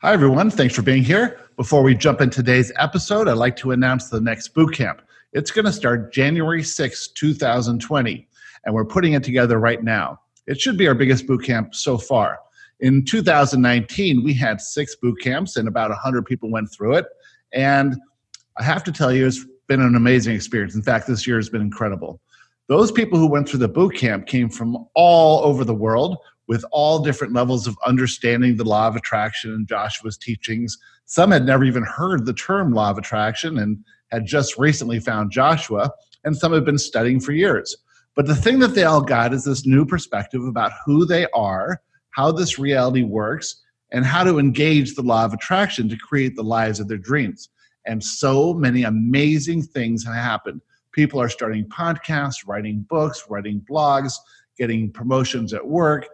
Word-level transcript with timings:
Hi, 0.00 0.12
everyone. 0.12 0.48
Thanks 0.48 0.76
for 0.76 0.82
being 0.82 1.02
here. 1.02 1.40
Before 1.56 1.82
we 1.82 1.92
jump 1.92 2.20
into 2.20 2.36
today's 2.36 2.70
episode, 2.76 3.26
I'd 3.26 3.32
like 3.32 3.56
to 3.56 3.72
announce 3.72 4.08
the 4.08 4.20
next 4.20 4.54
boot 4.54 4.72
camp. 4.72 5.02
It's 5.32 5.50
going 5.50 5.64
to 5.64 5.72
start 5.72 6.12
January 6.12 6.62
6, 6.62 7.08
2020, 7.08 8.28
and 8.64 8.74
we're 8.76 8.84
putting 8.84 9.14
it 9.14 9.24
together 9.24 9.58
right 9.58 9.82
now. 9.82 10.20
It 10.46 10.60
should 10.60 10.78
be 10.78 10.86
our 10.86 10.94
biggest 10.94 11.26
boot 11.26 11.42
camp 11.42 11.74
so 11.74 11.98
far. 11.98 12.38
In 12.78 13.04
2019, 13.04 14.22
we 14.22 14.32
had 14.34 14.60
six 14.60 14.94
boot 14.94 15.18
camps, 15.20 15.56
and 15.56 15.66
about 15.66 15.90
100 15.90 16.24
people 16.24 16.48
went 16.48 16.70
through 16.70 16.94
it. 16.94 17.06
And 17.52 17.96
I 18.56 18.62
have 18.62 18.84
to 18.84 18.92
tell 18.92 19.12
you, 19.12 19.26
it's 19.26 19.44
been 19.66 19.82
an 19.82 19.96
amazing 19.96 20.36
experience. 20.36 20.76
In 20.76 20.82
fact, 20.82 21.08
this 21.08 21.26
year 21.26 21.38
has 21.38 21.48
been 21.48 21.60
incredible. 21.60 22.20
Those 22.68 22.92
people 22.92 23.18
who 23.18 23.26
went 23.26 23.48
through 23.48 23.58
the 23.58 23.68
boot 23.68 23.96
camp 23.96 24.28
came 24.28 24.48
from 24.48 24.86
all 24.94 25.42
over 25.42 25.64
the 25.64 25.74
world 25.74 26.18
with 26.48 26.64
all 26.72 26.98
different 26.98 27.34
levels 27.34 27.66
of 27.66 27.76
understanding 27.86 28.56
the 28.56 28.64
law 28.64 28.88
of 28.88 28.96
attraction 28.96 29.52
and 29.52 29.68
Joshua's 29.68 30.16
teachings. 30.16 30.76
Some 31.04 31.30
had 31.30 31.44
never 31.44 31.62
even 31.62 31.84
heard 31.84 32.26
the 32.26 32.32
term 32.32 32.72
law 32.72 32.90
of 32.90 32.98
attraction 32.98 33.58
and 33.58 33.78
had 34.10 34.26
just 34.26 34.58
recently 34.58 34.98
found 34.98 35.30
Joshua, 35.30 35.90
and 36.24 36.36
some 36.36 36.52
had 36.52 36.64
been 36.64 36.78
studying 36.78 37.20
for 37.20 37.32
years. 37.32 37.76
But 38.16 38.26
the 38.26 38.34
thing 38.34 38.58
that 38.60 38.74
they 38.74 38.84
all 38.84 39.02
got 39.02 39.32
is 39.32 39.44
this 39.44 39.66
new 39.66 39.84
perspective 39.84 40.42
about 40.44 40.72
who 40.84 41.04
they 41.04 41.26
are, 41.34 41.82
how 42.10 42.32
this 42.32 42.58
reality 42.58 43.02
works, 43.02 43.62
and 43.92 44.04
how 44.04 44.24
to 44.24 44.38
engage 44.38 44.94
the 44.94 45.02
law 45.02 45.24
of 45.24 45.34
attraction 45.34 45.88
to 45.88 45.96
create 45.96 46.34
the 46.34 46.42
lives 46.42 46.80
of 46.80 46.88
their 46.88 46.98
dreams. 46.98 47.50
And 47.86 48.02
so 48.02 48.54
many 48.54 48.82
amazing 48.82 49.62
things 49.62 50.04
have 50.04 50.14
happened. 50.14 50.62
People 50.92 51.20
are 51.20 51.28
starting 51.28 51.66
podcasts, 51.66 52.46
writing 52.46 52.84
books, 52.88 53.24
writing 53.28 53.64
blogs, 53.70 54.14
getting 54.58 54.90
promotions 54.90 55.54
at 55.54 55.66
work, 55.66 56.08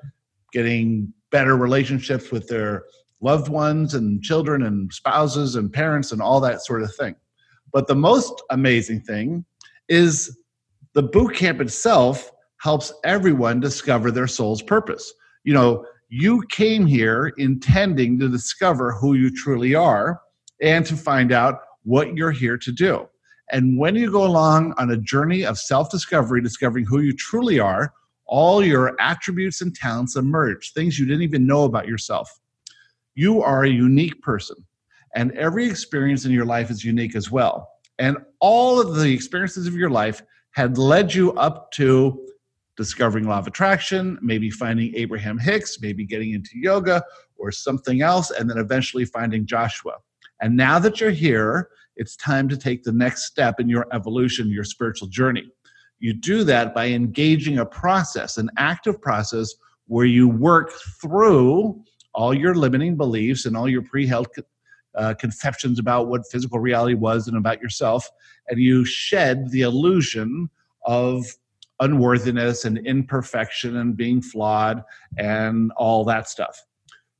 getting 0.55 1.13
better 1.31 1.57
relationships 1.57 2.31
with 2.31 2.47
their 2.47 2.85
loved 3.21 3.49
ones 3.49 3.95
and 3.95 4.23
children 4.23 4.63
and 4.63 4.93
spouses 4.93 5.57
and 5.57 5.73
parents 5.73 6.13
and 6.13 6.23
all 6.23 6.41
that 6.41 6.65
sort 6.65 6.83
of 6.83 6.95
thing. 6.95 7.15
But 7.73 7.88
the 7.88 7.96
most 7.96 8.41
amazing 8.51 9.01
thing 9.01 9.45
is 9.88 10.38
the 10.95 11.02
boot 11.02 11.35
camp 11.35 11.61
itself 11.61 12.30
helps 12.61 12.93
everyone 13.05 13.61
discover 13.61 14.11
their 14.11 14.29
soul's 14.29 14.63
purpose. 14.63 15.13
You 15.43 15.55
know, 15.55 15.85
you 16.09 16.45
came 16.51 16.87
here 16.87 17.33
intending 17.37 18.18
to 18.21 18.29
discover 18.29 18.93
who 18.93 19.15
you 19.15 19.35
truly 19.35 19.74
are 19.74 20.21
and 20.63 20.87
to 20.87 20.96
find 20.96 21.33
out 21.33 21.61
what 21.83 22.16
you're 22.16 22.30
here 22.30 22.57
to 22.59 22.71
do. 22.71 23.09
And 23.51 23.79
when 23.79 23.96
you 23.96 24.11
go 24.11 24.24
along 24.24 24.74
on 24.79 24.91
a 24.91 24.96
journey 24.96 25.45
of 25.45 25.59
self 25.59 25.91
discovery, 25.91 26.41
discovering 26.41 26.87
who 26.87 27.01
you 27.01 27.13
truly 27.13 27.59
are, 27.59 27.93
all 28.27 28.65
your 28.65 28.97
attributes 29.01 29.61
and 29.61 29.75
talents 29.75 30.17
emerge, 30.17 30.73
things 30.73 30.99
you 30.99 31.07
didn't 31.07 31.23
even 31.23 31.47
know 31.47 31.65
about 31.65 31.87
yourself. 31.87 32.30
You 33.15 33.43
are 33.43 33.65
a 33.65 33.69
unique 33.69 34.21
person, 34.23 34.57
and 35.15 35.33
every 35.33 35.67
experience 35.67 36.25
in 36.25 36.33
your 36.33 36.45
life 36.45 36.71
is 36.71 36.85
unique 36.85 37.15
as 37.15 37.30
well. 37.30 37.69
And 37.99 38.17
all 38.41 38.80
of 38.80 38.97
the 38.97 39.13
experiences 39.13 39.67
of 39.67 39.75
your 39.75 39.91
life 39.91 40.23
had 40.52 40.79
led 40.79 41.15
you 41.15 41.33
up 41.35 41.71
to 41.73 42.27
discovering 42.77 43.27
law 43.27 43.39
of 43.39 43.47
attraction, 43.47 44.19
maybe 44.21 44.51
finding 44.51 44.95
Abraham 44.97 45.39
Hicks, 45.39 45.80
maybe 45.80 46.05
getting 46.05 46.33
into 46.33 46.51
yoga 46.55 47.02
or 47.37 47.52
something 47.52 48.02
else, 48.02 48.30
and 48.30 48.51
then 48.51 48.59
eventually 48.59 49.05
finding 49.05 49.47
Joshua. 49.47 49.95
And 50.41 50.57
now 50.57 50.79
that 50.80 51.01
you're 51.01 51.11
here, 51.11 51.69
it's 51.97 52.17
time 52.17 52.49
to 52.49 52.57
take 52.57 52.83
the 52.83 52.93
next 52.93 53.27
step 53.27 53.61
in 53.61 53.69
your 53.69 53.87
evolution, 53.93 54.51
your 54.51 54.65
spiritual 54.65 55.09
journey. 55.09 55.45
You 55.98 56.12
do 56.12 56.45
that 56.45 56.74
by 56.74 56.88
engaging 56.88 57.59
a 57.59 57.66
process, 57.66 58.37
an 58.37 58.50
active 58.56 59.00
process 59.00 59.54
where 59.87 60.06
you 60.06 60.28
work 60.28 60.73
through 61.00 61.82
all 62.14 62.34
your 62.34 62.54
limiting 62.54 62.96
beliefs 62.96 63.46
and 63.46 63.56
all 63.56 63.68
your 63.68 63.82
pre 63.82 64.06
held 64.06 64.28
uh, 64.97 65.15
conceptions 65.15 65.78
about 65.78 66.09
what 66.09 66.22
physical 66.31 66.59
reality 66.59 66.94
was 66.94 67.26
and 67.26 67.37
about 67.37 67.60
yourself, 67.60 68.09
and 68.48 68.60
you 68.60 68.84
shed 68.84 69.50
the 69.50 69.62
illusion 69.62 70.48
of 70.87 71.26
unworthiness 71.81 72.65
and 72.65 72.78
imperfection 72.87 73.77
and 73.77 73.97
being 73.97 74.22
flawed 74.22 74.83
and 75.19 75.72
all 75.77 76.04
that 76.04 76.28
stuff. 76.28 76.62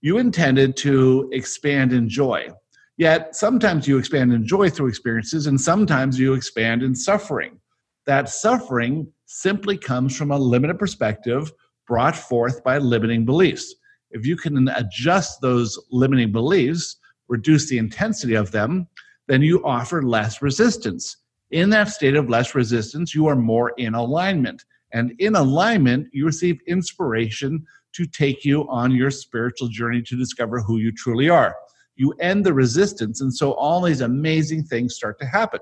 You 0.00 0.18
intended 0.18 0.76
to 0.78 1.28
expand 1.32 1.92
in 1.92 2.08
joy. 2.08 2.50
Yet 2.96 3.34
sometimes 3.34 3.88
you 3.88 3.98
expand 3.98 4.32
in 4.32 4.46
joy 4.46 4.70
through 4.70 4.86
experiences, 4.86 5.48
and 5.48 5.60
sometimes 5.60 6.18
you 6.18 6.34
expand 6.34 6.82
in 6.84 6.94
suffering 6.94 7.58
that 8.06 8.28
suffering 8.28 9.06
simply 9.26 9.76
comes 9.76 10.16
from 10.16 10.31
a 10.31 10.38
limited 10.38 10.78
perspective 10.78 11.53
brought 11.87 12.16
forth 12.16 12.62
by 12.65 12.78
limiting 12.78 13.25
beliefs. 13.25 13.75
If 14.10 14.26
you 14.26 14.37
can 14.37 14.69
adjust 14.69 15.41
those 15.41 15.78
limiting 15.91 16.32
beliefs, 16.32 16.97
reduce 17.28 17.69
the 17.69 17.78
intensity 17.78 18.34
of 18.34 18.50
them, 18.53 18.87
then 19.26 19.43
you 19.43 19.64
offer 19.64 20.03
less 20.03 20.43
resistance. 20.43 21.16
In 21.50 21.70
that 21.70 21.88
state 21.88 22.16
of 22.16 22.28
less 22.28 22.54
resistance, 22.54 23.14
you 23.14 23.26
are 23.26 23.37
more 23.37 23.72
in 23.76 23.94
alignment. 23.94 24.64
And 24.93 25.12
in 25.19 25.34
alignment, 25.34 26.09
you 26.12 26.26
receive 26.26 26.59
inspiration 26.66 27.66
to 27.94 28.06
take 28.06 28.44
you 28.44 28.69
on 28.69 28.93
your 28.93 29.10
spiritual 29.10 29.69
journey 29.69 30.03
to 30.03 30.16
discover 30.16 30.60
who 30.60 30.78
you 30.78 30.93
truly 30.93 31.28
are. 31.28 31.54
You 31.97 32.12
end 32.20 32.44
the 32.44 32.53
resistance, 32.53 33.20
and 33.20 33.32
so 33.32 33.53
all 33.53 33.81
these 33.81 34.00
amazing 34.00 34.64
things 34.64 34.97
start 34.97 35.19
to 35.20 35.26
happen. 35.26 35.60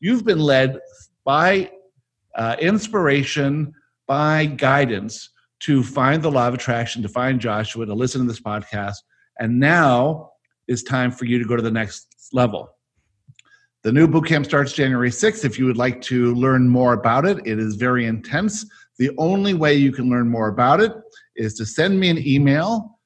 You've 0.00 0.24
been 0.24 0.40
led 0.40 0.78
by 1.24 1.70
uh, 2.36 2.56
inspiration, 2.60 3.72
by 4.06 4.46
guidance 4.46 5.30
to 5.60 5.82
find 5.82 6.22
the 6.22 6.30
law 6.30 6.48
of 6.48 6.54
attraction, 6.54 7.02
to 7.02 7.08
find 7.08 7.40
Joshua, 7.40 7.86
to 7.86 7.94
listen 7.94 8.20
to 8.22 8.26
this 8.26 8.40
podcast. 8.40 8.96
And 9.38 9.58
now 9.58 10.32
is 10.68 10.82
time 10.82 11.10
for 11.10 11.24
you 11.24 11.38
to 11.38 11.44
go 11.44 11.56
to 11.56 11.62
the 11.62 11.70
next 11.70 12.28
level. 12.32 12.70
The 13.82 13.92
new 13.92 14.08
boot 14.08 14.26
camp 14.26 14.46
starts 14.46 14.72
January 14.72 15.10
6th. 15.10 15.44
If 15.44 15.58
you 15.58 15.66
would 15.66 15.76
like 15.76 16.00
to 16.02 16.34
learn 16.34 16.68
more 16.68 16.94
about 16.94 17.26
it, 17.26 17.38
it 17.44 17.58
is 17.58 17.76
very 17.76 18.06
intense. 18.06 18.64
The 18.98 19.10
only 19.18 19.54
way 19.54 19.74
you 19.74 19.92
can 19.92 20.08
learn 20.08 20.28
more 20.28 20.48
about 20.48 20.80
it 20.80 20.92
is 21.36 21.54
to 21.54 21.66
send 21.66 21.98
me 21.98 22.08
an 22.08 22.26
email, 22.26 22.98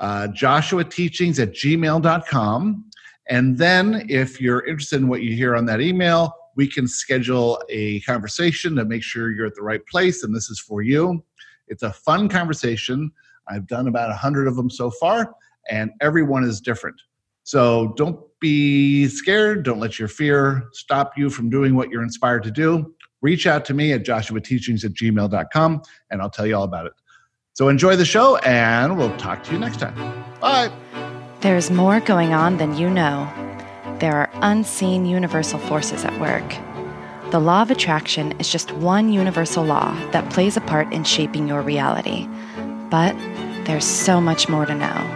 uh, 0.00 0.28
Joshua 0.28 0.84
Teachings 0.84 1.38
at 1.38 1.52
gmail.com. 1.52 2.84
And 3.28 3.58
then, 3.58 4.06
if 4.08 4.40
you're 4.40 4.66
interested 4.66 5.00
in 5.00 5.08
what 5.08 5.22
you 5.22 5.36
hear 5.36 5.54
on 5.54 5.66
that 5.66 5.80
email, 5.80 6.34
we 6.58 6.66
can 6.66 6.88
schedule 6.88 7.62
a 7.70 8.00
conversation 8.00 8.74
to 8.74 8.84
make 8.84 9.02
sure 9.02 9.30
you're 9.30 9.46
at 9.46 9.54
the 9.54 9.62
right 9.62 9.86
place 9.86 10.24
and 10.24 10.34
this 10.34 10.50
is 10.50 10.58
for 10.58 10.82
you. 10.82 11.24
It's 11.68 11.84
a 11.84 11.92
fun 11.92 12.28
conversation. 12.28 13.12
I've 13.46 13.68
done 13.68 13.86
about 13.86 14.10
a 14.10 14.14
hundred 14.14 14.48
of 14.48 14.56
them 14.56 14.68
so 14.68 14.90
far, 14.90 15.34
and 15.70 15.90
everyone 16.00 16.42
is 16.44 16.60
different. 16.60 17.00
So 17.44 17.94
don't 17.96 18.18
be 18.40 19.06
scared. 19.06 19.62
Don't 19.62 19.78
let 19.78 19.98
your 19.98 20.08
fear 20.08 20.68
stop 20.72 21.12
you 21.16 21.30
from 21.30 21.48
doing 21.48 21.76
what 21.76 21.90
you're 21.90 22.02
inspired 22.02 22.42
to 22.42 22.50
do. 22.50 22.92
Reach 23.22 23.46
out 23.46 23.64
to 23.66 23.74
me 23.74 23.92
at 23.92 24.04
joshuateachings 24.04 24.84
at 24.84 24.92
gmail.com 24.92 25.82
and 26.10 26.22
I'll 26.22 26.30
tell 26.30 26.46
you 26.46 26.56
all 26.56 26.64
about 26.64 26.86
it. 26.86 26.92
So 27.54 27.68
enjoy 27.68 27.96
the 27.96 28.04
show 28.04 28.36
and 28.38 28.98
we'll 28.98 29.16
talk 29.16 29.42
to 29.44 29.52
you 29.52 29.58
next 29.58 29.80
time. 29.80 29.94
Bye. 30.40 30.70
There's 31.40 31.70
more 31.70 32.00
going 32.00 32.34
on 32.34 32.58
than 32.58 32.76
you 32.76 32.90
know 32.90 33.26
there 34.00 34.16
are 34.16 34.30
unseen 34.34 35.06
universal 35.06 35.58
forces 35.58 36.04
at 36.04 36.20
work. 36.20 36.56
The 37.30 37.40
law 37.40 37.62
of 37.62 37.70
attraction 37.70 38.32
is 38.40 38.48
just 38.48 38.72
one 38.72 39.12
universal 39.12 39.64
law 39.64 39.94
that 40.12 40.30
plays 40.30 40.56
a 40.56 40.62
part 40.62 40.92
in 40.92 41.04
shaping 41.04 41.48
your 41.48 41.62
reality. 41.62 42.26
But 42.90 43.16
there's 43.66 43.84
so 43.84 44.20
much 44.20 44.48
more 44.48 44.66
to 44.66 44.74
know. 44.74 45.14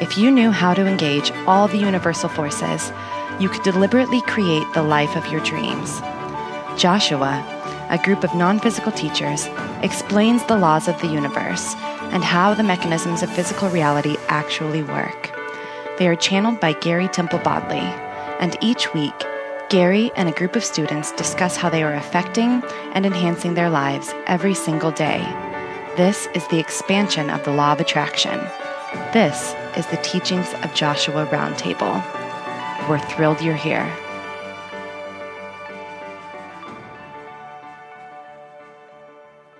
If 0.00 0.18
you 0.18 0.30
knew 0.30 0.50
how 0.50 0.74
to 0.74 0.86
engage 0.86 1.30
all 1.46 1.68
the 1.68 1.78
universal 1.78 2.28
forces, 2.28 2.92
you 3.40 3.48
could 3.48 3.62
deliberately 3.62 4.20
create 4.22 4.66
the 4.74 4.82
life 4.82 5.16
of 5.16 5.26
your 5.32 5.40
dreams. 5.42 6.00
Joshua, 6.76 7.42
a 7.90 7.98
group 8.04 8.24
of 8.24 8.34
non 8.34 8.58
physical 8.58 8.92
teachers, 8.92 9.48
explains 9.82 10.44
the 10.44 10.58
laws 10.58 10.88
of 10.88 11.00
the 11.00 11.06
universe 11.06 11.74
and 12.12 12.24
how 12.24 12.54
the 12.54 12.62
mechanisms 12.62 13.22
of 13.22 13.30
physical 13.30 13.68
reality 13.70 14.16
actually 14.28 14.82
work. 14.82 15.33
They 15.96 16.08
are 16.08 16.16
channeled 16.16 16.58
by 16.58 16.72
Gary 16.72 17.06
Temple 17.06 17.38
Bodley, 17.38 17.78
and 18.40 18.56
each 18.60 18.92
week, 18.94 19.14
Gary 19.68 20.10
and 20.16 20.28
a 20.28 20.32
group 20.32 20.56
of 20.56 20.64
students 20.64 21.12
discuss 21.12 21.56
how 21.56 21.70
they 21.70 21.84
are 21.84 21.94
affecting 21.94 22.64
and 22.94 23.06
enhancing 23.06 23.54
their 23.54 23.70
lives 23.70 24.12
every 24.26 24.54
single 24.54 24.90
day. 24.90 25.20
This 25.96 26.26
is 26.34 26.44
the 26.48 26.58
expansion 26.58 27.30
of 27.30 27.44
the 27.44 27.52
law 27.52 27.74
of 27.74 27.80
attraction. 27.80 28.40
This 29.12 29.54
is 29.76 29.86
the 29.86 29.98
teachings 29.98 30.52
of 30.64 30.74
Joshua 30.74 31.26
Roundtable. 31.26 32.02
We're 32.88 32.98
thrilled 32.98 33.40
you're 33.40 33.54
here. 33.54 33.86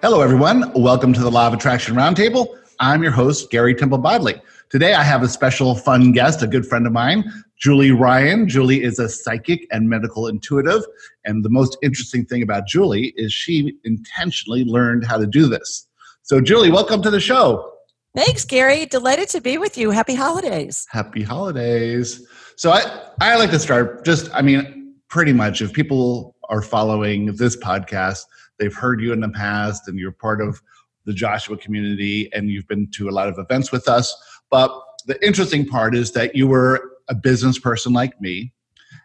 Hello, 0.03 0.21
everyone. 0.21 0.73
Welcome 0.75 1.13
to 1.13 1.21
the 1.21 1.31
Law 1.31 1.47
of 1.47 1.55
Attraction 1.55 1.95
Roundtable. 1.95 2.59
I'm 2.81 3.05
your 3.05 3.13
host, 3.13 3.51
Gary 3.51 3.77
Temple 3.77 3.99
Bodley. 3.99 4.35
Today, 4.75 4.95
I 4.95 5.05
have 5.05 5.23
a 5.23 5.29
special 5.29 5.77
fun 5.77 6.11
guest, 6.11 6.43
a 6.43 6.49
good 6.49 6.67
friend 6.67 6.85
of 6.85 6.93
mine, 6.93 7.33
Julie 7.57 7.93
Ryan. 7.93 8.49
Julie 8.49 8.83
is 8.83 8.99
a 8.99 9.09
psychic 9.09 9.69
and 9.71 9.89
medical 9.89 10.27
intuitive. 10.27 10.83
And 11.25 11.45
the 11.45 11.49
most 11.49 11.77
interesting 11.81 12.27
thing 12.27 12.43
about 12.43 12.67
Julie 12.67 13.15
is 13.15 13.33
she 13.33 13.75
intentionally 13.85 14.65
learned 14.65 15.07
how 15.07 15.17
to 15.17 15.29
do 15.29 15.47
this. 15.47 15.87
So, 16.23 16.41
Julie, 16.41 16.73
welcome 16.73 17.03
to 17.03 17.11
the 17.13 17.21
show. 17.21 17.73
Thanks, 18.17 18.45
Gary. 18.45 18.85
Delighted 18.85 19.29
to 19.29 19.41
be 19.41 19.59
with 19.59 19.79
you. 19.79 19.93
Happy 19.93 20.17
holidays. 20.17 20.89
Happy 20.91 21.23
holidays. 21.23 22.27
So 22.57 22.73
I, 22.73 22.83
I 23.21 23.37
like 23.37 23.51
to 23.51 23.61
start 23.61 24.05
just, 24.05 24.29
I 24.35 24.43
mean, 24.43 24.97
pretty 25.09 25.33
much 25.33 25.63
if 25.63 25.73
people 25.73 26.35
are 26.49 26.63
following 26.63 27.27
this 27.37 27.57
podcast, 27.57 28.25
they've 28.59 28.75
heard 28.75 29.01
you 29.01 29.13
in 29.13 29.21
the 29.21 29.29
past 29.29 29.87
and 29.87 30.01
you're 30.01 30.11
part 30.11 30.41
of 30.41 30.61
the 31.07 31.13
Joshua 31.13 31.57
community 31.57 32.29
and 32.33 32.49
you've 32.49 32.67
been 32.67 32.91
to 32.95 33.09
a 33.09 33.13
lot 33.13 33.29
of 33.29 33.39
events 33.39 33.71
with 33.71 33.89
us. 33.89 34.17
But 34.55 34.71
the 35.07 35.19
interesting 35.27 35.67
part 35.67 35.97
is 35.97 36.13
that 36.13 36.37
you 36.37 36.47
were 36.47 36.93
a 37.09 37.15
business 37.17 37.59
person 37.59 37.93
like 37.93 38.21
me. 38.21 38.53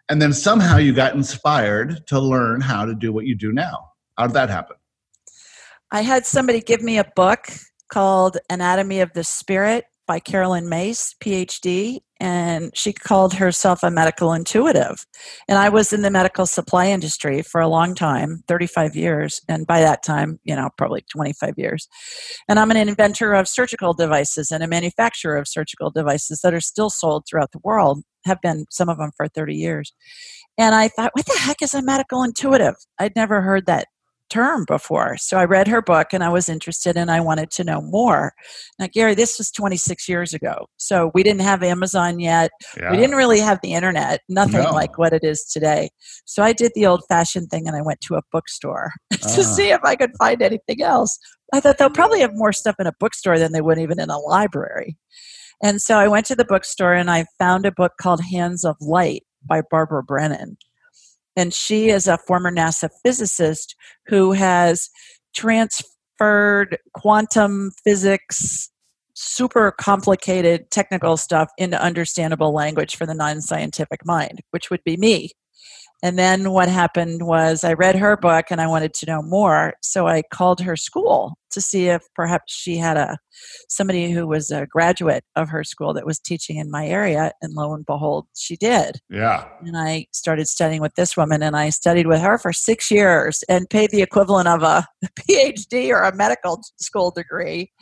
And 0.08 0.22
then 0.22 0.32
somehow 0.32 0.76
you 0.76 0.92
got 0.92 1.16
inspired 1.16 2.06
to 2.06 2.20
learn 2.20 2.60
how 2.60 2.84
to 2.84 2.94
do 2.94 3.12
what 3.12 3.26
you 3.26 3.34
do 3.34 3.52
now. 3.52 3.90
How 4.16 4.28
did 4.28 4.34
that 4.34 4.48
happen? 4.48 4.76
I 5.90 6.02
had 6.02 6.24
somebody 6.24 6.60
give 6.60 6.82
me 6.82 6.98
a 6.98 7.10
book 7.16 7.48
called 7.88 8.38
Anatomy 8.48 9.00
of 9.00 9.12
the 9.12 9.24
Spirit 9.24 9.86
by 10.06 10.20
Caroline 10.20 10.68
Myss, 10.68 11.16
PhD, 11.20 12.02
and 12.20 12.70
she 12.76 12.92
called 12.92 13.34
herself 13.34 13.82
a 13.82 13.90
medical 13.90 14.32
intuitive. 14.34 15.06
And 15.48 15.58
I 15.58 15.70
was 15.70 15.92
in 15.92 16.02
the 16.02 16.10
medical 16.10 16.44
supply 16.44 16.86
industry 16.86 17.40
for 17.40 17.60
a 17.60 17.68
long 17.68 17.94
time 17.94 18.44
35 18.46 18.94
years. 18.94 19.40
And 19.48 19.66
by 19.66 19.80
that 19.80 20.02
time, 20.02 20.38
you 20.44 20.54
know, 20.54 20.68
probably 20.76 21.02
25 21.10 21.54
years. 21.56 21.88
And 22.48 22.58
I'm 22.58 22.70
an 22.70 22.76
inventor 22.76 23.32
of 23.32 23.48
surgical 23.48 23.94
devices 23.94 24.50
and 24.50 24.62
a 24.62 24.68
manufacturer 24.68 25.38
of 25.38 25.48
surgical 25.48 25.90
devices 25.90 26.40
that 26.42 26.54
are 26.54 26.60
still 26.60 26.90
sold 26.90 27.24
throughout 27.28 27.52
the 27.52 27.60
world, 27.64 28.02
have 28.26 28.40
been 28.42 28.66
some 28.70 28.90
of 28.90 28.98
them 28.98 29.10
for 29.16 29.26
30 29.26 29.54
years. 29.54 29.94
And 30.58 30.74
I 30.74 30.88
thought, 30.88 31.12
what 31.14 31.24
the 31.24 31.38
heck 31.38 31.62
is 31.62 31.72
a 31.72 31.80
medical 31.80 32.22
intuitive? 32.22 32.74
I'd 32.98 33.16
never 33.16 33.40
heard 33.40 33.64
that 33.64 33.86
term 34.30 34.64
before. 34.66 35.16
So 35.18 35.36
I 35.36 35.44
read 35.44 35.68
her 35.68 35.82
book 35.82 36.08
and 36.12 36.24
I 36.24 36.28
was 36.28 36.48
interested 36.48 36.96
and 36.96 37.10
I 37.10 37.20
wanted 37.20 37.50
to 37.52 37.64
know 37.64 37.80
more. 37.82 38.32
Now, 38.78 38.88
Gary, 38.92 39.14
this 39.14 39.38
was 39.38 39.50
26 39.50 40.08
years 40.08 40.32
ago. 40.32 40.66
So 40.76 41.10
we 41.14 41.22
didn't 41.22 41.42
have 41.42 41.62
Amazon 41.62 42.18
yet. 42.18 42.50
Yeah. 42.76 42.90
We 42.90 42.96
didn't 42.96 43.16
really 43.16 43.40
have 43.40 43.58
the 43.62 43.74
internet, 43.74 44.20
nothing 44.28 44.62
no. 44.62 44.72
like 44.72 44.96
what 44.96 45.12
it 45.12 45.24
is 45.24 45.44
today. 45.44 45.90
So 46.24 46.42
I 46.42 46.52
did 46.52 46.72
the 46.74 46.86
old 46.86 47.02
fashioned 47.08 47.50
thing 47.50 47.66
and 47.66 47.76
I 47.76 47.82
went 47.82 48.00
to 48.02 48.14
a 48.14 48.22
bookstore 48.32 48.92
to 49.12 49.18
uh. 49.18 49.42
see 49.42 49.70
if 49.70 49.80
I 49.84 49.96
could 49.96 50.12
find 50.18 50.40
anything 50.40 50.82
else. 50.82 51.18
I 51.52 51.60
thought 51.60 51.78
they'll 51.78 51.90
probably 51.90 52.20
have 52.20 52.34
more 52.34 52.52
stuff 52.52 52.76
in 52.78 52.86
a 52.86 52.92
bookstore 53.00 53.38
than 53.38 53.52
they 53.52 53.60
would 53.60 53.78
even 53.78 54.00
in 54.00 54.08
a 54.08 54.18
library. 54.18 54.96
And 55.62 55.82
so 55.82 55.98
I 55.98 56.08
went 56.08 56.26
to 56.26 56.36
the 56.36 56.44
bookstore 56.44 56.94
and 56.94 57.10
I 57.10 57.26
found 57.38 57.66
a 57.66 57.72
book 57.72 57.92
called 58.00 58.22
Hands 58.30 58.64
of 58.64 58.76
Light 58.80 59.24
by 59.44 59.62
Barbara 59.70 60.02
Brennan. 60.02 60.56
And 61.36 61.54
she 61.54 61.90
is 61.90 62.06
a 62.08 62.18
former 62.18 62.50
NASA 62.50 62.90
physicist 63.04 63.76
who 64.06 64.32
has 64.32 64.88
transferred 65.34 66.78
quantum 66.94 67.70
physics, 67.84 68.70
super 69.14 69.72
complicated 69.72 70.70
technical 70.70 71.16
stuff 71.16 71.50
into 71.58 71.80
understandable 71.80 72.52
language 72.52 72.96
for 72.96 73.06
the 73.06 73.14
non 73.14 73.40
scientific 73.40 74.04
mind, 74.04 74.40
which 74.50 74.70
would 74.70 74.82
be 74.84 74.96
me. 74.96 75.30
And 76.02 76.18
then 76.18 76.50
what 76.50 76.68
happened 76.68 77.26
was 77.26 77.62
I 77.62 77.74
read 77.74 77.96
her 77.96 78.16
book 78.16 78.46
and 78.50 78.60
I 78.60 78.66
wanted 78.66 78.94
to 78.94 79.06
know 79.06 79.22
more. 79.22 79.74
So 79.82 80.06
I 80.06 80.22
called 80.32 80.60
her 80.60 80.76
school 80.76 81.34
to 81.52 81.60
see 81.60 81.88
if 81.88 82.02
perhaps 82.14 82.54
she 82.54 82.76
had 82.76 82.96
a 82.96 83.18
somebody 83.68 84.10
who 84.10 84.26
was 84.26 84.50
a 84.50 84.66
graduate 84.66 85.24
of 85.36 85.48
her 85.48 85.64
school 85.64 85.92
that 85.94 86.06
was 86.06 86.18
teaching 86.18 86.56
in 86.56 86.70
my 86.70 86.86
area. 86.86 87.32
And 87.42 87.54
lo 87.54 87.74
and 87.74 87.84
behold, 87.84 88.26
she 88.34 88.56
did. 88.56 89.00
Yeah. 89.10 89.46
And 89.60 89.76
I 89.76 90.06
started 90.12 90.48
studying 90.48 90.80
with 90.80 90.94
this 90.94 91.16
woman 91.16 91.42
and 91.42 91.56
I 91.56 91.70
studied 91.70 92.06
with 92.06 92.20
her 92.20 92.38
for 92.38 92.52
six 92.52 92.90
years 92.90 93.42
and 93.48 93.68
paid 93.68 93.90
the 93.90 94.02
equivalent 94.02 94.48
of 94.48 94.62
a 94.62 94.86
PhD 95.20 95.90
or 95.90 96.02
a 96.02 96.14
medical 96.14 96.62
school 96.80 97.10
degree 97.10 97.72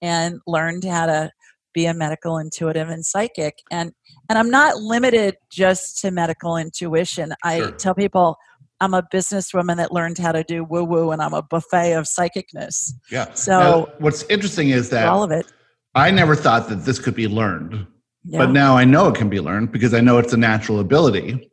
and 0.00 0.40
learned 0.46 0.84
how 0.84 1.06
to 1.06 1.30
be 1.78 1.86
a 1.86 1.94
medical 1.94 2.38
intuitive 2.38 2.88
and 2.88 3.04
psychic. 3.04 3.58
And 3.70 3.92
and 4.28 4.38
i'm 4.38 4.50
not 4.50 4.76
limited 4.76 5.36
just 5.50 5.98
to 5.98 6.10
medical 6.10 6.56
intuition. 6.56 7.32
I 7.44 7.58
sure. 7.58 7.70
tell 7.72 7.94
people 7.94 8.36
i'm 8.80 8.94
a 8.94 9.02
businesswoman 9.14 9.76
that 9.76 9.92
learned 9.92 10.18
how 10.18 10.32
to 10.32 10.42
do 10.42 10.64
woo 10.64 10.84
woo 10.84 11.10
and 11.12 11.22
i'm 11.22 11.34
a 11.34 11.42
buffet 11.42 11.92
of 11.92 12.04
psychicness. 12.04 12.92
Yeah. 13.10 13.32
So 13.34 13.58
now, 13.60 13.88
what's 13.98 14.24
interesting 14.24 14.70
is 14.70 14.90
that 14.90 15.06
all 15.08 15.22
of 15.22 15.30
it. 15.30 15.46
I 15.94 16.10
never 16.10 16.34
thought 16.36 16.68
that 16.68 16.84
this 16.84 16.98
could 16.98 17.14
be 17.14 17.28
learned 17.28 17.86
yeah. 18.24 18.38
but 18.38 18.50
now 18.50 18.76
i 18.76 18.84
know 18.84 19.08
it 19.08 19.14
can 19.14 19.28
be 19.28 19.40
learned 19.40 19.70
because 19.72 19.94
i 19.94 20.00
know 20.00 20.18
it's 20.18 20.32
a 20.32 20.42
natural 20.50 20.80
ability. 20.80 21.50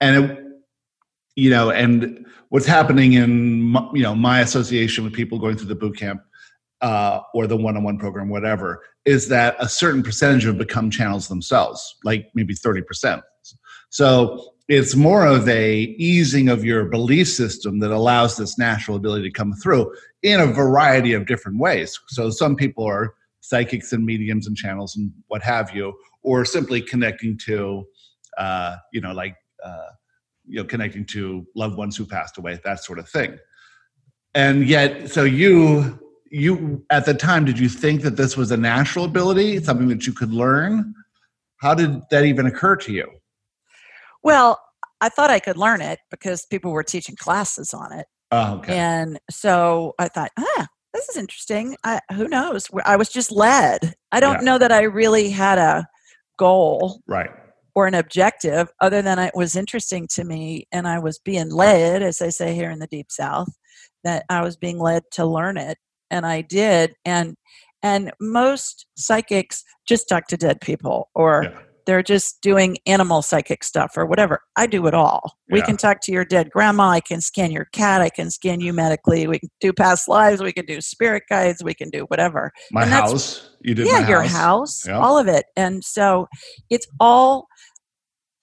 And 0.00 0.24
it 0.24 0.38
you 1.36 1.50
know 1.50 1.70
and 1.70 2.26
what's 2.48 2.66
happening 2.66 3.12
in 3.12 3.72
you 3.94 4.02
know 4.02 4.14
my 4.14 4.40
association 4.40 5.04
with 5.04 5.12
people 5.12 5.38
going 5.38 5.56
through 5.56 5.68
the 5.68 5.80
boot 5.84 5.96
camp 5.96 6.20
uh, 6.82 7.20
or 7.32 7.46
the 7.46 7.56
one-on-one 7.56 7.98
program, 7.98 8.28
whatever, 8.28 8.82
is 9.04 9.28
that 9.28 9.56
a 9.58 9.68
certain 9.68 10.02
percentage 10.02 10.44
have 10.44 10.58
become 10.58 10.90
channels 10.90 11.28
themselves, 11.28 11.96
like 12.04 12.28
maybe 12.34 12.54
30%. 12.54 13.22
So 13.90 14.52
it's 14.68 14.94
more 14.94 15.26
of 15.26 15.48
a 15.48 15.74
easing 15.98 16.48
of 16.48 16.64
your 16.64 16.86
belief 16.86 17.28
system 17.28 17.78
that 17.80 17.90
allows 17.90 18.36
this 18.36 18.58
natural 18.58 18.96
ability 18.96 19.24
to 19.24 19.30
come 19.30 19.52
through 19.54 19.94
in 20.22 20.40
a 20.40 20.46
variety 20.46 21.12
of 21.12 21.26
different 21.26 21.58
ways. 21.58 21.98
So 22.08 22.30
some 22.30 22.56
people 22.56 22.84
are 22.84 23.14
psychics 23.40 23.92
and 23.92 24.04
mediums 24.04 24.46
and 24.46 24.56
channels 24.56 24.96
and 24.96 25.12
what 25.28 25.42
have 25.42 25.74
you, 25.74 25.94
or 26.22 26.44
simply 26.44 26.80
connecting 26.80 27.36
to, 27.46 27.84
uh, 28.38 28.76
you 28.92 29.00
know, 29.00 29.12
like, 29.12 29.36
uh, 29.64 29.90
you 30.46 30.56
know, 30.56 30.64
connecting 30.64 31.04
to 31.06 31.46
loved 31.54 31.76
ones 31.76 31.96
who 31.96 32.06
passed 32.06 32.38
away, 32.38 32.58
that 32.64 32.82
sort 32.82 32.98
of 32.98 33.08
thing. 33.08 33.38
And 34.34 34.66
yet, 34.66 35.10
so 35.10 35.24
you 35.24 36.01
you 36.32 36.84
at 36.90 37.04
the 37.04 37.14
time 37.14 37.44
did 37.44 37.58
you 37.58 37.68
think 37.68 38.02
that 38.02 38.16
this 38.16 38.36
was 38.36 38.50
a 38.50 38.56
natural 38.56 39.04
ability 39.04 39.62
something 39.62 39.88
that 39.88 40.06
you 40.06 40.12
could 40.12 40.32
learn? 40.32 40.94
How 41.58 41.74
did 41.74 42.00
that 42.10 42.24
even 42.24 42.46
occur 42.46 42.76
to 42.76 42.92
you? 42.92 43.08
Well 44.22 44.60
i 45.00 45.08
thought 45.08 45.30
i 45.30 45.40
could 45.40 45.56
learn 45.56 45.80
it 45.80 45.98
because 46.10 46.46
people 46.46 46.70
were 46.70 46.84
teaching 46.84 47.16
classes 47.16 47.74
on 47.74 47.92
it. 47.92 48.06
Oh, 48.30 48.56
okay. 48.56 48.76
and 48.76 49.20
so 49.30 49.94
i 49.98 50.08
thought 50.08 50.30
ah 50.38 50.66
this 50.94 51.08
is 51.08 51.16
interesting. 51.16 51.74
I, 51.84 52.00
who 52.12 52.28
knows? 52.28 52.66
I 52.84 52.96
was 52.96 53.08
just 53.08 53.32
led. 53.32 53.94
I 54.12 54.20
don't 54.20 54.40
yeah. 54.40 54.44
know 54.44 54.58
that 54.58 54.72
i 54.72 54.82
really 54.82 55.30
had 55.30 55.58
a 55.58 55.86
goal 56.38 57.00
right. 57.06 57.30
or 57.74 57.86
an 57.86 57.94
objective 57.94 58.68
other 58.80 59.02
than 59.02 59.18
it 59.18 59.32
was 59.34 59.54
interesting 59.56 60.08
to 60.08 60.24
me 60.24 60.66
and 60.72 60.88
i 60.88 60.98
was 60.98 61.18
being 61.18 61.50
led 61.50 62.02
as 62.02 62.18
they 62.18 62.30
say 62.30 62.54
here 62.54 62.70
in 62.70 62.78
the 62.78 62.86
deep 62.86 63.06
south 63.10 63.48
that 64.02 64.24
i 64.28 64.42
was 64.42 64.56
being 64.56 64.78
led 64.78 65.02
to 65.12 65.24
learn 65.24 65.56
it 65.56 65.78
and 66.12 66.24
I 66.24 66.42
did. 66.42 66.94
And 67.04 67.36
and 67.82 68.12
most 68.20 68.86
psychics 68.96 69.64
just 69.88 70.08
talk 70.08 70.28
to 70.28 70.36
dead 70.36 70.60
people 70.60 71.08
or 71.16 71.44
yeah. 71.44 71.58
they're 71.84 72.02
just 72.02 72.40
doing 72.40 72.76
animal 72.86 73.22
psychic 73.22 73.64
stuff 73.64 73.94
or 73.96 74.06
whatever. 74.06 74.40
I 74.56 74.68
do 74.68 74.86
it 74.86 74.94
all. 74.94 75.36
Yeah. 75.48 75.54
We 75.54 75.62
can 75.62 75.76
talk 75.76 76.00
to 76.02 76.12
your 76.12 76.24
dead 76.24 76.50
grandma. 76.50 76.90
I 76.90 77.00
can 77.00 77.20
scan 77.20 77.50
your 77.50 77.64
cat. 77.72 78.00
I 78.00 78.08
can 78.08 78.30
scan 78.30 78.60
you 78.60 78.72
medically. 78.72 79.26
We 79.26 79.40
can 79.40 79.48
do 79.60 79.72
past 79.72 80.06
lives. 80.06 80.40
We 80.40 80.52
can 80.52 80.64
do 80.64 80.80
spirit 80.80 81.24
guides. 81.28 81.64
We 81.64 81.74
can 81.74 81.90
do 81.90 82.04
whatever. 82.04 82.52
My 82.70 82.86
house. 82.86 83.50
You 83.62 83.74
did 83.74 83.88
yeah, 83.88 84.08
your 84.08 84.22
house. 84.22 84.86
Yep. 84.86 85.00
All 85.00 85.18
of 85.18 85.26
it. 85.26 85.46
And 85.56 85.82
so 85.82 86.28
it's 86.70 86.86
all 87.00 87.48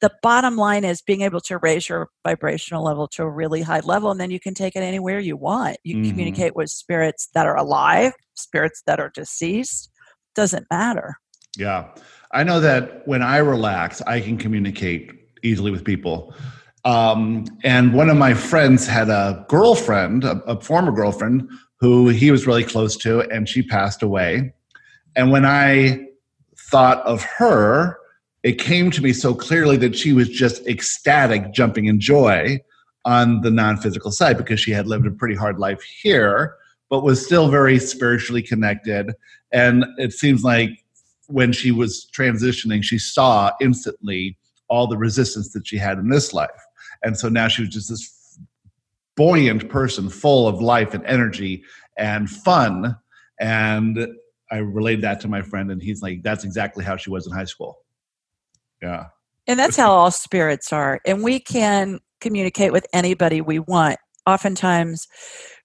the 0.01 0.11
bottom 0.21 0.55
line 0.55 0.85
is 0.85 1.01
being 1.01 1.21
able 1.21 1.41
to 1.41 1.57
raise 1.57 1.89
your 1.89 2.09
vibrational 2.25 2.83
level 2.83 3.07
to 3.07 3.23
a 3.23 3.29
really 3.29 3.61
high 3.61 3.81
level 3.81 4.11
and 4.11 4.19
then 4.19 4.31
you 4.31 4.39
can 4.39 4.53
take 4.53 4.75
it 4.75 4.79
anywhere 4.79 5.19
you 5.19 5.35
want. 5.35 5.77
You 5.83 5.97
mm-hmm. 5.97 6.09
communicate 6.09 6.55
with 6.55 6.69
spirits 6.69 7.29
that 7.33 7.45
are 7.45 7.57
alive 7.57 8.13
spirits 8.39 8.81
that 8.87 8.99
are 8.99 9.11
deceased 9.13 9.91
doesn't 10.35 10.65
matter. 10.71 11.15
Yeah. 11.57 11.89
I 12.31 12.43
know 12.43 12.59
that 12.59 13.07
when 13.07 13.21
i 13.21 13.37
relax 13.37 14.01
i 14.03 14.19
can 14.19 14.37
communicate 14.37 15.11
easily 15.43 15.71
with 15.71 15.83
people. 15.83 16.33
Um, 16.85 17.45
and 17.63 17.93
one 17.93 18.09
of 18.09 18.15
my 18.15 18.33
friends 18.33 18.87
had 18.87 19.09
a 19.09 19.45
girlfriend 19.49 20.23
a, 20.23 20.41
a 20.45 20.59
former 20.61 20.91
girlfriend 20.91 21.49
who 21.79 22.09
he 22.09 22.31
was 22.31 22.47
really 22.47 22.63
close 22.63 22.95
to 22.97 23.21
and 23.31 23.47
she 23.47 23.61
passed 23.63 24.01
away. 24.03 24.53
And 25.15 25.31
when 25.31 25.45
i 25.45 26.05
thought 26.71 26.99
of 27.05 27.23
her 27.23 27.97
it 28.43 28.53
came 28.53 28.89
to 28.91 29.01
me 29.01 29.13
so 29.13 29.33
clearly 29.33 29.77
that 29.77 29.95
she 29.95 30.13
was 30.13 30.29
just 30.29 30.65
ecstatic, 30.67 31.51
jumping 31.51 31.85
in 31.85 31.99
joy 31.99 32.59
on 33.05 33.41
the 33.41 33.51
non 33.51 33.77
physical 33.77 34.11
side 34.11 34.37
because 34.37 34.59
she 34.59 34.71
had 34.71 34.87
lived 34.87 35.07
a 35.07 35.11
pretty 35.11 35.35
hard 35.35 35.59
life 35.59 35.81
here, 35.81 36.55
but 36.89 37.03
was 37.03 37.25
still 37.25 37.49
very 37.49 37.79
spiritually 37.79 38.41
connected. 38.41 39.13
And 39.51 39.85
it 39.97 40.13
seems 40.13 40.43
like 40.43 40.69
when 41.27 41.51
she 41.51 41.71
was 41.71 42.09
transitioning, 42.15 42.83
she 42.83 42.97
saw 42.97 43.51
instantly 43.61 44.37
all 44.67 44.87
the 44.87 44.97
resistance 44.97 45.51
that 45.53 45.67
she 45.67 45.77
had 45.77 45.97
in 45.97 46.09
this 46.09 46.33
life. 46.33 46.49
And 47.03 47.17
so 47.17 47.29
now 47.29 47.47
she 47.47 47.63
was 47.63 47.71
just 47.71 47.89
this 47.89 48.39
buoyant 49.15 49.69
person 49.69 50.09
full 50.09 50.47
of 50.47 50.61
life 50.61 50.93
and 50.93 51.05
energy 51.05 51.63
and 51.97 52.29
fun. 52.29 52.95
And 53.39 54.07
I 54.51 54.57
relayed 54.57 55.01
that 55.01 55.19
to 55.21 55.27
my 55.27 55.41
friend, 55.41 55.71
and 55.71 55.81
he's 55.81 56.01
like, 56.01 56.23
that's 56.23 56.43
exactly 56.43 56.83
how 56.83 56.95
she 56.95 57.09
was 57.09 57.27
in 57.27 57.33
high 57.33 57.45
school. 57.45 57.79
Yeah. 58.81 59.07
And 59.47 59.59
that's 59.59 59.75
how 59.77 59.91
all 59.91 60.11
spirits 60.11 60.71
are. 60.71 60.99
And 61.05 61.23
we 61.23 61.39
can 61.39 61.99
communicate 62.21 62.71
with 62.71 62.85
anybody 62.93 63.41
we 63.41 63.59
want. 63.59 63.97
Oftentimes, 64.27 65.07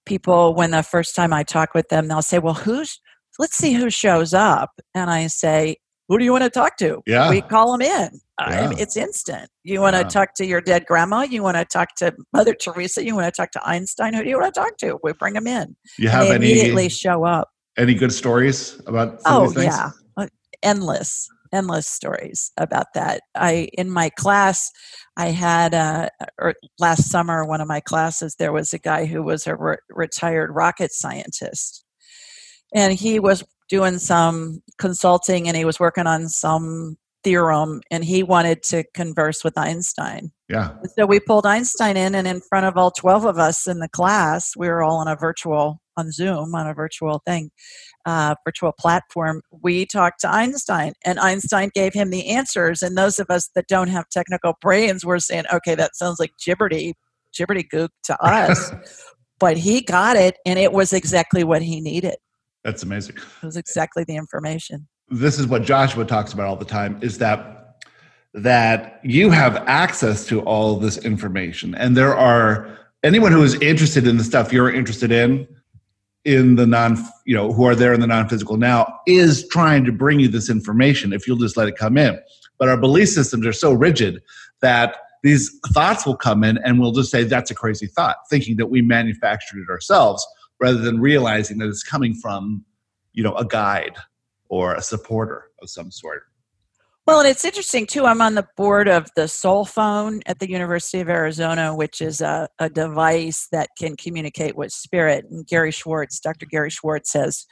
people, 0.07 0.55
when 0.55 0.71
the 0.71 0.83
first 0.83 1.15
time 1.15 1.33
I 1.33 1.43
talk 1.43 1.75
with 1.75 1.89
them, 1.89 2.09
they'll 2.09 2.23
say, 2.23 2.39
Well, 2.39 2.55
who's 2.55 3.01
let's 3.39 3.57
see 3.57 3.73
who 3.75 3.91
shows 3.91 4.33
up. 4.33 4.71
And 4.95 5.11
I 5.11 5.27
say, 5.27 5.77
who 6.09 6.19
do 6.19 6.25
you 6.25 6.31
want 6.33 6.45
to 6.45 6.51
talk 6.51 6.77
to? 6.77 7.03
Yeah. 7.07 7.31
We 7.31 7.41
call 7.41 7.73
them 7.73 7.83
in. 7.83 8.21
Yeah. 8.41 8.73
it's 8.77 8.97
instant. 8.97 9.49
You 9.65 9.81
want 9.81 9.97
to 9.97 10.03
Yeah. 10.03 10.09
talk 10.09 10.35
to 10.35 10.47
your 10.47 10.61
dead 10.61 10.87
grandma? 10.87 11.23
You 11.23 11.43
want 11.43 11.57
to 11.57 11.65
talk 11.65 11.95
to 11.97 12.15
Mother 12.33 12.55
Teresa? 12.55 13.05
You 13.05 13.15
want 13.17 13.27
to 13.27 13.33
talk 13.37 13.51
to 13.53 13.67
Einstein? 13.69 14.13
Who 14.15 14.23
do 14.23 14.29
you 14.29 14.39
want 14.39 14.55
to 14.55 14.61
talk 14.61 14.77
to? 14.79 14.99
We 15.03 15.13
bring 15.15 15.35
them 15.35 15.47
in. 15.47 15.75
You 15.99 16.09
And 16.09 16.17
have 16.17 16.29
they 16.29 16.35
any 16.35 16.53
immediately 16.53 16.89
show 16.89 17.25
up. 17.25 17.49
any 17.77 17.95
good 17.95 18.13
stories 18.13 18.81
about 18.87 19.21
some 19.23 19.33
Oh 19.35 19.45
of 19.47 19.55
these 19.55 19.65
things? 19.65 19.75
yeah, 19.75 19.91
Uh, 20.17 20.27
endless, 20.63 21.29
endless 21.55 21.89
stories 21.89 22.51
about 22.57 22.87
that. 22.95 23.23
I 23.35 23.69
in 23.75 23.91
my 23.91 24.11
class, 24.11 24.71
I 25.17 25.29
had 25.29 25.75
uh, 25.75 26.09
or 26.41 26.55
last 26.79 27.11
summer 27.11 27.45
one 27.45 27.61
of 27.61 27.69
my 27.69 27.81
classes 27.81 28.37
there 28.39 28.53
was 28.53 28.73
a 28.73 28.79
guy 28.79 29.07
who 29.07 29.23
was 29.23 29.47
a 29.47 29.57
re- 29.57 29.77
retired 29.91 30.51
rocket 30.53 30.93
scientist, 30.93 31.85
and 32.75 32.93
he 32.93 33.21
was 33.21 33.45
doing 33.69 33.99
some 33.99 34.61
consulting 34.79 35.49
and 35.49 35.57
he 35.57 35.65
was 35.65 35.81
working 35.81 36.07
on 36.07 36.29
some 36.29 36.97
theorem 37.25 37.81
and 37.91 38.05
he 38.05 38.23
wanted 38.23 38.63
to 38.63 38.85
converse 38.95 39.43
with 39.43 39.57
Einstein. 39.57 40.31
Yeah. 40.49 40.75
So 40.97 41.07
we 41.07 41.19
pulled 41.19 41.47
Einstein 41.47 41.97
in, 41.97 42.15
and 42.15 42.29
in 42.29 42.43
front 42.43 42.67
of 42.67 42.77
all 42.77 42.91
12 42.91 43.25
of 43.25 43.39
us 43.39 43.67
in 43.67 43.79
the 43.79 43.89
class, 43.89 44.53
we 44.57 44.69
were 44.69 44.83
all 44.83 44.99
on 44.99 45.09
a 45.09 45.17
virtual, 45.17 45.81
on 45.97 46.13
Zoom, 46.13 46.55
on 46.55 46.67
a 46.67 46.75
virtual 46.75 47.23
thing, 47.27 47.51
uh, 48.07 48.35
virtual 48.45 48.73
platform. 48.73 49.43
We 49.63 49.87
talked 49.87 50.21
to 50.21 50.31
Einstein, 50.33 50.93
and 51.05 51.19
Einstein 51.19 51.71
gave 51.75 51.95
him 51.95 52.11
the 52.11 52.29
answers. 52.29 52.83
And 52.83 52.97
those 52.97 53.19
of 53.19 53.31
us 53.31 53.49
that 53.55 53.67
don't 53.69 53.89
have 53.89 54.09
technical 54.09 54.55
brains 54.61 55.05
were 55.05 55.19
saying, 55.19 55.45
okay, 55.53 55.75
that 55.75 55.97
sounds 55.97 56.19
like 56.19 56.33
gibberty, 56.45 56.95
gibberty 57.39 57.65
gook 57.73 57.89
to 58.05 58.17
us. 58.25 58.73
but 59.39 59.57
he 59.57 59.81
got 59.81 60.17
it, 60.17 60.37
and 60.47 60.59
it 60.59 60.73
was 60.73 60.93
exactly 60.93 61.45
what 61.45 61.63
he 61.63 61.81
needed. 61.81 62.17
That's 62.63 62.83
amazing. 62.83 63.17
It 63.43 63.47
was 63.47 63.57
exactly 63.57 64.05
the 64.05 64.17
information. 64.17 64.89
This 65.09 65.39
is 65.39 65.47
what 65.47 65.63
Joshua 65.63 66.05
talks 66.05 66.33
about 66.33 66.47
all 66.47 66.57
the 66.57 66.65
time 66.65 66.99
is 67.03 67.19
that 67.19 67.51
that 68.33 69.01
you 69.05 69.31
have 69.31 69.57
access 69.69 70.27
to 70.27 70.41
all 70.41 70.77
this 70.77 70.99
information 70.99 71.73
and 71.77 71.97
there 71.97 72.17
are 72.17 72.77
anyone 73.05 73.31
who 73.31 73.45
is 73.45 73.55
interested 73.61 74.09
in 74.09 74.17
the 74.17 74.25
stuff 74.25 74.53
you're 74.53 74.73
interested 74.73 75.13
in 75.13 75.47
in 76.25 76.57
the 76.57 76.67
non 76.67 76.97
you 77.25 77.35
know 77.35 77.53
who 77.53 77.65
are 77.65 77.75
there 77.75 77.93
in 77.93 78.01
the 78.01 78.07
non-physical 78.07 78.57
now 78.57 79.01
is 79.07 79.47
trying 79.49 79.85
to 79.85 79.93
bring 79.93 80.21
you 80.21 80.29
this 80.29 80.49
information 80.49 81.13
if 81.13 81.27
you'll 81.27 81.37
just 81.37 81.57
let 81.57 81.69
it 81.69 81.77
come 81.77 81.97
in. 81.97 82.19
But 82.59 82.69
our 82.69 82.77
belief 82.77 83.11
systems 83.11 83.47
are 83.47 83.53
so 83.53 83.73
rigid 83.73 84.23
that 84.61 84.97
these 85.23 85.59
thoughts 85.73 86.07
will 86.07 86.17
come 86.17 86.45
in 86.45 86.59
and 86.59 86.79
we'll 86.79 86.93
just 86.93 87.11
say 87.11 87.25
that's 87.25 87.51
a 87.51 87.55
crazy 87.55 87.87
thought 87.87 88.17
thinking 88.31 88.57
that 88.57 88.67
we 88.67 88.83
manufactured 88.83 89.59
it 89.59 89.71
ourselves 89.71 90.27
rather 90.61 90.79
than 90.79 91.01
realizing 91.01 91.59
that 91.59 91.69
it's 91.69 91.83
coming 91.83 92.15
from 92.15 92.65
you 93.13 93.23
know 93.23 93.35
a 93.37 93.45
guide 93.45 93.97
or 94.49 94.75
a 94.75 94.83
supporter 94.83 95.51
of 95.63 95.69
some 95.69 95.91
sort 95.91 96.25
Well, 97.07 97.21
and 97.21 97.29
it's 97.29 97.45
interesting 97.45 97.87
too. 97.87 98.07
I'm 98.07 98.23
on 98.23 98.35
the 98.35 98.49
board 98.57 98.89
of 98.89 99.11
the 99.15 99.23
SoulPhone 99.23 100.23
at 100.25 100.39
the 100.39 100.49
University 100.49 101.01
of 101.01 101.11
Arizona, 101.11 101.77
which 101.77 102.01
is 102.01 102.23
a, 102.23 102.49
a 102.59 102.71
device 102.71 103.47
that 103.53 103.69
can 103.79 103.95
communicate 103.97 104.57
with 104.57 104.73
spirit. 104.73 105.27
And 105.31 105.47
Gary 105.47 105.71
Schwartz, 105.71 106.19
Dr. 106.19 106.47
Gary 106.47 106.71
Schwartz, 106.71 107.13
has 107.13 107.45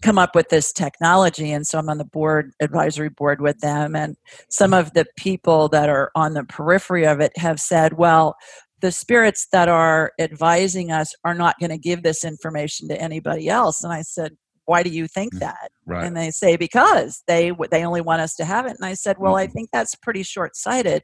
come 0.00 0.16
up 0.16 0.36
with 0.36 0.48
this 0.48 0.72
technology. 0.72 1.50
And 1.50 1.66
so 1.66 1.80
I'm 1.80 1.88
on 1.88 1.98
the 1.98 2.04
board, 2.04 2.52
advisory 2.60 3.08
board 3.08 3.40
with 3.40 3.58
them. 3.58 3.96
And 3.96 4.16
some 4.48 4.72
of 4.72 4.92
the 4.92 5.06
people 5.16 5.68
that 5.70 5.88
are 5.88 6.12
on 6.14 6.34
the 6.34 6.44
periphery 6.44 7.04
of 7.04 7.20
it 7.20 7.32
have 7.38 7.58
said, 7.58 7.94
well, 7.94 8.36
the 8.80 8.92
spirits 8.92 9.48
that 9.50 9.68
are 9.68 10.12
advising 10.20 10.92
us 10.92 11.14
are 11.24 11.34
not 11.34 11.58
going 11.58 11.70
to 11.70 11.78
give 11.78 12.04
this 12.04 12.24
information 12.24 12.88
to 12.88 13.00
anybody 13.00 13.48
else. 13.48 13.82
And 13.82 13.92
I 13.92 14.02
said, 14.02 14.36
why 14.66 14.82
do 14.82 14.90
you 14.90 15.06
think 15.08 15.32
that? 15.38 15.70
right. 15.86 16.04
And 16.04 16.16
they 16.16 16.30
say 16.30 16.56
because 16.56 17.22
they 17.26 17.52
they 17.70 17.84
only 17.84 18.00
want 18.00 18.20
us 18.22 18.34
to 18.36 18.44
have 18.44 18.66
it. 18.66 18.76
And 18.78 18.84
i 18.86 18.94
said 18.94 19.16
well 19.18 19.36
i 19.36 19.46
Mhm. 19.46 19.52
think 19.52 19.70
that's 19.72 19.94
pretty 19.96 20.22
short-sighted. 20.22 21.02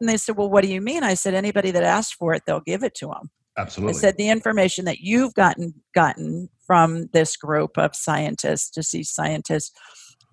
And 0.00 0.08
they 0.08 0.16
said 0.16 0.36
well 0.36 0.50
what 0.50 0.62
do 0.64 0.68
you 0.72 0.80
mean? 0.80 1.02
I 1.04 1.14
said 1.14 1.34
anybody 1.34 1.70
that 1.72 1.82
asks 1.84 2.12
for 2.14 2.34
it 2.34 2.42
they'll 2.46 2.60
give 2.60 2.82
it 2.82 2.94
to 2.96 3.06
them 3.06 3.30
absolutely. 3.58 3.96
i 3.96 4.00
said 4.00 4.16
the 4.16 4.28
information 4.28 4.84
that 4.86 4.98
you've 5.00 5.34
gotten 5.34 5.74
gotten 5.94 6.48
from 6.66 7.08
this 7.12 7.36
group 7.36 7.76
of 7.78 7.94
scientists 7.94 8.70
deceased 8.70 9.14
scientists 9.14 9.70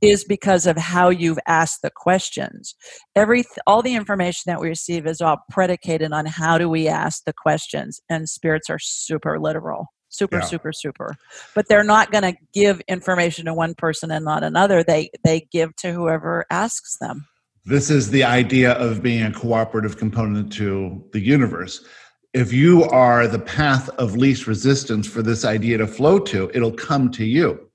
is 0.02 0.24
because 0.24 0.66
of 0.66 0.78
how 0.78 1.10
you've 1.10 1.40
asked 1.46 1.82
the 1.82 1.92
questions. 1.94 2.74
Every 3.18 3.44
all 3.68 3.82
the 3.82 3.96
information 3.96 4.44
that 4.48 4.62
we 4.62 4.70
receive 4.70 5.06
is 5.06 5.20
all 5.20 5.40
predicated 5.52 6.14
on 6.14 6.26
how 6.26 6.58
do 6.58 6.70
we 6.70 6.88
ask 6.88 7.24
the 7.26 7.34
questions 7.34 8.00
and 8.10 8.30
spirits 8.30 8.70
are 8.70 8.80
super 8.80 9.38
literal 9.42 9.88
super 10.10 10.38
Yeah. 10.38 10.46
super 10.46 10.74
super. 10.74 11.16
But 11.56 11.68
they're 11.68 11.84
not 11.84 12.12
going 12.12 12.24
to 12.24 12.38
give 12.54 12.82
information 12.88 13.46
to 13.46 13.54
one 13.54 13.76
person 13.76 14.12
and 14.12 14.26
not 14.26 14.44
another. 14.44 14.84
They 14.84 15.10
they 15.24 15.48
give 15.52 15.76
to 15.78 15.94
whoever 15.94 16.46
asks 16.50 16.98
them. 16.98 17.28
This 17.66 17.90
is 17.90 18.10
the 18.10 18.24
idea 18.24 18.74
of 18.74 19.04
being 19.04 19.24
a 19.24 19.32
cooperative 19.32 19.98
component 19.98 20.52
to 20.54 21.04
the 21.14 21.20
universe. 21.20 21.86
If 22.34 22.52
you 22.54 22.84
are 22.86 23.28
the 23.28 23.40
path 23.40 23.90
of 23.90 24.16
least 24.16 24.48
resistance 24.48 25.08
for 25.08 25.22
this 25.22 25.46
idea 25.46 25.78
to 25.80 25.88
flow 25.88 26.20
to 26.20 26.52
it'll 26.54 26.72
come 26.72 27.12
to 27.12 27.26
you. 27.26 27.70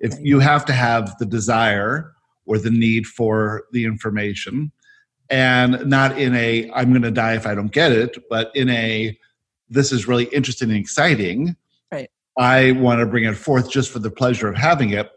If 0.00 0.14
you 0.20 0.40
have 0.40 0.64
to 0.66 0.72
have 0.72 1.16
the 1.18 1.26
desire 1.26 2.12
or 2.44 2.58
the 2.58 2.70
need 2.70 3.06
for 3.06 3.64
the 3.72 3.84
information 3.84 4.70
and 5.28 5.84
not 5.86 6.16
in 6.16 6.36
a 6.36 6.70
i'm 6.72 6.90
going 6.90 7.02
to 7.02 7.10
die 7.10 7.34
if 7.34 7.48
i 7.48 7.52
don't 7.52 7.72
get 7.72 7.90
it 7.90 8.16
but 8.30 8.52
in 8.54 8.68
a 8.68 9.18
this 9.68 9.92
is 9.92 10.06
really 10.06 10.24
interesting 10.26 10.70
and 10.70 10.78
exciting. 10.78 11.56
I 12.38 12.72
want 12.72 13.00
to 13.00 13.06
bring 13.06 13.24
it 13.24 13.36
forth 13.36 13.70
just 13.70 13.90
for 13.90 13.98
the 13.98 14.10
pleasure 14.10 14.48
of 14.48 14.56
having 14.56 14.90
it. 14.90 15.10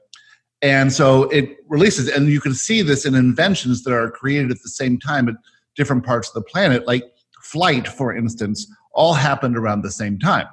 And 0.62 0.92
so 0.92 1.24
it 1.24 1.58
releases 1.70 2.10
and 2.10 2.28
you 2.28 2.42
can 2.42 2.54
see 2.54 2.82
this 2.82 3.06
in 3.06 3.16
inventions 3.16 3.84
that 3.84 3.94
are 3.94 4.12
created 4.12 4.52
at 4.52 4.62
the 4.62 4.70
same 4.70 5.00
time 5.00 5.30
at 5.30 5.36
different 5.76 6.06
parts 6.06 6.28
of 6.28 6.34
the 6.34 6.42
planet 6.42 6.86
like 6.86 7.04
flight 7.44 7.88
for 7.88 8.14
instance 8.16 8.68
all 8.94 9.14
happened 9.14 9.56
around 9.56 9.82
the 9.82 9.92
same 9.92 10.20
time. 10.20 10.48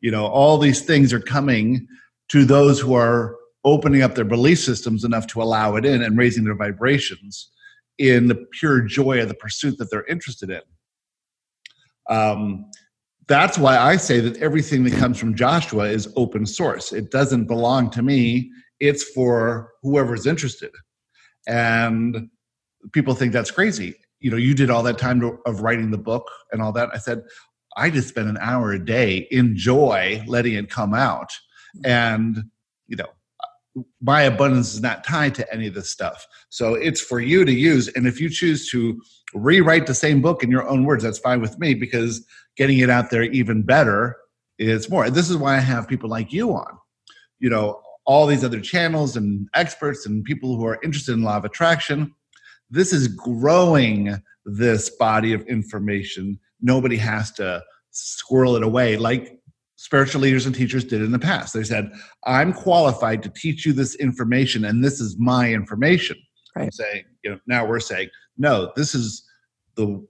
You 0.00 0.10
know 0.10 0.26
all 0.26 0.58
these 0.58 0.80
things 0.82 1.12
are 1.12 1.20
coming 1.20 1.86
to 2.30 2.44
those 2.44 2.80
who 2.80 2.94
are 2.94 3.36
opening 3.64 4.02
up 4.02 4.14
their 4.16 4.24
belief 4.24 4.58
systems 4.58 5.04
enough 5.04 5.26
to 5.28 5.42
allow 5.42 5.76
it 5.76 5.84
in 5.84 6.02
and 6.02 6.18
raising 6.18 6.44
their 6.44 6.56
vibrations 6.56 7.50
in 7.98 8.26
the 8.26 8.46
pure 8.52 8.80
joy 8.80 9.22
of 9.22 9.28
the 9.28 9.34
pursuit 9.34 9.78
that 9.78 9.90
they're 9.90 10.06
interested 10.06 10.50
in. 10.50 10.62
Um, 12.10 12.64
that's 13.28 13.56
why 13.58 13.78
i 13.78 13.96
say 13.96 14.20
that 14.20 14.36
everything 14.38 14.84
that 14.84 14.94
comes 14.94 15.18
from 15.18 15.34
joshua 15.34 15.84
is 15.84 16.12
open 16.16 16.46
source. 16.46 16.92
It 16.92 17.10
doesn't 17.10 17.44
belong 17.44 17.90
to 17.90 18.02
me. 18.02 18.50
It's 18.80 19.04
for 19.04 19.72
whoever's 19.82 20.26
interested. 20.26 20.70
And 21.46 22.28
people 22.92 23.14
think 23.14 23.32
that's 23.32 23.50
crazy. 23.50 23.94
You 24.20 24.30
know 24.30 24.36
you 24.36 24.54
did 24.54 24.70
all 24.70 24.82
that 24.84 24.98
time 24.98 25.20
to, 25.20 25.38
of 25.46 25.60
writing 25.60 25.90
the 25.90 25.98
book 25.98 26.28
and 26.52 26.62
all 26.62 26.72
that. 26.72 26.90
I 26.92 26.98
said 26.98 27.22
i 27.76 27.88
just 27.88 28.08
spend 28.08 28.28
an 28.28 28.36
hour 28.38 28.72
a 28.72 28.84
day 28.84 29.26
enjoy 29.30 30.22
letting 30.26 30.54
it 30.54 30.70
come 30.70 30.94
out. 30.94 31.32
And 31.84 32.44
you 32.86 32.96
know 32.96 33.08
my 34.00 34.22
abundance 34.22 34.74
is 34.74 34.82
not 34.82 35.02
tied 35.04 35.34
to 35.34 35.52
any 35.52 35.66
of 35.66 35.74
this 35.74 35.90
stuff. 35.90 36.26
So 36.50 36.74
it's 36.74 37.00
for 37.00 37.20
you 37.20 37.44
to 37.44 37.52
use. 37.52 37.88
And 37.88 38.06
if 38.06 38.20
you 38.20 38.28
choose 38.28 38.68
to 38.70 39.00
rewrite 39.34 39.86
the 39.86 39.94
same 39.94 40.20
book 40.20 40.42
in 40.42 40.50
your 40.50 40.68
own 40.68 40.84
words 40.84 41.02
that's 41.02 41.18
fine 41.18 41.40
with 41.40 41.58
me 41.58 41.72
because 41.72 42.26
getting 42.56 42.78
it 42.78 42.90
out 42.90 43.10
there 43.10 43.22
even 43.22 43.62
better 43.62 44.16
is 44.58 44.90
more. 44.90 45.10
This 45.10 45.30
is 45.30 45.36
why 45.36 45.56
i 45.56 45.60
have 45.60 45.88
people 45.88 46.08
like 46.08 46.32
you 46.32 46.52
on. 46.52 46.78
You 47.38 47.50
know 47.50 47.80
all 48.04 48.26
these 48.26 48.44
other 48.44 48.60
channels 48.60 49.16
and 49.16 49.48
experts 49.54 50.06
and 50.06 50.24
people 50.24 50.56
who 50.56 50.66
are 50.66 50.78
interested 50.82 51.12
in 51.12 51.22
law 51.22 51.36
of 51.36 51.44
attraction 51.44 52.12
this 52.72 52.92
is 52.92 53.06
growing 53.06 54.16
this 54.46 54.88
body 54.88 55.34
of 55.34 55.42
information. 55.42 56.40
Nobody 56.62 56.96
has 56.96 57.30
to 57.32 57.62
squirrel 57.90 58.56
it 58.56 58.62
away 58.62 58.96
like 58.96 59.38
spiritual 59.76 60.22
leaders 60.22 60.46
and 60.46 60.54
teachers 60.54 60.82
did 60.82 61.02
in 61.02 61.12
the 61.12 61.18
past. 61.18 61.52
They 61.52 61.64
said 61.64 61.92
i'm 62.24 62.52
qualified 62.52 63.22
to 63.22 63.28
teach 63.28 63.66
you 63.66 63.74
this 63.74 63.94
information 63.96 64.64
and 64.64 64.82
this 64.82 65.00
is 65.00 65.16
my 65.18 65.52
information. 65.52 66.16
I'm 66.56 66.72
saying 66.72 67.04
you 67.22 67.30
know 67.30 67.38
now 67.46 67.66
we're 67.66 67.80
saying 67.80 68.08
no 68.38 68.72
this 68.74 68.94
is 68.94 69.22
the 69.76 70.04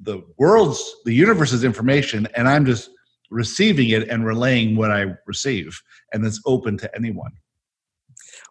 the 0.00 0.22
world's 0.38 0.96
the 1.04 1.14
universe's 1.14 1.64
information 1.64 2.26
and 2.36 2.48
i'm 2.48 2.66
just 2.66 2.90
receiving 3.30 3.88
it 3.90 4.08
and 4.08 4.26
relaying 4.26 4.76
what 4.76 4.90
i 4.90 5.06
receive 5.26 5.80
and 6.12 6.24
it's 6.24 6.40
open 6.46 6.76
to 6.78 6.94
anyone. 6.94 7.32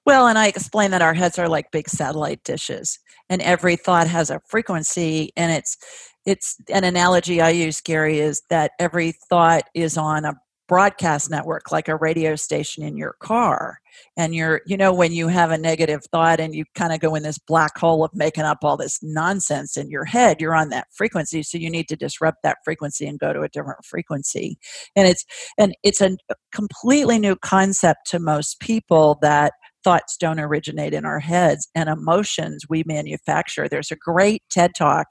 Well, 0.05 0.27
and 0.27 0.37
I 0.37 0.47
explain 0.47 0.91
that 0.91 1.01
our 1.01 1.13
heads 1.13 1.37
are 1.37 1.47
like 1.47 1.71
big 1.71 1.87
satellite 1.87 2.43
dishes, 2.43 2.99
and 3.29 3.41
every 3.41 3.75
thought 3.75 4.07
has 4.07 4.29
a 4.29 4.41
frequency, 4.47 5.31
and 5.37 5.51
it's 5.51 5.77
it's 6.25 6.57
an 6.69 6.83
analogy 6.83 7.41
I 7.41 7.49
use, 7.49 7.81
Gary, 7.81 8.19
is 8.19 8.41
that 8.49 8.71
every 8.79 9.13
thought 9.29 9.63
is 9.73 9.97
on 9.97 10.25
a 10.25 10.35
broadcast 10.67 11.29
network, 11.29 11.71
like 11.71 11.87
a 11.87 11.95
radio 11.95 12.35
station 12.35 12.83
in 12.83 12.97
your 12.97 13.15
car, 13.19 13.79
and 14.17 14.33
you're 14.35 14.61
you 14.65 14.77
know 14.77 14.93
when 14.93 15.11
you 15.11 15.27
have 15.27 15.51
a 15.51 15.57
negative 15.57 16.01
thought 16.11 16.39
and 16.39 16.55
you 16.55 16.65
kind 16.75 16.93
of 16.93 16.99
go 16.99 17.15
in 17.15 17.23
this 17.23 17.37
black 17.37 17.77
hole 17.77 18.03
of 18.03 18.11
making 18.13 18.43
up 18.43 18.59
all 18.63 18.77
this 18.77 18.99
nonsense 19.01 19.77
in 19.77 19.89
your 19.89 20.05
head 20.05 20.39
you're 20.39 20.55
on 20.55 20.69
that 20.69 20.87
frequency 20.93 21.43
so 21.43 21.57
you 21.57 21.69
need 21.69 21.87
to 21.87 21.95
disrupt 21.95 22.39
that 22.43 22.57
frequency 22.63 23.05
and 23.05 23.19
go 23.19 23.33
to 23.33 23.41
a 23.41 23.49
different 23.49 23.85
frequency. 23.85 24.57
And 24.95 25.07
it's 25.07 25.25
and 25.57 25.73
it's 25.83 26.01
a 26.01 26.17
completely 26.53 27.19
new 27.19 27.35
concept 27.35 28.07
to 28.07 28.19
most 28.19 28.59
people 28.59 29.19
that 29.21 29.53
thoughts 29.83 30.15
don't 30.17 30.39
originate 30.39 30.93
in 30.93 31.05
our 31.05 31.19
heads 31.19 31.67
and 31.73 31.89
emotions 31.89 32.65
we 32.69 32.83
manufacture. 32.85 33.67
There's 33.67 33.91
a 33.91 33.95
great 33.95 34.43
ted 34.49 34.71
talk 34.77 35.07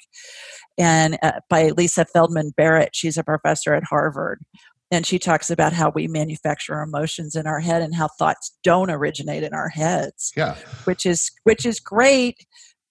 and 0.79 1.19
uh, 1.23 1.41
by 1.49 1.69
lisa 1.71 2.05
feldman 2.05 2.53
barrett. 2.57 2.91
She's 2.93 3.19
a 3.19 3.25
professor 3.25 3.75
at 3.75 3.85
harvard 3.85 4.41
and 4.91 5.07
she 5.07 5.19
talks 5.19 5.51
about 5.51 5.73
how 5.73 5.91
we 5.95 6.09
manufacture 6.09 6.81
emotions 6.81 7.37
in 7.37 7.47
our 7.47 7.61
head 7.61 7.83
and 7.83 7.95
how 7.95 8.09
thoughts 8.09 8.57
don't 8.63 8.91
originate 8.91 9.43
in 9.43 9.55
our 9.55 9.69
heads 9.69 10.33
yeah. 10.37 10.57
which 10.85 11.07
is 11.07 11.31
which 11.45 11.65
is 11.65 11.81
great 11.81 12.47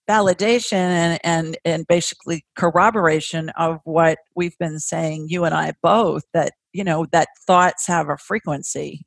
validation 0.09 0.73
and 0.73 1.19
and 1.23 1.57
and 1.63 1.85
basically 1.87 2.43
corroboration 2.57 3.49
of 3.49 3.79
what 3.83 4.17
we've 4.35 4.57
been 4.57 4.79
saying 4.79 5.27
you 5.29 5.45
and 5.45 5.53
I 5.53 5.73
both 5.83 6.23
that 6.33 6.53
you 6.73 6.83
know 6.83 7.05
that 7.11 7.27
thoughts 7.45 7.85
have 7.87 8.09
a 8.09 8.17
frequency. 8.17 9.05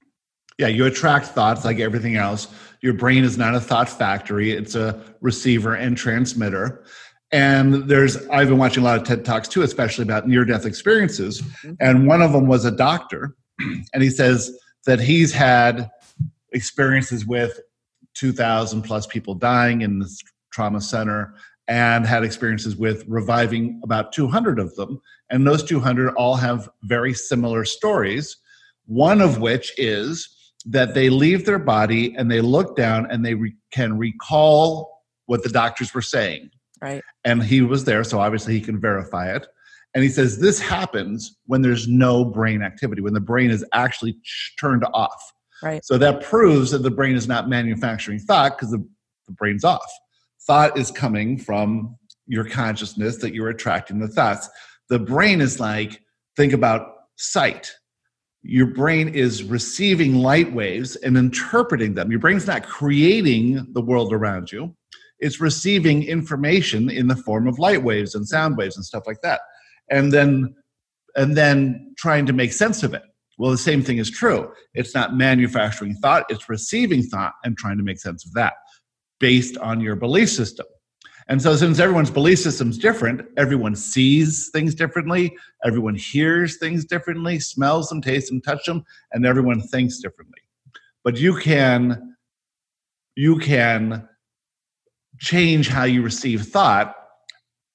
Yeah 0.59 0.69
you 0.69 0.87
attract 0.87 1.27
thoughts 1.27 1.65
like 1.65 1.81
everything 1.81 2.17
else. 2.17 2.47
Your 2.83 2.95
brain 2.95 3.25
is 3.25 3.37
not 3.37 3.55
a 3.55 3.61
thought 3.61 3.89
factory. 3.89 4.53
It's 4.53 4.77
a 4.77 5.03
receiver 5.21 5.75
and 5.75 5.97
transmitter 5.97 6.85
and 7.33 7.89
there's 7.89 8.17
i've 8.29 8.49
been 8.49 8.59
watching 8.59 8.83
a 8.83 8.87
lot 8.87 8.99
of 8.99 9.05
ted 9.07 9.25
talks 9.25 9.49
too 9.49 9.63
especially 9.63 10.03
about 10.03 10.29
near 10.29 10.45
death 10.45 10.67
experiences. 10.67 11.41
Mm-hmm. 11.41 11.75
and 11.81 12.07
one 12.07 12.23
of 12.23 12.33
them 12.33 12.47
was 12.47 12.65
a 12.65 12.71
doctor 12.71 13.37
and 13.93 14.03
he 14.03 14.11
says 14.11 14.57
that 14.87 15.01
he's 15.01 15.33
had 15.33 15.91
experiences 16.53 17.27
with 17.27 17.61
2000 18.15 18.83
plus 18.83 19.07
people 19.07 19.35
dying 19.35 19.81
in 19.81 19.99
this 19.99 20.21
trauma 20.53 20.81
center 20.81 21.35
and 21.69 22.07
had 22.07 22.25
experiences 22.25 22.77
with 22.77 23.05
reviving 23.07 23.81
about 23.85 24.13
200 24.13 24.59
of 24.59 24.75
them. 24.75 25.01
And 25.31 25.47
those 25.47 25.63
200 25.63 26.13
all 26.15 26.35
have 26.35 26.69
very 26.83 27.15
similar 27.15 27.65
stories 27.65 28.37
one 28.87 29.21
of 29.21 29.39
which 29.39 29.73
is 29.79 30.29
that 30.67 30.95
they 30.95 31.09
leave 31.09 31.45
their 31.45 31.59
body 31.59 32.15
and 32.17 32.31
they 32.31 32.41
look 32.41 32.77
down 32.77 33.11
and 33.11 33.25
they 33.25 33.35
re- 33.35 33.57
can 33.71 33.97
recall 33.97 35.03
what 35.27 35.43
the 35.43 35.49
doctors 35.49 35.95
were 35.95 36.03
saying 36.03 36.51
Right. 36.83 37.03
And 37.25 37.43
he 37.43 37.63
was 37.63 37.85
there, 37.85 38.03
so 38.03 38.19
obviously 38.19 38.55
he 38.55 38.61
can 38.61 38.81
verify 38.81 39.35
it. 39.35 39.47
And 39.95 40.03
he 40.03 40.11
says 40.11 40.39
this 40.39 40.59
happens 40.59 41.39
when 41.47 41.63
there's 41.63 41.87
no 41.87 42.25
brain 42.25 42.63
activity, 42.63 43.03
when 43.03 43.15
the 43.15 43.21
brain 43.21 43.51
is 43.51 43.65
actually 43.73 44.17
turned 44.59 44.85
off. 44.93 45.23
Right. 45.63 45.85
So 45.85 45.97
that 45.99 46.23
proves 46.23 46.73
that 46.73 46.83
the 46.83 46.91
brain 46.91 47.15
is 47.15 47.29
not 47.29 47.49
manufacturing 47.49 48.19
thought 48.19 48.57
because 48.57 48.73
the, 48.73 48.85
the 49.27 49.33
brain's 49.33 49.65
off. 49.65 49.91
Thought 50.47 50.77
is 50.77 50.91
coming 50.91 51.39
from 51.39 51.97
your 52.27 52.45
consciousness 52.45 53.19
that 53.19 53.33
you're 53.33 53.51
attracting 53.51 54.01
the 54.01 54.09
thoughts. 54.09 54.49
The 54.89 54.99
brain 54.99 55.41
is 55.41 55.61
like, 55.61 56.01
think 56.37 56.53
about 56.53 56.89
sight. 57.17 57.73
Your 58.43 58.67
brain 58.67 59.09
is 59.09 59.45
receiving 59.45 60.17
light 60.17 60.53
waves 60.53 60.97
and 60.97 61.17
interpreting 61.17 61.95
them. 61.95 62.11
Your 62.11 62.19
brain's 62.19 62.47
not 62.47 62.67
creating 62.67 63.69
the 63.73 63.83
world 63.83 64.13
around 64.13 64.51
you 64.51 64.75
it's 65.23 65.41
receiving 65.41 66.03
information 66.03 66.91
in 66.91 67.07
the 67.07 67.15
form 67.15 67.47
of 67.47 67.59
light 67.61 67.83
waves 67.83 68.17
and 68.17 68.27
sound 68.27 68.57
waves 68.57 68.77
and 68.77 68.85
stuff 68.85 69.05
like 69.07 69.23
that. 69.23 69.41
And 69.89 70.13
then 70.13 70.55
and 71.15 71.37
then 71.37 71.95
trying 71.97 72.27
to 72.27 72.33
make 72.33 72.53
sense 72.53 72.83
of 72.83 72.93
it. 72.93 73.03
Well 73.39 73.53
the 73.53 73.59
same 73.59 73.83
thing 73.83 73.99
is 73.99 74.11
true. 74.11 74.53
It's 74.75 74.95
not 74.95 75.15
manufacturing 75.15 75.95
thought 75.95 76.27
it's 76.29 76.49
receiving 76.49 77.03
thought 77.05 77.35
and 77.45 77.57
trying 77.57 77.79
to 77.79 77.85
make 77.85 78.01
sense 78.01 78.27
of 78.27 78.33
that 78.35 78.55
based 79.21 79.57
on 79.59 79.81
your 79.81 79.95
belief 79.95 80.29
system. 80.29 80.67
And 81.29 81.41
so 81.41 81.55
since 81.55 81.79
everyone's 81.79 82.11
belief 82.11 82.41
system 82.41 82.71
is 82.71 82.79
different 82.79 83.23
everyone 83.37 83.77
sees 83.77 84.51
things 84.53 84.75
differently 84.75 85.37
everyone 85.65 85.95
hears 85.95 86.59
things 86.59 86.85
differently 86.85 87.39
smells 87.39 87.89
them 87.89 88.03
tastes 88.03 88.29
them 88.29 88.41
touch 88.41 88.65
them 88.67 88.83
and 89.13 89.25
everyone 89.25 89.61
thinks 89.61 89.99
differently. 89.99 90.41
But 91.05 91.17
you 91.17 91.37
can 91.37 92.17
you 93.15 93.39
can 93.39 94.09
change 95.23 95.69
how 95.69 95.85
you 95.85 96.03
receive 96.03 96.43
thought 96.43 96.97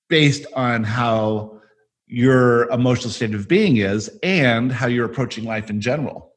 based 0.10 0.46
on 0.54 0.84
how 0.84 1.60
your 2.06 2.69
emotional 2.69 3.10
state 3.10 3.34
of 3.34 3.48
being 3.48 3.78
is 3.78 4.10
and 4.21 4.71
how 4.71 4.86
you're 4.86 5.06
approaching 5.06 5.45
life 5.45 5.69
in 5.69 5.80
general. 5.80 6.34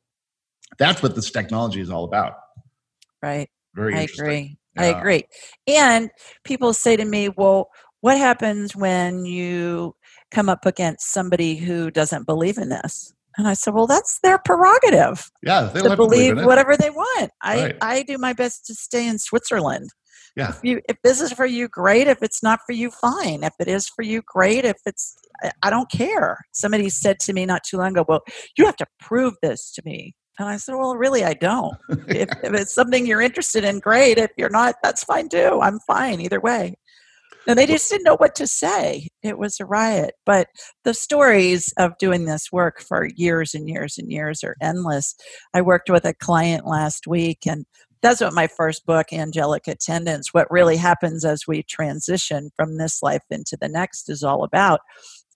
That's 0.78 1.02
what 1.02 1.16
this 1.16 1.30
technology 1.30 1.80
is 1.80 1.90
all 1.90 2.04
about. 2.04 2.34
Right. 3.22 3.48
Very 3.74 3.96
I 3.96 4.00
agree. 4.02 4.56
Yeah. 4.76 4.82
I 4.82 4.84
agree. 4.86 5.24
And 5.66 6.10
people 6.44 6.72
say 6.72 6.96
to 6.96 7.04
me, 7.04 7.28
well, 7.28 7.68
what 8.02 8.16
happens 8.16 8.74
when 8.76 9.24
you 9.24 9.94
come 10.30 10.48
up 10.48 10.64
against 10.64 11.12
somebody 11.12 11.56
who 11.56 11.90
doesn't 11.90 12.24
believe 12.24 12.56
in 12.56 12.68
this? 12.68 13.12
And 13.36 13.48
I 13.48 13.54
said, 13.54 13.74
well, 13.74 13.86
that's 13.86 14.20
their 14.22 14.38
prerogative. 14.38 15.28
Yeah, 15.42 15.70
they 15.72 15.82
to 15.82 15.96
believe, 15.96 16.34
believe 16.34 16.46
whatever 16.46 16.76
they 16.76 16.90
want. 16.90 17.30
I, 17.42 17.62
right. 17.62 17.76
I 17.80 18.02
do 18.02 18.16
my 18.16 18.32
best 18.32 18.66
to 18.66 18.74
stay 18.74 19.06
in 19.06 19.18
Switzerland. 19.18 19.90
Yeah. 20.40 20.50
If 20.50 20.60
you 20.62 20.80
if 20.88 20.96
this 21.04 21.20
is 21.20 21.32
for 21.32 21.44
you, 21.44 21.68
great. 21.68 22.06
If 22.06 22.22
it's 22.22 22.42
not 22.42 22.60
for 22.66 22.72
you, 22.72 22.90
fine. 22.90 23.44
If 23.44 23.52
it 23.60 23.68
is 23.68 23.88
for 23.88 24.02
you, 24.02 24.22
great. 24.26 24.64
If 24.64 24.78
it's 24.86 25.14
I 25.62 25.68
don't 25.68 25.90
care. 25.90 26.38
Somebody 26.52 26.88
said 26.88 27.20
to 27.20 27.34
me 27.34 27.44
not 27.44 27.62
too 27.62 27.76
long 27.76 27.92
ago, 27.92 28.06
Well, 28.08 28.22
you 28.56 28.64
have 28.64 28.76
to 28.76 28.86
prove 29.00 29.34
this 29.42 29.70
to 29.72 29.82
me. 29.84 30.14
And 30.38 30.48
I 30.48 30.56
said, 30.56 30.76
Well, 30.76 30.96
really, 30.96 31.24
I 31.24 31.34
don't. 31.34 31.74
if, 32.08 32.30
if 32.42 32.54
it's 32.54 32.74
something 32.74 33.06
you're 33.06 33.20
interested 33.20 33.64
in, 33.64 33.80
great. 33.80 34.16
If 34.16 34.30
you're 34.38 34.48
not, 34.48 34.76
that's 34.82 35.04
fine 35.04 35.28
too. 35.28 35.60
I'm 35.62 35.78
fine 35.80 36.22
either 36.22 36.40
way. 36.40 36.74
And 37.46 37.58
they 37.58 37.66
just 37.66 37.90
didn't 37.90 38.04
know 38.04 38.16
what 38.16 38.34
to 38.36 38.46
say. 38.46 39.08
It 39.22 39.38
was 39.38 39.60
a 39.60 39.66
riot. 39.66 40.14
But 40.24 40.48
the 40.84 40.94
stories 40.94 41.72
of 41.78 41.98
doing 41.98 42.24
this 42.24 42.52
work 42.52 42.80
for 42.80 43.08
years 43.16 43.54
and 43.54 43.68
years 43.68 43.98
and 43.98 44.10
years 44.10 44.42
are 44.44 44.56
endless. 44.62 45.14
I 45.52 45.62
worked 45.62 45.90
with 45.90 46.04
a 46.04 46.14
client 46.14 46.66
last 46.66 47.06
week, 47.06 47.40
and 47.46 47.64
that's 48.02 48.20
what 48.20 48.32
my 48.32 48.46
first 48.46 48.86
book, 48.86 49.12
Angelic 49.12 49.68
Attendants, 49.68 50.32
what 50.32 50.50
really 50.50 50.76
happens 50.76 51.24
as 51.24 51.46
we 51.46 51.62
transition 51.62 52.50
from 52.56 52.78
this 52.78 53.02
life 53.02 53.24
into 53.30 53.56
the 53.60 53.68
next 53.68 54.08
is 54.08 54.22
all 54.22 54.44
about. 54.44 54.80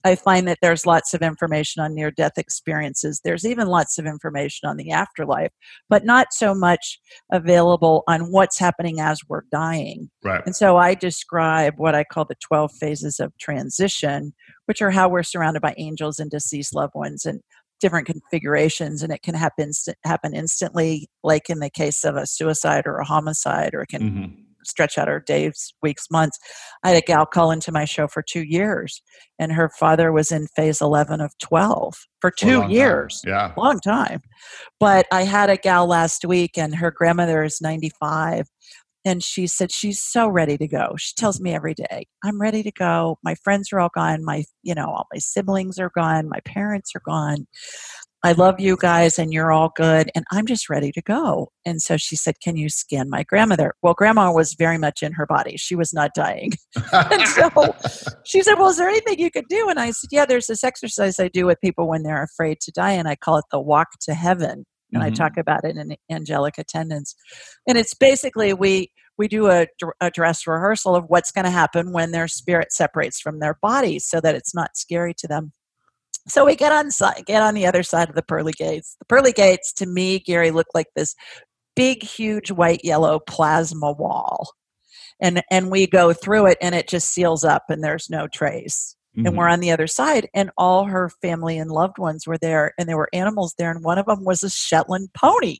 I 0.07 0.17
find 0.17 0.47
that 0.49 0.59
there's 0.61 0.85
lots 0.85 1.15
of 1.15 1.23
information 1.23 1.83
on 1.83 1.95
near 1.95 2.11
death 2.11 2.37
experiences. 2.37 3.23
There's 3.25 3.47
even 3.47 3.69
lots 3.69 3.99
of 3.99 4.05
information 4.05 4.69
on 4.69 4.77
the 4.77 4.91
afterlife, 4.91 5.51
but 5.89 6.05
not 6.05 6.27
so 6.33 6.55
much 6.55 7.01
available 7.33 8.05
on 8.07 8.31
what's 8.31 8.59
happening 8.59 9.01
as 9.01 9.21
we're 9.27 9.45
dying. 9.51 10.11
Right. 10.23 10.43
And 10.45 10.55
so 10.55 10.77
I 10.77 10.95
describe 10.95 11.75
what 11.79 11.95
I 11.95 12.05
call 12.05 12.27
the 12.27 12.37
12 12.47 12.73
phases 12.79 13.19
of 13.19 13.37
transition, 13.39 14.35
which 14.67 14.83
are 14.83 14.91
how 14.91 15.09
we're 15.09 15.23
surrounded 15.23 15.63
by 15.63 15.75
angels 15.79 16.19
and 16.19 16.31
deceased 16.31 16.75
loved 16.75 16.95
ones 16.95 17.25
and 17.25 17.41
different 17.85 18.07
configurations 18.07 19.03
and 19.03 19.13
it 19.13 19.23
can 19.23 19.35
happen 19.35 19.71
happen 20.05 20.35
instantly 20.35 21.07
like 21.23 21.51
in 21.51 21.59
the 21.59 21.69
case 21.69 22.03
of 22.03 22.17
a 22.17 22.27
suicide 22.27 22.87
or 22.87 22.97
a 22.97 23.05
homicide 23.05 23.75
or 23.75 23.83
it 23.83 23.89
can 23.89 24.03
mm-hmm. 24.03 24.33
stretch 24.65 24.97
out 24.97 25.07
our 25.07 25.21
days 25.21 25.75
weeks 25.83 26.07
months 26.11 26.39
i 26.83 26.89
had 26.89 26.97
a 26.97 27.05
gal 27.07 27.27
call 27.27 27.51
into 27.51 27.71
my 27.71 27.85
show 27.85 28.09
for 28.09 28.23
two 28.23 28.41
years 28.41 29.03
and 29.39 29.53
her 29.53 29.69
father 29.79 30.11
was 30.13 30.33
in 30.33 30.47
phase 30.57 30.81
11 30.81 31.21
of 31.21 31.37
12 31.43 31.95
for 32.23 32.31
two 32.31 32.67
years 32.71 33.21
time. 33.23 33.31
yeah 33.35 33.53
long 33.59 33.79
time 33.81 34.23
but 34.81 35.05
i 35.13 35.25
had 35.25 35.51
a 35.51 35.59
gal 35.59 35.87
last 35.87 36.25
week 36.25 36.57
and 36.57 36.77
her 36.77 36.91
grandmother 36.91 37.43
is 37.43 37.61
95 37.61 38.47
and 39.05 39.23
she 39.23 39.47
said 39.47 39.71
she's 39.71 40.01
so 40.01 40.29
ready 40.29 40.57
to 40.59 40.67
go. 40.67 40.95
She 40.97 41.15
tells 41.15 41.41
me 41.41 41.55
every 41.55 41.75
day 41.75 42.07
i'm 42.25 42.41
ready 42.41 42.63
to 42.63 42.73
go. 42.73 43.19
My 43.23 43.35
friends 43.37 43.73
are 43.73 43.81
all 43.81 43.91
gone. 43.95 44.25
My 44.25 44.45
you 44.63 44.75
know 44.75 44.87
all 44.87 45.07
my 45.13 45.19
siblings 45.19 45.79
are 45.79 45.91
gone. 45.95 46.29
My 46.29 46.41
parents 46.45 46.93
are 46.95 47.03
gone. 47.05 47.47
I 48.23 48.33
love 48.33 48.59
you 48.59 48.79
guys 48.81 49.19
and 49.19 49.35
you're 49.35 49.53
all 49.53 49.71
good 49.77 50.11
and 50.15 50.25
i'm 50.33 50.47
just 50.47 50.71
ready 50.71 50.91
to 50.93 51.03
go. 51.03 51.51
And 51.67 51.83
so 51.83 51.97
she 51.97 52.17
said 52.17 52.41
can 52.43 52.57
you 52.57 52.69
scan 52.69 53.11
my 53.11 53.23
grandmother? 53.23 53.75
Well 53.83 53.95
grandma 53.95 54.33
was 54.33 54.55
very 54.55 54.79
much 54.79 55.03
in 55.03 55.13
her 55.13 55.27
body. 55.27 55.57
She 55.57 55.75
was 55.75 55.93
not 55.93 56.13
dying. 56.15 56.53
And 56.93 57.29
so 57.29 57.75
she 58.25 58.43
said 58.43 58.55
well 58.55 58.71
is 58.71 58.79
there 58.79 58.89
anything 58.89 59.19
you 59.19 59.31
could 59.31 59.49
do? 59.49 59.69
And 59.69 59.79
i 59.79 59.91
said 59.91 60.09
yeah 60.13 60.25
there's 60.27 60.47
this 60.47 60.65
exercise 60.65 61.21
i 61.21 61.29
do 61.29 61.47
with 61.47 61.61
people 61.61 61.89
when 61.89 62.03
they're 62.03 62.23
afraid 62.23 62.61
to 62.61 62.73
die 62.73 62.93
and 62.93 63.09
i 63.09 63.15
call 63.17 63.37
it 63.39 63.45
the 63.51 63.61
walk 63.61 63.89
to 64.03 64.15
heaven 64.15 64.65
and 64.95 65.03
mm-hmm. 65.03 65.13
I 65.13 65.17
talk 65.17 65.37
about 65.37 65.65
it 65.65 65.77
in 65.77 65.97
angelic 66.11 66.59
attendants. 66.59 67.15
And 67.67 67.77
it's 67.77 67.95
basically 67.95 68.55
we 68.55 68.91
we 69.17 69.29
do 69.29 69.49
a, 69.49 69.67
a 70.01 70.11
dress 70.11 70.47
rehearsal 70.47 70.97
of 70.97 71.05
what's 71.07 71.31
going 71.31 71.45
to 71.45 71.51
happen 71.51 71.93
when 71.93 72.11
their 72.11 72.27
spirit 72.27 72.73
separates 72.73 73.21
from 73.21 73.39
their 73.39 73.59
body, 73.63 73.99
so 73.99 74.21
that 74.21 74.35
it's 74.35 74.55
not 74.55 74.77
scary 74.77 75.15
to 75.19 75.29
them. 75.29 75.53
So 76.27 76.45
we 76.45 76.57
get 76.57 76.73
on 76.73 76.91
get 77.27 77.43
on 77.43 77.55
the 77.55 77.67
other 77.67 77.83
side 77.83 78.09
of 78.09 78.15
the 78.15 78.23
pearly 78.23 78.53
gates. 78.53 78.97
The 78.99 79.05
pearly 79.07 79.33
gates, 79.33 79.73
to 79.75 79.87
me, 79.87 80.19
Gary, 80.19 80.51
look 80.51 80.69
like 80.75 80.89
this 80.97 81.15
big, 81.77 82.03
huge 82.03 82.51
white 82.51 82.81
yellow 82.83 83.21
plasma 83.21 83.93
wall, 83.93 84.53
and 85.21 85.43
and 85.51 85.71
we 85.71 85.87
go 85.87 86.13
through 86.13 86.47
it, 86.47 86.59
and 86.61 86.75
it 86.75 86.89
just 86.89 87.11
seals 87.11 87.45
up, 87.45 87.65
and 87.69 87.85
there's 87.85 88.09
no 88.11 88.27
trace 88.27 88.94
mm-hmm. 89.17 89.27
and 89.27 89.37
we're 89.37 89.49
on 89.49 89.61
the 89.61 89.71
other 89.71 89.87
side 89.87 90.29
and 90.35 90.51
all 90.57 90.85
her 90.85 91.11
family 91.23 91.59
and 91.59 91.71
loved 91.71 91.99
ones 91.99 92.27
were 92.27 92.39
there 92.39 92.73
and 92.79 92.89
there 92.89 92.97
were 92.97 93.09
animals 93.13 93.55
there 93.59 93.71
and 93.71 93.85
one 93.85 93.99
of 93.99 94.07
them 94.07 94.25
was 94.25 94.43
a 94.43 94.51
shetland 94.51 95.09
pony 95.15 95.59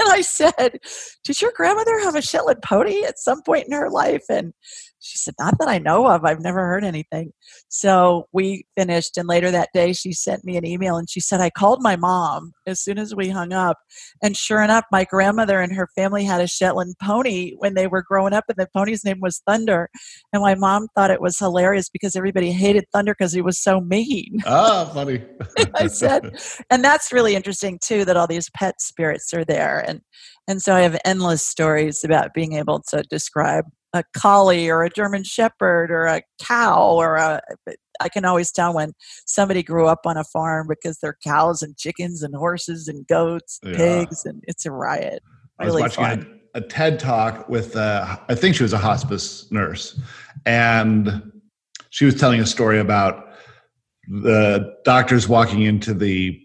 And 0.00 0.08
I 0.10 0.20
said, 0.20 0.80
Did 1.24 1.40
your 1.40 1.52
grandmother 1.54 1.98
have 2.00 2.14
a 2.14 2.22
Shetland 2.22 2.62
pony 2.62 3.04
at 3.04 3.18
some 3.18 3.42
point 3.42 3.66
in 3.66 3.72
her 3.72 3.90
life? 3.90 4.24
And 4.28 4.52
she 5.02 5.18
said, 5.18 5.34
Not 5.38 5.58
that 5.58 5.68
I 5.68 5.78
know 5.78 6.06
of. 6.06 6.24
I've 6.24 6.40
never 6.40 6.60
heard 6.60 6.84
anything. 6.84 7.32
So 7.68 8.28
we 8.32 8.64
finished. 8.76 9.16
And 9.18 9.28
later 9.28 9.50
that 9.50 9.70
day, 9.74 9.92
she 9.92 10.12
sent 10.12 10.44
me 10.44 10.56
an 10.56 10.64
email 10.64 10.96
and 10.96 11.10
she 11.10 11.20
said, 11.20 11.40
I 11.40 11.50
called 11.50 11.82
my 11.82 11.96
mom 11.96 12.52
as 12.66 12.80
soon 12.80 12.98
as 12.98 13.14
we 13.14 13.28
hung 13.28 13.52
up. 13.52 13.78
And 14.22 14.36
sure 14.36 14.62
enough, 14.62 14.84
my 14.92 15.04
grandmother 15.04 15.60
and 15.60 15.72
her 15.72 15.88
family 15.94 16.24
had 16.24 16.40
a 16.40 16.46
Shetland 16.46 16.94
pony 17.02 17.52
when 17.58 17.74
they 17.74 17.86
were 17.86 18.02
growing 18.02 18.32
up, 18.32 18.44
and 18.48 18.56
the 18.56 18.68
pony's 18.74 19.04
name 19.04 19.18
was 19.20 19.42
Thunder. 19.46 19.88
And 20.32 20.42
my 20.42 20.54
mom 20.54 20.86
thought 20.94 21.10
it 21.10 21.20
was 21.20 21.38
hilarious 21.38 21.88
because 21.88 22.16
everybody 22.16 22.52
hated 22.52 22.84
Thunder 22.92 23.14
because 23.18 23.32
he 23.32 23.42
was 23.42 23.58
so 23.58 23.80
mean. 23.80 24.38
Ah, 24.46 24.90
funny. 24.94 25.24
I 25.74 25.88
said, 25.88 26.30
and 26.70 26.84
that's 26.84 27.12
really 27.12 27.34
interesting 27.34 27.78
too 27.82 28.04
that 28.04 28.16
all 28.16 28.26
these 28.26 28.50
pet 28.50 28.80
spirits 28.80 29.34
are 29.34 29.44
there. 29.44 29.84
And 29.86 30.00
and 30.48 30.60
so 30.60 30.74
I 30.74 30.80
have 30.80 30.98
endless 31.04 31.44
stories 31.44 32.02
about 32.04 32.34
being 32.34 32.54
able 32.54 32.82
to 32.90 33.02
describe 33.04 33.64
a 33.94 34.02
collie 34.16 34.70
or 34.70 34.82
a 34.82 34.90
German 34.90 35.24
shepherd 35.24 35.90
or 35.90 36.06
a 36.06 36.22
cow 36.42 36.92
or 36.92 37.16
a 37.16 37.40
I 38.00 38.08
can 38.08 38.24
always 38.24 38.50
tell 38.50 38.74
when 38.74 38.92
somebody 39.26 39.62
grew 39.62 39.86
up 39.86 40.00
on 40.06 40.16
a 40.16 40.24
farm 40.24 40.66
because 40.68 40.98
they're 41.00 41.16
cows 41.24 41.62
and 41.62 41.76
chickens 41.76 42.22
and 42.22 42.34
horses 42.34 42.88
and 42.88 43.06
goats, 43.06 43.60
and 43.62 43.72
Yeah. 43.72 43.78
pigs, 43.78 44.24
and 44.24 44.42
it's 44.48 44.66
a 44.66 44.72
riot. 44.72 45.22
I 45.58 45.66
was 45.66 45.74
watching 45.74 46.04
fun. 46.04 46.40
a, 46.54 46.58
a 46.58 46.60
TED 46.62 46.98
talk 46.98 47.48
with, 47.48 47.76
uh, 47.76 48.16
I 48.28 48.34
think 48.34 48.56
she 48.56 48.62
was 48.62 48.72
a 48.72 48.78
hospice 48.78 49.50
nurse, 49.52 50.00
and 50.46 51.30
she 51.90 52.04
was 52.04 52.14
telling 52.16 52.40
a 52.40 52.46
story 52.46 52.80
about 52.80 53.28
the 54.08 54.74
doctors 54.84 55.28
walking 55.28 55.62
into 55.62 55.94
the 55.94 56.40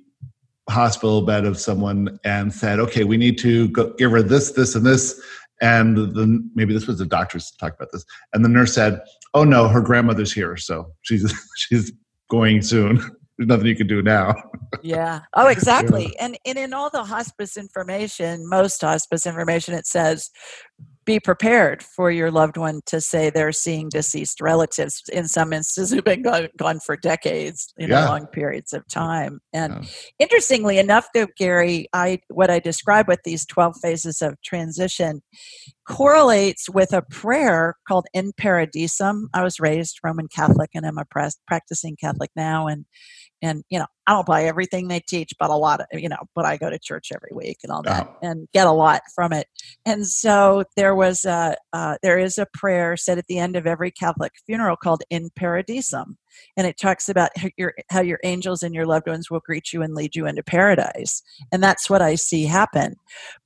hospital 0.70 1.22
bed 1.22 1.46
of 1.46 1.58
someone 1.58 2.20
and 2.24 2.54
said, 2.54 2.80
"Okay, 2.80 3.04
we 3.04 3.18
need 3.18 3.38
to 3.40 3.70
go, 3.70 3.94
give 3.98 4.12
her 4.12 4.22
this, 4.22 4.52
this, 4.52 4.76
and 4.76 4.86
this." 4.86 5.20
And 5.62 5.98
the 5.98 6.50
maybe 6.54 6.74
this 6.74 6.88
was 6.88 7.00
the 7.00 7.06
doctors 7.06 7.52
talk 7.60 7.74
about 7.74 7.92
this, 7.92 8.06
and 8.34 8.46
the 8.46 8.50
nurse 8.50 8.74
said, 8.74 9.00
"Oh 9.34 9.44
no, 9.44 9.68
her 9.68 9.82
grandmother's 9.82 10.32
here, 10.32 10.56
so 10.58 10.94
she's 11.02 11.34
she's 11.56 11.92
going 12.30 12.62
soon. 12.62 12.98
There's 13.38 13.48
nothing 13.48 13.68
you 13.68 13.76
can 13.76 13.88
do 13.88 14.02
now." 14.02 14.36
yeah. 14.84 15.22
Oh, 15.34 15.48
exactly. 15.50 16.16
And, 16.20 16.38
and 16.46 16.58
in 16.58 16.74
all 16.74 16.90
the 16.90 17.04
hospice 17.04 17.58
information, 17.58 18.48
most 18.48 18.82
hospice 18.82 19.26
information, 19.26 19.74
it 19.74 19.88
says 19.88 20.30
be 21.08 21.20
prepared 21.20 21.82
for 21.82 22.12
your 22.12 22.30
loved 22.30 22.58
one 22.58 22.82
to 22.86 23.02
say 23.02 23.30
they're 23.30 23.54
seeing 23.54 23.88
deceased 23.90 24.42
relatives. 24.42 25.02
In 25.12 25.28
some 25.28 25.54
instances, 25.54 25.92
who've 25.92 26.04
been 26.04 26.22
gone, 26.22 26.50
gone 26.58 26.80
for 26.82 26.98
decades, 26.98 27.74
you 27.78 27.88
know, 27.88 28.02
Yeah. 28.02 28.10
long 28.10 28.28
periods 28.28 28.74
of 28.74 28.86
time. 28.88 29.40
And 29.54 29.74
Yeah. 29.74 29.90
interestingly 30.20 30.78
enough, 30.78 31.08
though, 31.14 31.28
Gary, 31.38 31.88
I 31.94 32.20
what 32.28 32.52
I 32.52 32.60
describe 32.60 33.08
with 33.08 33.22
these 33.24 33.46
twelve 33.46 33.76
phases 33.82 34.22
of 34.22 34.36
transition 34.44 35.24
correlates 35.88 36.70
with 36.70 36.92
a 36.92 37.02
prayer 37.02 37.76
called 37.88 38.08
In 38.14 38.34
Paradisum. 38.34 39.28
I 39.34 39.44
was 39.44 39.60
raised 39.60 40.00
Roman 40.04 40.28
Catholic, 40.28 40.72
and 40.76 40.86
I'm 40.86 40.98
a 40.98 41.06
practicing 41.48 41.96
Catholic 41.96 42.32
now, 42.36 42.68
and 42.68 42.86
and 43.42 43.64
you 43.70 43.78
know 43.78 43.86
i 44.08 44.14
don't 44.14 44.26
buy 44.26 44.44
everything 44.44 44.88
they 44.88 45.00
teach 45.00 45.32
but 45.40 45.50
a 45.50 45.56
lot 45.56 45.80
of 45.80 45.86
you 45.94 46.10
know 46.10 46.18
but 46.36 46.46
i 46.46 46.58
go 46.58 46.70
to 46.70 46.80
church 46.80 47.12
every 47.14 47.30
week 47.34 47.58
and 47.64 47.72
all 47.72 47.82
that 47.84 48.08
Oh. 48.08 48.18
and 48.22 48.48
get 48.54 48.68
a 48.68 48.72
lot 48.72 49.02
from 49.14 49.34
it 49.34 49.48
and 49.86 50.06
so 50.08 50.64
there 50.76 50.96
was 50.96 51.26
a 51.26 51.56
uh, 51.74 51.98
there 52.02 52.18
is 52.18 52.38
a 52.38 52.48
prayer 52.54 52.98
said 52.98 53.18
at 53.18 53.28
the 53.28 53.38
end 53.40 53.56
of 53.56 53.68
every 53.68 53.92
catholic 53.92 54.32
funeral 54.46 54.76
called 54.76 55.04
in 55.10 55.30
paradisum 55.40 56.16
and 56.56 56.68
it 56.68 56.78
talks 56.80 57.10
about 57.10 57.30
how 57.38 57.50
your 57.58 57.74
how 57.90 58.02
your 58.02 58.20
angels 58.24 58.64
and 58.64 58.74
your 58.74 58.86
loved 58.86 59.08
ones 59.08 59.30
will 59.30 59.42
greet 59.42 59.72
you 59.74 59.82
and 59.82 59.94
lead 59.96 60.16
you 60.16 60.26
into 60.26 60.44
paradise 60.44 61.22
and 61.52 61.62
that's 61.64 61.90
what 61.90 62.02
i 62.02 62.16
see 62.16 62.46
happen 62.46 62.96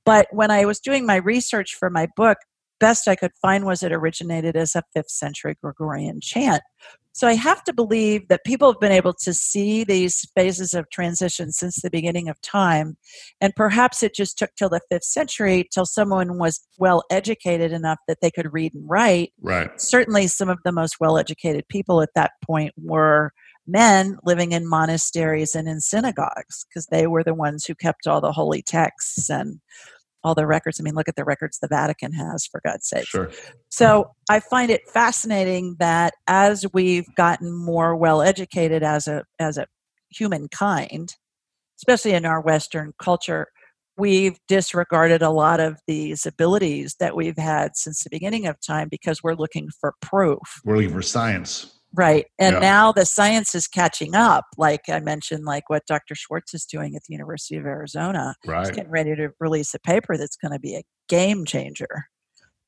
but 0.04 0.26
when 0.32 0.50
i 0.50 0.64
was 0.64 0.80
doing 0.80 1.04
my 1.06 1.16
research 1.16 1.74
for 1.74 1.90
my 1.90 2.06
book 2.16 2.38
best 2.80 3.06
i 3.08 3.14
could 3.16 3.32
find 3.40 3.64
was 3.64 3.82
it 3.82 3.92
originated 3.92 4.56
as 4.56 4.74
a 4.74 4.82
5th 4.96 5.10
century 5.10 5.56
gregorian 5.62 6.20
chant 6.20 6.62
so 7.12 7.28
I 7.28 7.34
have 7.34 7.62
to 7.64 7.72
believe 7.72 8.28
that 8.28 8.44
people 8.44 8.72
have 8.72 8.80
been 8.80 8.92
able 8.92 9.12
to 9.22 9.34
see 9.34 9.84
these 9.84 10.26
phases 10.34 10.72
of 10.72 10.88
transition 10.90 11.52
since 11.52 11.80
the 11.80 11.90
beginning 11.90 12.28
of 12.28 12.40
time. 12.40 12.96
And 13.40 13.54
perhaps 13.54 14.02
it 14.02 14.14
just 14.14 14.38
took 14.38 14.54
till 14.56 14.70
the 14.70 14.80
fifth 14.90 15.04
century 15.04 15.68
till 15.72 15.84
someone 15.84 16.38
was 16.38 16.66
well 16.78 17.04
educated 17.10 17.70
enough 17.70 17.98
that 18.08 18.18
they 18.22 18.30
could 18.30 18.52
read 18.52 18.74
and 18.74 18.88
write. 18.88 19.32
Right. 19.40 19.70
Certainly, 19.80 20.28
some 20.28 20.48
of 20.48 20.58
the 20.64 20.72
most 20.72 20.96
well 21.00 21.18
educated 21.18 21.68
people 21.68 22.00
at 22.00 22.14
that 22.14 22.32
point 22.44 22.72
were 22.76 23.32
men 23.66 24.16
living 24.24 24.52
in 24.52 24.68
monasteries 24.68 25.54
and 25.54 25.68
in 25.68 25.80
synagogues 25.80 26.64
because 26.68 26.86
they 26.86 27.06
were 27.06 27.22
the 27.22 27.34
ones 27.34 27.64
who 27.64 27.74
kept 27.74 28.06
all 28.06 28.20
the 28.20 28.32
holy 28.32 28.62
texts 28.62 29.30
and 29.30 29.60
all 30.24 30.34
the 30.34 30.46
records. 30.46 30.78
I 30.78 30.82
mean, 30.82 30.94
look 30.94 31.08
at 31.08 31.16
the 31.16 31.24
records 31.24 31.58
the 31.58 31.68
Vatican 31.68 32.12
has, 32.12 32.46
for 32.46 32.60
God's 32.64 32.88
sake. 32.88 33.06
Sure. 33.06 33.30
So 33.70 34.10
I 34.30 34.40
find 34.40 34.70
it 34.70 34.82
fascinating 34.88 35.76
that 35.78 36.14
as 36.26 36.64
we've 36.72 37.12
gotten 37.16 37.52
more 37.52 37.96
well 37.96 38.22
educated 38.22 38.82
as 38.82 39.08
a 39.08 39.24
as 39.38 39.58
a 39.58 39.66
humankind, 40.10 41.16
especially 41.78 42.12
in 42.12 42.24
our 42.24 42.40
Western 42.40 42.92
culture, 42.98 43.48
we've 43.96 44.38
disregarded 44.48 45.22
a 45.22 45.30
lot 45.30 45.60
of 45.60 45.78
these 45.86 46.26
abilities 46.26 46.96
that 47.00 47.16
we've 47.16 47.38
had 47.38 47.76
since 47.76 48.02
the 48.02 48.10
beginning 48.10 48.46
of 48.46 48.56
time 48.60 48.88
because 48.90 49.22
we're 49.22 49.34
looking 49.34 49.68
for 49.80 49.94
proof. 50.00 50.38
We're 50.64 50.76
looking 50.76 50.92
for 50.92 51.02
science. 51.02 51.78
Right. 51.94 52.26
And 52.38 52.54
Yeah. 52.54 52.60
now 52.60 52.92
the 52.92 53.04
science 53.04 53.54
is 53.54 53.66
catching 53.68 54.14
up. 54.14 54.46
Like 54.56 54.88
I 54.88 55.00
mentioned, 55.00 55.44
like 55.44 55.68
what 55.68 55.86
Dr. 55.86 56.14
Schwartz 56.14 56.54
is 56.54 56.64
doing 56.64 56.96
at 56.96 57.02
the 57.06 57.12
University 57.12 57.56
of 57.56 57.66
Arizona. 57.66 58.34
He's 58.44 58.70
getting 58.70 58.90
ready 58.90 59.14
to 59.16 59.30
release 59.40 59.74
a 59.74 59.78
paper 59.78 60.16
that's 60.16 60.36
going 60.36 60.52
to 60.52 60.58
be 60.58 60.74
a 60.76 60.82
game 61.08 61.44
changer 61.44 62.06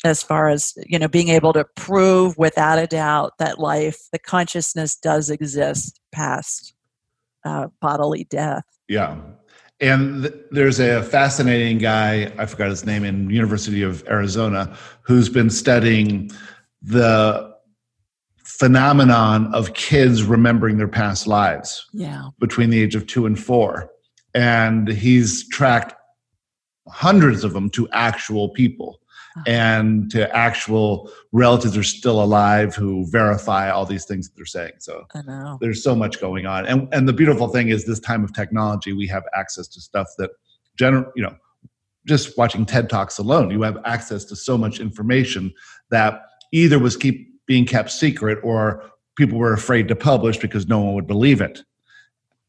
as 0.04 0.22
far 0.22 0.48
as 0.50 0.74
you 0.86 0.98
know 0.98 1.08
being 1.08 1.28
able 1.28 1.52
to 1.54 1.64
prove 1.76 2.36
without 2.36 2.78
a 2.78 2.86
doubt 2.86 3.32
that 3.38 3.58
life 3.58 3.98
the 4.12 4.18
consciousness 4.18 4.96
does 4.96 5.30
exist 5.30 5.98
past 6.12 6.74
uh, 7.46 7.68
bodily 7.80 8.24
death 8.24 8.64
Yeah. 8.88 9.16
And 9.80 10.22
th- 10.24 10.34
there's 10.50 10.78
a 10.78 11.02
fascinating 11.02 11.78
guy, 11.78 12.32
I 12.38 12.46
forgot 12.46 12.70
his 12.70 12.84
name, 12.86 13.02
in 13.04 13.28
University 13.30 13.82
of 13.82 14.06
Arizona, 14.08 14.76
who's 15.02 15.28
been 15.28 15.50
studying 15.50 16.30
the 16.80 17.53
phenomenon 18.58 19.52
of 19.52 19.74
kids 19.74 20.22
remembering 20.22 20.76
their 20.76 20.88
past 20.88 21.26
lives 21.26 21.86
yeah. 21.92 22.28
between 22.38 22.70
the 22.70 22.80
age 22.80 22.94
of 22.94 23.06
two 23.06 23.26
and 23.26 23.38
four. 23.38 23.90
And 24.34 24.88
he's 24.88 25.48
tracked 25.48 25.94
hundreds 26.88 27.42
of 27.42 27.52
them 27.52 27.68
to 27.70 27.88
actual 27.90 28.50
people. 28.50 29.00
Uh-huh. 29.36 29.44
And 29.48 30.10
to 30.12 30.32
actual 30.36 31.10
relatives 31.32 31.74
who 31.74 31.80
are 31.80 31.82
still 31.82 32.22
alive 32.22 32.76
who 32.76 33.04
verify 33.10 33.68
all 33.68 33.84
these 33.84 34.04
things 34.04 34.28
that 34.28 34.36
they're 34.36 34.46
saying. 34.46 34.74
So 34.78 35.04
i 35.12 35.22
know. 35.22 35.58
there's 35.60 35.82
so 35.82 35.96
much 35.96 36.20
going 36.20 36.46
on. 36.46 36.66
And 36.66 36.86
and 36.94 37.08
the 37.08 37.12
beautiful 37.12 37.48
thing 37.48 37.70
is 37.70 37.84
this 37.84 37.98
time 37.98 38.22
of 38.22 38.32
technology 38.32 38.92
we 38.92 39.08
have 39.08 39.24
access 39.34 39.66
to 39.68 39.80
stuff 39.80 40.06
that 40.18 40.30
general 40.76 41.10
you 41.16 41.22
know 41.24 41.34
just 42.06 42.38
watching 42.38 42.64
ted 42.64 42.88
talks 42.88 43.18
alone 43.18 43.50
you 43.50 43.62
have 43.62 43.78
access 43.84 44.24
to 44.26 44.36
so 44.36 44.56
much 44.56 44.78
information 44.78 45.52
that 45.90 46.22
either 46.52 46.78
was 46.78 46.96
keep 46.96 47.33
being 47.46 47.64
kept 47.66 47.90
secret 47.90 48.38
or 48.42 48.90
people 49.16 49.38
were 49.38 49.52
afraid 49.52 49.88
to 49.88 49.96
publish 49.96 50.36
because 50.38 50.66
no 50.66 50.80
one 50.80 50.94
would 50.94 51.06
believe 51.06 51.40
it. 51.40 51.60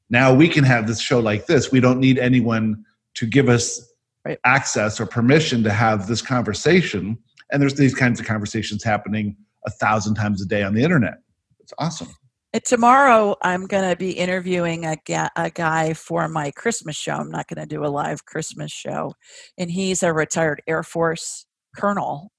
Now 0.09 0.33
we 0.33 0.47
can 0.47 0.63
have 0.63 0.87
this 0.87 0.99
show 0.99 1.19
like 1.19 1.45
this. 1.47 1.71
We 1.71 1.79
don't 1.79 1.99
need 1.99 2.17
anyone 2.17 2.83
to 3.15 3.25
give 3.25 3.49
us 3.49 3.81
Right. 4.25 4.39
access 4.43 4.99
or 4.99 5.05
permission 5.05 5.61
to 5.63 5.71
have 5.71 6.07
this 6.07 6.19
conversation. 6.19 7.15
And 7.51 7.61
there's 7.61 7.75
these 7.75 7.93
kinds 7.93 8.19
of 8.19 8.25
conversations 8.25 8.83
happening 8.83 9.37
a 9.67 9.69
thousand 9.69 10.15
times 10.15 10.41
a 10.41 10.47
day 10.47 10.63
on 10.63 10.73
the 10.73 10.81
internet. 10.81 11.19
It's 11.59 11.73
awesome. 11.77 12.07
And 12.51 12.63
tomorrow 12.65 13.35
i'm 13.43 13.67
going 13.67 13.87
to 13.87 13.95
be 13.95 14.13
interviewing 14.13 14.85
a, 14.85 14.95
ga- 15.05 15.29
a 15.35 15.51
guy 15.51 15.93
for 15.93 16.27
my 16.27 16.49
christmas 16.51 16.95
show. 16.95 17.13
I'm 17.13 17.29
not 17.29 17.47
going 17.47 17.59
to 17.59 17.67
do 17.67 17.85
a 17.85 17.87
live 17.87 18.25
christmas 18.25 18.71
show. 18.71 19.13
And 19.59 19.69
he's 19.69 20.01
a 20.01 20.11
retired 20.11 20.63
air 20.67 20.81
force 20.81 21.45
colonel 21.77 22.31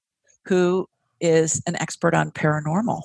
who 0.45 0.87
is 1.21 1.61
an 1.67 1.75
expert 1.81 2.13
on 2.13 2.31
paranormal 2.31 3.01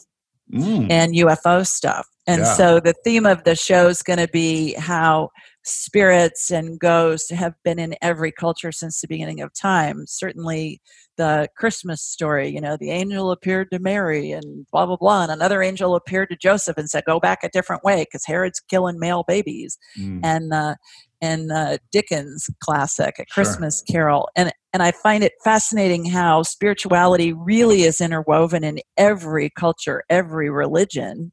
Mm. 0.52 0.90
and 0.90 1.14
UFO 1.14 1.64
stuff. 1.66 2.06
And 2.26 2.42
Yeah. 2.42 2.54
so 2.54 2.80
the 2.80 2.92
theme 3.04 3.24
of 3.24 3.44
the 3.44 3.54
show 3.54 3.88
is 3.88 4.02
going 4.02 4.18
to 4.18 4.28
be 4.28 4.74
how 4.74 5.30
spirits 5.64 6.50
and 6.50 6.78
ghosts 6.78 7.30
have 7.30 7.54
been 7.64 7.78
in 7.78 7.94
every 8.02 8.32
culture 8.32 8.70
since 8.72 9.00
the 9.00 9.08
beginning 9.08 9.40
of 9.40 9.52
time. 9.54 10.04
Certainly 10.06 10.82
the 11.16 11.48
Christmas 11.56 12.02
story, 12.02 12.48
you 12.48 12.60
know, 12.60 12.76
the 12.76 12.90
angel 12.90 13.30
appeared 13.30 13.70
to 13.70 13.78
Mary 13.78 14.32
and 14.32 14.66
blah, 14.72 14.84
blah, 14.84 14.96
blah. 14.96 15.22
And 15.22 15.32
another 15.32 15.62
angel 15.62 15.94
appeared 15.94 16.28
to 16.30 16.36
Joseph 16.36 16.76
and 16.76 16.90
said, 16.90 17.04
go 17.06 17.18
back 17.18 17.38
a 17.42 17.48
different 17.48 17.82
way 17.84 18.02
because 18.04 18.24
Herod's 18.26 18.60
killing 18.60 18.98
male 18.98 19.24
babies 19.26 19.78
Mm. 19.98 20.20
and 20.22 20.52
uh, 20.52 20.74
and 21.22 21.50
uh, 21.50 21.78
Dickens 21.92 22.50
classic, 22.60 23.14
A 23.18 23.24
Sure. 23.28 23.44
Christmas 23.44 23.82
Carol, 23.88 24.28
and 24.36 24.52
and 24.74 24.82
I 24.82 24.90
find 24.90 25.24
it 25.24 25.32
fascinating 25.44 26.04
how 26.04 26.42
spirituality 26.42 27.32
really 27.32 27.82
is 27.82 28.00
interwoven 28.00 28.64
in 28.64 28.80
every 28.96 29.50
culture, 29.50 30.02
every 30.10 30.50
religion, 30.50 31.32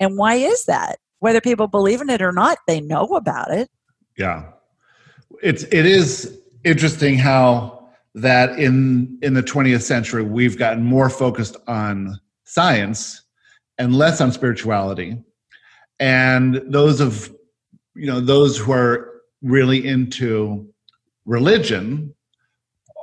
and 0.00 0.18
why 0.18 0.34
is 0.34 0.64
that? 0.66 0.98
Whether 1.20 1.40
people 1.40 1.68
believe 1.68 2.00
in 2.00 2.10
it 2.10 2.20
or 2.20 2.32
not, 2.32 2.58
they 2.66 2.80
know 2.80 3.04
about 3.06 3.50
it. 3.52 3.68
Yeah, 4.18 4.50
it's 5.42 5.62
it 5.64 5.86
is 5.86 6.38
interesting 6.64 7.16
how 7.16 7.88
that 8.14 8.58
in 8.58 9.18
in 9.22 9.34
the 9.34 9.42
20th 9.42 9.82
century 9.82 10.22
we've 10.22 10.58
gotten 10.58 10.82
more 10.82 11.08
focused 11.08 11.56
on 11.66 12.18
science 12.44 13.22
and 13.78 13.94
less 13.94 14.20
on 14.20 14.32
spirituality 14.32 15.16
and 16.00 16.60
those 16.66 17.00
of 17.00 17.32
you 17.94 18.06
know 18.06 18.20
those 18.20 18.56
who 18.56 18.72
are 18.72 19.07
really 19.42 19.86
into 19.86 20.68
religion 21.24 22.14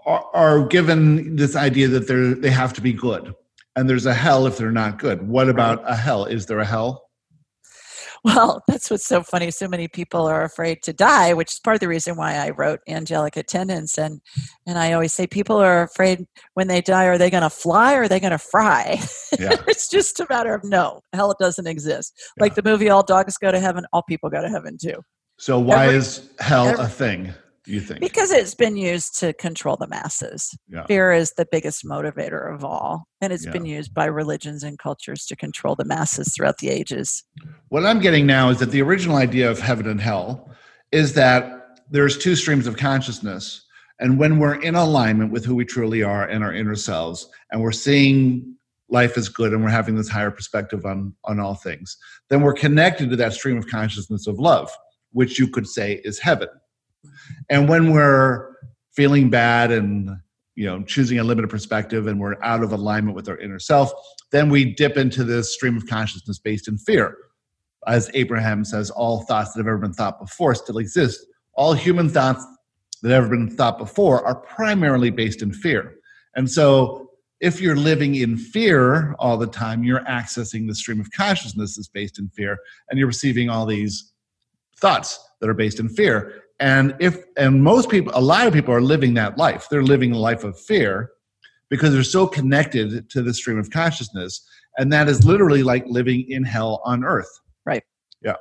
are, 0.06 0.26
are 0.34 0.68
given 0.68 1.36
this 1.36 1.56
idea 1.56 1.88
that 1.88 2.08
they 2.08 2.40
they 2.40 2.52
have 2.52 2.74
to 2.74 2.82
be 2.82 2.94
good 2.94 3.34
and 3.76 3.90
there's 3.90 4.06
a 4.06 4.14
hell 4.14 4.46
if 4.46 4.58
they're 4.58 4.72
not 4.72 5.00
good 5.00 5.28
what 5.28 5.50
about 5.50 5.84
a 5.90 5.96
hell 5.96 6.26
is 6.26 6.46
there 6.46 6.60
a 6.60 6.66
hell 6.66 7.06
well, 8.26 8.64
that's 8.68 8.90
what's 8.90 9.06
so 9.06 9.22
funny. 9.22 9.52
So 9.52 9.68
many 9.68 9.88
people 9.88 10.26
are 10.26 10.44
afraid 10.44 10.82
to 10.84 10.92
die, 10.92 11.34
which 11.34 11.52
is 11.52 11.60
part 11.60 11.76
of 11.76 11.80
the 11.80 11.88
reason 11.88 12.18
why 12.18 12.34
I 12.36 12.50
wrote 12.50 12.80
Angelic 12.90 13.38
Attendants. 13.38 13.98
And 13.98 14.20
and 14.66 14.78
I 14.78 14.94
always 14.94 15.14
say 15.14 15.28
people 15.28 15.58
are 15.58 15.84
afraid 15.84 16.26
when 16.56 16.68
they 16.68 16.82
die, 16.82 17.06
are 17.06 17.20
they 17.20 17.30
going 17.30 17.44
to 17.44 17.50
fly 17.50 17.94
or 17.94 18.04
are 18.04 18.08
they 18.08 18.20
going 18.20 18.32
to 18.32 18.38
fry? 18.38 19.00
Yeah. 19.38 19.56
it's 19.68 19.90
just 19.90 20.22
a 20.22 20.28
matter 20.30 20.54
of 20.54 20.64
no, 20.64 21.02
hell 21.12 21.36
doesn't 21.38 21.68
exist. 21.68 22.14
Yeah. 22.38 22.44
Like 22.44 22.56
the 22.56 22.64
movie 22.64 22.90
All 22.90 23.04
Dogs 23.04 23.38
Go 23.38 23.52
to 23.52 23.60
Heaven, 23.60 23.86
all 23.92 24.04
people 24.04 24.30
go 24.30 24.42
to 24.42 24.48
heaven 24.48 24.78
too. 24.82 25.02
So 25.38 25.60
why 25.60 25.86
every, 25.86 25.98
is 25.98 26.30
hell 26.40 26.68
every, 26.68 26.86
a 26.86 26.88
thing? 26.88 27.34
you 27.68 27.80
think? 27.80 28.00
Because 28.00 28.32
it's 28.32 28.56
been 28.56 28.78
used 28.78 29.20
to 29.20 29.34
control 29.34 29.76
the 29.76 29.88
masses. 29.88 30.56
Yeah. 30.68 30.86
Fear 30.86 31.14
is 31.14 31.34
the 31.34 31.48
biggest 31.52 31.84
motivator 31.86 32.54
of 32.54 32.64
all, 32.64 33.08
and 33.22 33.34
it's 33.34 33.46
yeah. 33.46 33.52
been 33.52 33.66
used 33.66 33.94
by 33.94 34.06
religions 34.06 34.64
and 34.64 34.78
cultures 34.78 35.26
to 35.26 35.36
control 35.36 35.76
the 35.76 35.86
masses 35.86 36.34
throughout 36.36 36.60
the 36.60 36.70
ages. 36.70 37.24
What 37.70 37.86
I'm 37.86 38.00
getting 38.00 38.26
now 38.26 38.50
is 38.50 38.60
that 38.60 38.72
the 38.72 38.82
original 38.82 39.18
idea 39.18 39.50
of 39.50 39.60
heaven 39.60 39.88
and 39.88 40.00
hell 40.00 40.50
is 40.92 41.14
that 41.14 41.80
there's 41.90 42.18
two 42.18 42.36
streams 42.36 42.68
of 42.68 42.78
consciousness. 42.78 43.66
And 44.00 44.20
when 44.20 44.40
we're 44.40 44.62
in 44.62 44.76
alignment 44.76 45.32
with 45.32 45.46
who 45.46 45.56
we 45.56 45.66
truly 45.66 46.04
are 46.04 46.28
and 46.28 46.44
our 46.44 46.54
inner 46.54 46.76
selves, 46.76 47.30
and 47.52 47.62
we're 47.62 47.72
seeing 47.72 48.56
life 48.90 49.18
is 49.18 49.30
good 49.30 49.54
and 49.54 49.64
we're 49.64 49.70
having 49.70 49.96
this 49.96 50.10
higher 50.10 50.32
perspective 50.32 50.86
on, 50.86 51.14
on 51.24 51.40
all 51.40 51.56
things, 51.56 51.98
then 52.30 52.42
we're 52.42 52.54
connected 52.54 53.10
to 53.10 53.16
that 53.16 53.34
stream 53.34 53.58
of 53.58 53.68
consciousness 53.68 54.28
of 54.28 54.38
love, 54.38 54.70
which 55.16 55.40
you 55.40 55.48
could 55.48 55.66
say 55.66 56.02
is 56.04 56.20
heaven. 56.20 56.50
And 57.50 57.70
when 57.70 57.92
we're 57.92 58.54
feeling 58.96 59.30
bad 59.30 59.72
and 59.72 60.10
you 60.56 60.66
know 60.66 60.84
choosing 60.84 61.20
a 61.20 61.24
limited 61.24 61.50
perspective 61.50 62.08
and 62.08 62.20
we're 62.20 62.42
out 62.44 62.64
of 62.64 62.74
alignment 62.74 63.16
with 63.16 63.30
our 63.30 63.38
inner 63.38 63.60
self, 63.60 63.92
then 64.32 64.50
we 64.50 64.74
dip 64.74 64.98
into 64.98 65.24
this 65.24 65.54
stream 65.54 65.78
of 65.78 65.88
consciousness 65.88 66.38
based 66.38 66.68
in 66.68 66.78
fear. 66.78 67.16
As 67.88 68.12
Abraham 68.14 68.66
says, 68.66 68.90
all 68.90 69.22
thoughts 69.22 69.54
that 69.54 69.60
have 69.60 69.68
ever 69.68 69.78
been 69.78 69.94
thought 69.94 70.20
before 70.20 70.54
still 70.54 70.80
exist. 70.80 71.26
All 71.54 71.74
human 71.74 72.10
thoughts 72.10 72.46
that 73.02 73.12
have 73.12 73.26
ever 73.26 73.38
been 73.38 73.56
thought 73.56 73.78
before 73.78 74.26
are 74.28 74.36
primarily 74.36 75.12
based 75.12 75.42
in 75.42 75.54
fear. 75.54 75.96
And 76.36 76.52
so 76.52 77.10
if 77.40 77.62
you're 77.62 77.76
living 77.78 78.16
in 78.16 78.38
fear 78.38 79.16
all 79.20 79.38
the 79.38 79.48
time, 79.48 79.84
you're 79.84 80.04
accessing 80.06 80.68
the 80.68 80.76
stream 80.76 81.00
of 81.00 81.10
consciousness 81.12 81.76
that's 81.76 81.88
based 81.88 82.20
in 82.20 82.28
fear, 82.30 82.58
and 82.90 82.98
you're 82.98 83.08
receiving 83.08 83.50
all 83.50 83.66
these 83.66 84.12
thoughts 84.78 85.20
that 85.42 85.50
are 85.50 85.54
based 85.54 85.80
in 85.80 85.90
fear. 85.90 86.44
And 86.60 86.96
if 87.00 87.18
and 87.38 87.64
most 87.64 87.90
people 87.90 88.12
a 88.16 88.22
lot 88.22 88.48
of 88.48 88.54
people 88.54 88.74
are 88.74 88.82
living 88.82 89.14
that 89.16 89.38
life. 89.38 89.68
They're 89.70 89.84
living 89.84 90.14
a 90.14 90.18
life 90.18 90.44
of 90.44 90.60
fear 90.60 91.12
because 91.70 91.94
they're 91.94 92.04
so 92.04 92.28
connected 92.28 93.10
to 93.10 93.22
the 93.22 93.34
stream 93.34 93.58
of 93.58 93.70
consciousness. 93.70 94.48
And 94.78 94.92
that 94.94 95.10
is 95.10 95.26
literally 95.26 95.64
like 95.64 95.84
living 95.88 96.26
in 96.30 96.44
hell 96.44 96.82
on 96.86 97.04
earth. 97.04 97.30
Right. 97.66 97.84
Yeah. 98.22 98.36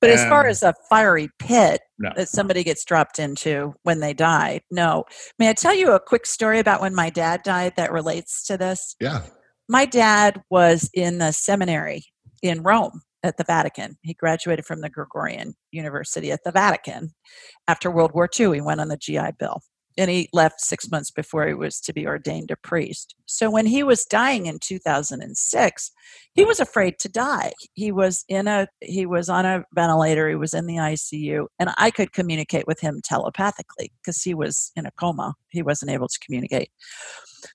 But 0.00 0.10
and, 0.10 0.20
as 0.20 0.28
far 0.28 0.46
as 0.46 0.62
a 0.62 0.74
fiery 0.88 1.28
pit 1.38 1.80
no. 1.98 2.10
that 2.16 2.28
somebody 2.28 2.62
gets 2.62 2.84
dropped 2.84 3.18
into 3.18 3.74
when 3.82 4.00
they 4.00 4.14
die 4.14 4.60
no. 4.70 5.04
May 5.38 5.50
i 5.50 5.52
tell 5.52 5.74
you 5.74 5.92
a 5.92 6.00
quick 6.00 6.26
story 6.26 6.58
about 6.58 6.80
when 6.80 6.94
my 6.94 7.10
dad 7.10 7.42
died 7.42 7.74
that 7.76 7.92
relates 7.92 8.46
to 8.46 8.56
this? 8.56 8.96
Yeah. 9.00 9.22
My 9.68 9.84
dad 9.84 10.42
was 10.50 10.88
in 10.94 11.18
the 11.18 11.32
seminary 11.32 12.04
in 12.42 12.62
rome 12.62 13.02
at 13.22 13.36
the 13.36 13.44
Vatican. 13.44 13.96
He 14.02 14.14
graduated 14.14 14.64
from 14.64 14.80
the 14.80 14.90
Gregorian 14.90 15.54
University 15.70 16.30
at 16.30 16.40
the 16.44 16.52
Vatican. 16.52 17.10
After 17.68 17.90
World 17.90 18.12
War 18.14 18.28
II, 18.38 18.54
he 18.54 18.60
went 18.60 18.80
on 18.80 18.88
the 18.88 18.96
GI 18.96 19.32
Bill. 19.38 19.60
And 19.98 20.10
he 20.10 20.28
left 20.32 20.60
six 20.60 20.90
months 20.90 21.10
before 21.10 21.46
he 21.46 21.54
was 21.54 21.80
to 21.80 21.92
be 21.92 22.06
ordained 22.06 22.50
a 22.50 22.56
priest. 22.56 23.14
So 23.26 23.50
when 23.50 23.66
he 23.66 23.82
was 23.82 24.04
dying 24.04 24.46
in 24.46 24.58
2006, 24.58 25.90
he 26.34 26.44
was 26.44 26.60
afraid 26.60 26.98
to 27.00 27.08
die. 27.08 27.52
He 27.74 27.92
was 27.92 28.24
in 28.28 28.48
a 28.48 28.68
he 28.80 29.06
was 29.06 29.28
on 29.28 29.44
a 29.44 29.64
ventilator. 29.74 30.28
He 30.28 30.34
was 30.34 30.54
in 30.54 30.66
the 30.66 30.76
ICU, 30.76 31.46
and 31.58 31.70
I 31.76 31.90
could 31.90 32.12
communicate 32.12 32.66
with 32.66 32.80
him 32.80 33.00
telepathically 33.04 33.92
because 34.00 34.22
he 34.22 34.34
was 34.34 34.72
in 34.76 34.86
a 34.86 34.90
coma. 34.92 35.34
He 35.50 35.62
wasn't 35.62 35.90
able 35.90 36.08
to 36.08 36.18
communicate. 36.24 36.70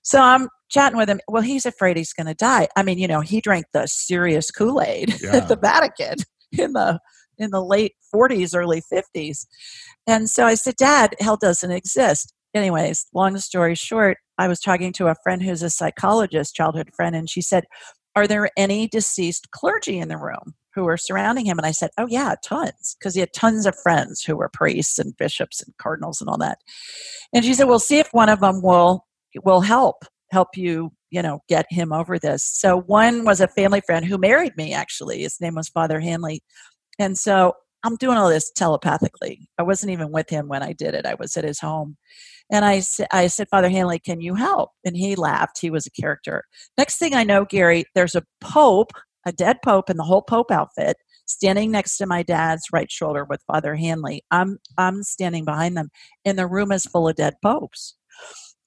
So 0.02 0.20
I'm 0.20 0.48
chatting 0.68 0.98
with 0.98 1.08
him. 1.08 1.20
Well, 1.28 1.42
he's 1.42 1.66
afraid 1.66 1.96
he's 1.96 2.12
going 2.12 2.26
to 2.26 2.34
die. 2.34 2.68
I 2.76 2.82
mean, 2.82 2.98
you 2.98 3.08
know, 3.08 3.20
he 3.20 3.40
drank 3.40 3.66
the 3.72 3.86
serious 3.86 4.50
Kool 4.50 4.80
Aid 4.80 5.14
yeah. 5.22 5.36
at 5.36 5.48
the 5.48 5.56
Vatican 5.56 6.16
in 6.52 6.72
the 6.72 7.00
in 7.38 7.50
the 7.50 7.64
late 7.64 7.94
40s, 8.14 8.56
early 8.56 8.82
50s. 8.92 9.46
And 10.06 10.28
so 10.28 10.44
I 10.44 10.54
said, 10.54 10.76
Dad, 10.76 11.14
hell 11.20 11.36
doesn't 11.36 11.70
exist. 11.70 12.32
Anyways, 12.54 13.06
long 13.14 13.36
story 13.38 13.74
short, 13.74 14.18
I 14.38 14.48
was 14.48 14.60
talking 14.60 14.92
to 14.94 15.08
a 15.08 15.16
friend 15.22 15.42
who's 15.42 15.62
a 15.62 15.70
psychologist, 15.70 16.54
childhood 16.54 16.90
friend, 16.96 17.14
and 17.14 17.28
she 17.28 17.42
said, 17.42 17.64
Are 18.16 18.26
there 18.26 18.50
any 18.56 18.88
deceased 18.88 19.50
clergy 19.50 19.98
in 19.98 20.08
the 20.08 20.16
room 20.16 20.54
who 20.74 20.84
were 20.84 20.96
surrounding 20.96 21.44
him? 21.44 21.58
And 21.58 21.66
I 21.66 21.72
said, 21.72 21.90
Oh, 21.98 22.06
yeah, 22.08 22.36
tons, 22.42 22.96
because 22.98 23.14
he 23.14 23.20
had 23.20 23.32
tons 23.34 23.66
of 23.66 23.76
friends 23.76 24.22
who 24.22 24.36
were 24.36 24.50
priests 24.52 24.98
and 24.98 25.16
bishops 25.18 25.62
and 25.62 25.76
cardinals 25.76 26.20
and 26.20 26.30
all 26.30 26.38
that. 26.38 26.58
And 27.34 27.44
she 27.44 27.52
said, 27.52 27.68
Well, 27.68 27.78
see 27.78 27.98
if 27.98 28.08
one 28.12 28.30
of 28.30 28.40
them 28.40 28.62
will 28.62 29.04
will 29.44 29.60
help 29.60 29.96
help 30.30 30.56
you 30.56 30.90
you 31.10 31.22
know 31.22 31.40
get 31.48 31.66
him 31.70 31.92
over 31.92 32.18
this 32.18 32.42
so 32.44 32.80
one 32.82 33.24
was 33.24 33.40
a 33.40 33.48
family 33.48 33.80
friend 33.86 34.04
who 34.04 34.18
married 34.18 34.56
me 34.56 34.72
actually 34.72 35.20
his 35.20 35.40
name 35.40 35.54
was 35.54 35.68
father 35.68 36.00
hanley 36.00 36.42
and 36.98 37.16
so 37.16 37.54
i'm 37.84 37.96
doing 37.96 38.16
all 38.16 38.28
this 38.28 38.50
telepathically. 38.50 39.48
I 39.58 39.62
wasn't 39.62 39.92
even 39.92 40.10
with 40.10 40.30
him 40.30 40.48
when 40.48 40.62
i 40.62 40.72
did 40.72 40.94
it. 40.94 41.06
I 41.06 41.14
was 41.14 41.36
at 41.36 41.44
his 41.44 41.60
home. 41.60 41.96
And 42.50 42.64
i, 42.64 42.82
I 43.12 43.26
said 43.28 43.48
father 43.50 43.68
hanley 43.68 43.98
can 43.98 44.20
you 44.20 44.34
help? 44.34 44.70
And 44.84 44.96
he 44.96 45.16
laughed. 45.16 45.60
He 45.60 45.70
was 45.70 45.86
a 45.86 45.90
character. 45.90 46.44
Next 46.76 46.98
thing 46.98 47.14
i 47.14 47.24
know 47.24 47.44
gary 47.44 47.84
there's 47.94 48.14
a 48.14 48.24
pope 48.40 48.92
a 49.26 49.32
dead 49.32 49.58
pope 49.64 49.90
in 49.90 49.96
the 49.96 50.04
whole 50.04 50.22
pope 50.22 50.50
outfit 50.50 50.96
standing 51.26 51.70
next 51.70 51.98
to 51.98 52.06
my 52.06 52.22
dad's 52.22 52.64
right 52.72 52.90
shoulder 52.90 53.24
with 53.24 53.42
father 53.46 53.74
hanley. 53.74 54.24
I'm 54.30 54.58
i'm 54.76 55.02
standing 55.02 55.44
behind 55.44 55.76
them 55.76 55.90
and 56.24 56.38
the 56.38 56.46
room 56.46 56.72
is 56.72 56.84
full 56.84 57.08
of 57.08 57.16
dead 57.16 57.34
popes. 57.42 57.94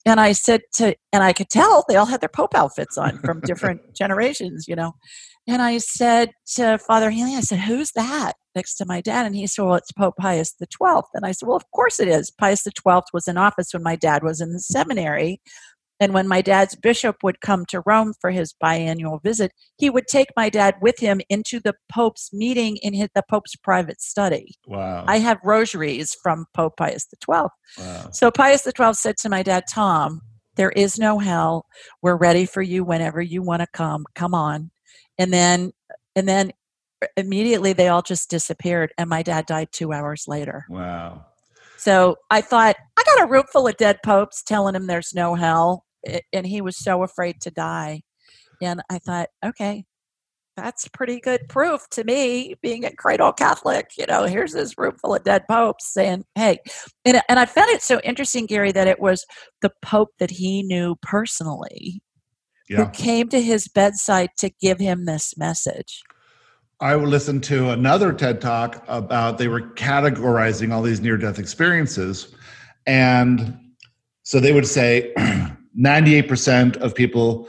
And 0.06 0.20
I 0.20 0.32
said 0.32 0.62
to, 0.76 0.96
and 1.14 1.24
I 1.24 1.34
could 1.34 1.50
tell 1.50 1.86
they 1.88 1.96
all 1.96 2.06
had 2.06 2.22
their 2.22 2.30
Pope 2.30 2.56
outfits 2.56 2.98
on 2.98 3.20
from 3.20 3.42
different 3.42 3.82
generations, 3.96 4.66
you 4.68 4.76
know. 4.76 4.94
And 5.52 5.62
I 5.62 5.80
said 5.80 6.32
to 6.56 6.78
Father 6.78 7.12
Hanley, 7.12 7.36
I 7.36 7.42
said, 7.42 7.60
Who's 7.60 7.92
that 7.92 8.34
next 8.56 8.76
to 8.76 8.86
my 8.86 9.02
dad? 9.02 9.26
And 9.26 9.36
he 9.36 9.48
said, 9.48 9.66
Well, 9.66 9.76
it's 9.76 9.92
Pope 9.92 10.16
Pius 10.18 10.54
the 10.54 10.66
Twelfth. 10.66 11.10
And 11.14 11.26
I 11.26 11.34
said, 11.34 11.48
Well, 11.48 11.58
of 11.58 11.70
course 11.72 12.00
it 12.00 12.08
is. 12.08 12.32
Pius 12.32 12.64
the 12.64 12.72
Twelfth 12.72 13.10
was 13.12 13.28
in 13.28 13.38
office 13.38 13.74
when 13.74 13.84
my 13.84 13.98
dad 13.98 14.24
was 14.24 14.40
in 14.40 14.54
the 14.54 14.62
seminary. 14.62 15.42
And 16.00 16.14
when 16.14 16.26
my 16.26 16.42
dad's 16.42 16.76
bishop 16.76 17.18
would 17.22 17.42
come 17.42 17.66
to 17.66 17.84
Rome 17.86 18.14
for 18.22 18.32
his 18.32 18.56
biannual 18.64 19.22
visit, 19.22 19.52
he 19.78 19.90
would 19.90 20.08
take 20.08 20.30
my 20.38 20.48
dad 20.48 20.76
with 20.82 21.00
him 21.00 21.20
into 21.30 21.60
the 21.60 21.74
Pope's 21.94 22.32
meeting 22.32 22.78
in 22.78 22.94
his, 22.94 23.10
the 23.14 23.22
Pope's 23.30 23.58
private 23.58 24.02
study. 24.02 24.56
Wow. 24.68 25.04
I 25.06 25.20
have 25.20 25.38
rosaries 25.44 26.16
from 26.24 26.46
Pope 26.56 26.78
Pius 26.78 27.06
XII. 27.14 27.50
Wow. 27.78 28.10
So 28.14 28.32
Pius 28.32 28.64
XII 28.64 28.94
said 28.94 29.18
to 29.18 29.30
my 29.30 29.44
dad, 29.44 29.66
Tom, 29.70 30.22
there 30.56 30.72
is 30.72 30.98
no 30.98 31.20
hell. 31.20 31.66
We're 32.02 32.18
ready 32.18 32.46
for 32.46 32.62
you 32.62 32.86
whenever 32.86 33.22
you 33.22 33.44
want 33.44 33.62
to 33.62 33.68
come. 33.74 34.06
Come 34.16 34.34
on. 34.34 34.72
And 35.18 35.32
then, 35.32 35.72
and 36.16 36.28
then 36.28 36.52
immediately 37.18 37.74
they 37.74 37.88
all 37.88 38.02
just 38.02 38.30
disappeared. 38.30 38.94
And 38.98 39.10
my 39.10 39.24
dad 39.24 39.46
died 39.46 39.70
two 39.72 39.94
hours 39.94 40.26
later. 40.28 40.66
Wow. 40.70 41.26
So 41.78 42.18
I 42.30 42.42
thought, 42.42 42.76
I 42.98 43.04
got 43.04 43.24
a 43.24 43.32
room 43.32 43.46
full 43.52 43.68
of 43.68 43.78
dead 43.78 44.00
popes 44.04 44.44
telling 44.44 44.76
him 44.76 44.88
there's 44.88 45.14
no 45.14 45.36
hell 45.36 45.86
and 46.34 46.46
he 46.46 46.62
was 46.62 46.78
so 46.78 47.04
afraid 47.04 47.42
to 47.42 47.52
die. 47.52 48.02
And 48.62 48.82
I 48.90 49.00
thought, 49.00 49.30
okay, 49.44 49.86
that's 50.58 50.88
pretty 50.90 51.20
good 51.20 51.48
proof 51.50 51.88
to 51.92 52.04
me, 52.04 52.56
being 52.62 52.86
a 52.86 52.96
cradle 52.96 53.32
Catholic. 53.32 53.92
You 53.98 54.06
know, 54.06 54.26
here's 54.26 54.54
this 54.54 54.78
room 54.78 54.96
full 55.02 55.16
of 55.16 55.24
dead 55.24 55.48
popes 55.50 55.92
saying, 55.92 56.26
hey. 56.36 56.60
And, 57.06 57.22
and 57.28 57.40
I 57.40 57.46
found 57.46 57.70
it 57.70 57.82
so 57.82 58.00
interesting, 58.04 58.46
Gary, 58.46 58.72
that 58.74 58.88
it 58.88 59.00
was 59.00 59.26
the 59.62 59.72
Pope 59.82 60.10
that 60.20 60.32
he 60.32 60.62
knew 60.62 60.96
personally 61.02 62.02
yeah. 62.72 62.86
who 62.86 62.92
came 62.92 63.28
to 63.30 63.42
his 63.42 63.68
bedside 63.68 64.30
to 64.40 64.50
give 64.62 64.80
him 64.80 65.06
this 65.06 65.38
message. 65.38 66.02
I 66.80 66.96
listened 66.96 67.44
to 67.44 67.70
another 67.70 68.12
TED 68.12 68.42
talk 68.42 68.84
about 68.88 69.38
they 69.38 69.48
were 69.48 69.62
categorizing 69.62 70.74
all 70.74 70.82
these 70.82 71.00
near 71.02 71.18
death 71.18 71.38
experiences. 71.38 72.34
And 72.88 73.60
so 74.24 74.40
they 74.40 74.54
would 74.54 74.68
say 74.68 75.14
98% 75.80 76.78
of 76.78 76.96
people 76.96 77.48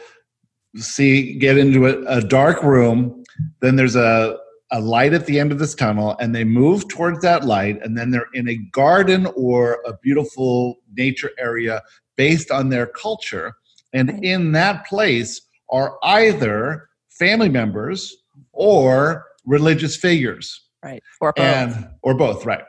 see 0.76 1.38
get 1.38 1.56
into 1.56 1.86
a, 1.86 2.18
a 2.18 2.20
dark 2.22 2.62
room 2.62 3.22
then 3.60 3.76
there's 3.76 3.96
a, 3.96 4.36
a 4.70 4.80
light 4.80 5.12
at 5.12 5.26
the 5.26 5.38
end 5.38 5.52
of 5.52 5.58
this 5.58 5.74
tunnel 5.74 6.16
and 6.20 6.34
they 6.34 6.44
move 6.44 6.88
towards 6.88 7.20
that 7.20 7.44
light 7.44 7.78
and 7.82 7.96
then 7.96 8.10
they're 8.10 8.28
in 8.34 8.48
a 8.48 8.56
garden 8.72 9.26
or 9.36 9.82
a 9.86 9.96
beautiful 10.02 10.76
nature 10.94 11.30
area 11.38 11.82
based 12.16 12.50
on 12.50 12.68
their 12.68 12.86
culture 12.86 13.52
and 13.92 14.08
Right. 14.10 14.24
in 14.24 14.52
that 14.52 14.86
place 14.86 15.40
are 15.70 15.96
either 16.02 16.88
family 17.10 17.48
members 17.48 18.14
or 18.52 19.24
religious 19.46 19.96
figures 19.96 20.60
Right. 20.84 21.02
Or 21.20 21.32
both. 21.32 21.44
and 21.46 21.88
or 22.02 22.14
both 22.14 22.44
right 22.46 22.64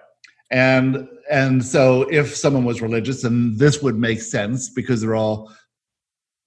and 0.52 1.08
and 1.32 1.64
so 1.66 2.04
if 2.12 2.36
someone 2.36 2.64
was 2.66 2.82
religious 2.82 3.22
then 3.24 3.58
this 3.58 3.82
would 3.82 3.98
make 3.98 4.22
sense 4.22 4.70
because 4.70 5.02
they're 5.02 5.16
all 5.16 5.52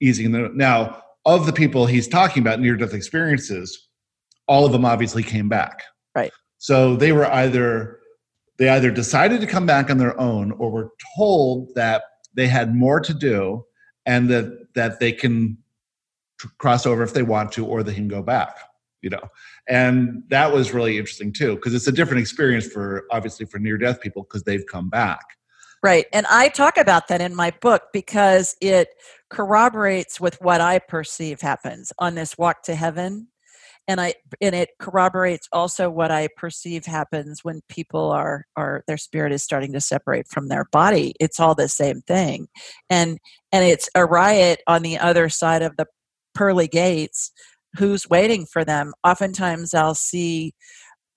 easy 0.00 0.28
now 0.28 1.02
of 1.24 1.46
the 1.46 1.52
people 1.52 1.86
he's 1.86 2.06
talking 2.08 2.42
about 2.42 2.60
near 2.60 2.76
death 2.76 2.94
experiences 2.94 3.88
all 4.46 4.64
of 4.64 4.72
them 4.72 4.84
obviously 4.84 5.22
came 5.22 5.48
back 5.48 5.82
Right. 6.14 6.32
so 6.58 6.96
they 6.96 7.12
were 7.12 7.26
either 7.26 7.98
they 8.58 8.68
either 8.68 8.90
decided 8.90 9.40
to 9.40 9.46
come 9.46 9.66
back 9.66 9.90
on 9.90 9.98
their 9.98 10.18
own 10.20 10.52
or 10.52 10.70
were 10.70 10.90
told 11.16 11.74
that 11.74 12.02
they 12.34 12.46
had 12.46 12.74
more 12.74 13.00
to 13.00 13.12
do 13.14 13.64
and 14.06 14.28
that 14.30 14.65
that 14.76 15.00
they 15.00 15.10
can 15.10 15.58
cross 16.58 16.86
over 16.86 17.02
if 17.02 17.12
they 17.12 17.22
want 17.22 17.50
to 17.50 17.66
or 17.66 17.82
they 17.82 17.94
can 17.94 18.08
go 18.08 18.22
back 18.22 18.58
you 19.02 19.10
know 19.10 19.22
and 19.68 20.22
that 20.28 20.52
was 20.52 20.72
really 20.72 20.98
interesting 20.98 21.32
too 21.32 21.56
because 21.56 21.74
it's 21.74 21.88
a 21.88 21.92
different 21.92 22.20
experience 22.20 22.66
for 22.66 23.04
obviously 23.10 23.44
for 23.44 23.58
near 23.58 23.76
death 23.76 24.00
people 24.00 24.22
because 24.22 24.44
they've 24.44 24.64
come 24.70 24.88
back 24.88 25.24
Right. 25.82 26.06
And 26.12 26.26
I 26.26 26.48
talk 26.48 26.78
about 26.78 27.06
that 27.08 27.20
in 27.20 27.34
my 27.34 27.52
book 27.60 27.84
because 27.92 28.56
it 28.60 28.88
corroborates 29.30 30.20
with 30.20 30.40
what 30.40 30.60
I 30.60 30.78
perceive 30.78 31.40
happens 31.40 31.92
on 31.98 32.14
this 32.14 32.36
walk 32.36 32.62
to 32.64 32.74
heaven. 32.74 33.28
And 33.88 34.01
I 34.01 34.14
and 34.40 34.55
it 34.55 34.70
corroborates 34.81 35.49
also 35.53 35.88
what 35.88 36.11
I 36.11 36.29
perceive 36.37 36.87
happens 36.87 37.44
when 37.44 37.61
people 37.68 38.11
are 38.11 38.44
are 38.57 38.83
their 38.87 38.96
spirit 38.96 39.33
is 39.33 39.42
starting 39.42 39.72
to 39.75 39.81
separate 39.81 40.27
from 40.29 40.49
their 40.49 40.66
body. 40.72 41.14
It's 41.20 41.38
all 41.38 41.55
the 41.55 41.68
same 41.68 42.01
thing. 42.03 42.49
And 42.90 43.18
and 43.53 43.64
it's 43.64 43.88
a 43.94 44.05
riot 44.05 44.61
on 44.66 44.83
the 44.83 44.99
other 44.99 45.29
side 45.29 45.62
of 45.62 45.77
the 45.77 45.87
pearly 46.35 46.68
gates 46.68 47.31
who's 47.77 48.09
waiting 48.09 48.46
for 48.46 48.64
them. 48.64 48.92
Oftentimes 49.05 49.75
I'll 49.75 49.94
see 49.94 50.55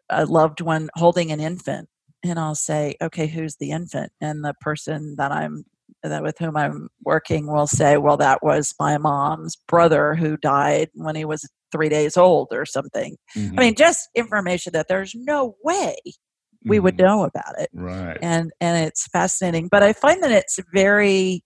a 0.09 0.25
loved 0.25 0.61
one 0.61 0.89
holding 0.95 1.31
an 1.31 1.39
infant 1.39 1.87
and 2.23 2.39
I'll 2.39 2.55
say, 2.55 2.95
okay, 3.01 3.27
who's 3.27 3.55
the 3.55 3.71
infant? 3.71 4.11
And 4.21 4.43
the 4.43 4.53
person 4.61 5.15
that 5.17 5.31
I'm 5.31 5.63
that 6.03 6.23
with 6.23 6.37
whom 6.37 6.55
I'm 6.55 6.89
working 7.03 7.47
will 7.47 7.67
say, 7.67 7.97
well, 7.97 8.17
that 8.17 8.43
was 8.43 8.73
my 8.79 8.97
mom's 8.97 9.57
brother 9.67 10.15
who 10.15 10.37
died 10.37 10.89
when 10.93 11.15
he 11.15 11.25
was 11.25 11.49
three 11.71 11.89
days 11.89 12.17
old 12.17 12.47
or 12.51 12.65
something. 12.65 13.15
Mm-hmm. 13.35 13.59
I 13.59 13.61
mean, 13.63 13.75
just 13.75 14.09
information 14.15 14.73
that 14.73 14.87
there's 14.87 15.13
no 15.15 15.55
way 15.63 15.95
we 16.65 16.79
would 16.79 16.95
Mhm. 16.95 17.03
know 17.03 17.23
about 17.23 17.57
it. 17.59 17.69
right 17.73 18.17
And 18.21 18.51
and 18.59 18.85
it's 18.85 19.07
fascinating. 19.07 19.69
But 19.69 19.81
I 19.83 19.93
find 19.93 20.21
that 20.23 20.31
it's 20.31 20.59
very 20.73 21.43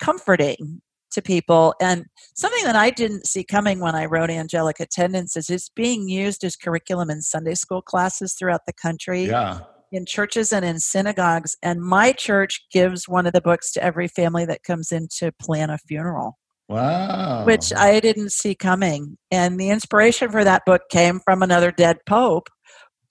comforting 0.00 0.82
to 1.12 1.22
people 1.22 1.74
and 1.80 2.04
something 2.34 2.64
that 2.64 2.76
I 2.76 2.90
didn't 2.90 3.26
see 3.26 3.44
coming 3.44 3.78
when 3.80 3.94
I 3.94 4.04
wrote 4.06 4.28
Angelic 4.28 4.80
Attendants 4.80 5.36
is 5.36 5.48
it's 5.48 5.70
being 5.70 6.08
used 6.08 6.44
as 6.44 6.56
curriculum 6.56 7.08
in 7.10 7.22
Sunday 7.22 7.54
school 7.54 7.80
classes 7.80 8.34
throughout 8.34 8.62
the 8.66 8.72
country 8.72 9.24
yeah 9.24 9.60
in 9.92 10.04
churches 10.04 10.52
and 10.52 10.64
in 10.64 10.80
synagogues. 10.80 11.56
And 11.62 11.80
my 11.80 12.10
church 12.12 12.66
gives 12.72 13.08
one 13.08 13.24
of 13.24 13.32
the 13.32 13.40
books 13.40 13.72
to 13.72 13.82
every 13.82 14.08
family 14.08 14.44
that 14.44 14.64
comes 14.64 14.90
in 14.90 15.06
to 15.18 15.30
plan 15.40 15.70
a 15.70 15.78
funeral, 15.78 16.38
wow 16.68 17.44
which 17.46 17.72
I 17.72 18.00
didn't 18.00 18.32
see 18.32 18.54
coming. 18.56 19.16
And 19.30 19.58
the 19.58 19.70
inspiration 19.70 20.30
for 20.30 20.42
that 20.42 20.64
book 20.66 20.82
came 20.90 21.20
from 21.20 21.42
another 21.42 21.70
dead 21.70 21.98
pope 22.06 22.48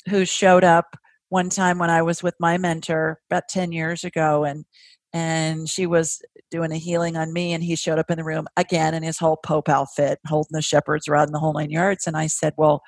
who 0.10 0.26
showed 0.26 0.64
up 0.66 0.98
one 1.30 1.50
time 1.50 1.80
when 1.80 1.90
I 1.90 2.02
was 2.02 2.22
with 2.22 2.36
my 2.40 2.58
mentor 2.58 3.20
about 3.32 3.48
10 3.50 3.72
years 3.72 4.04
ago. 4.04 4.44
And 4.44 4.66
and 5.14 5.70
she 5.70 5.86
was 5.86 6.22
doing 6.52 6.74
a 6.74 6.78
healing 6.78 7.16
on 7.16 7.32
me 7.32 7.54
and 7.54 7.64
he 7.64 7.78
showed 7.78 7.98
up 7.98 8.12
in 8.12 8.18
the 8.18 8.24
room 8.24 8.46
again 8.58 8.94
in 8.94 9.02
his 9.02 9.18
whole 9.18 9.38
pope 9.38 9.70
outfit 9.70 10.20
holding 10.28 10.50
the 10.52 10.62
shepherd's 10.62 11.08
rod 11.08 11.30
and 11.30 11.34
the 11.34 11.40
whole 11.40 11.54
nine 11.54 11.72
yards 11.72 12.06
and 12.06 12.16
i 12.18 12.28
said 12.28 12.54
well 12.58 12.82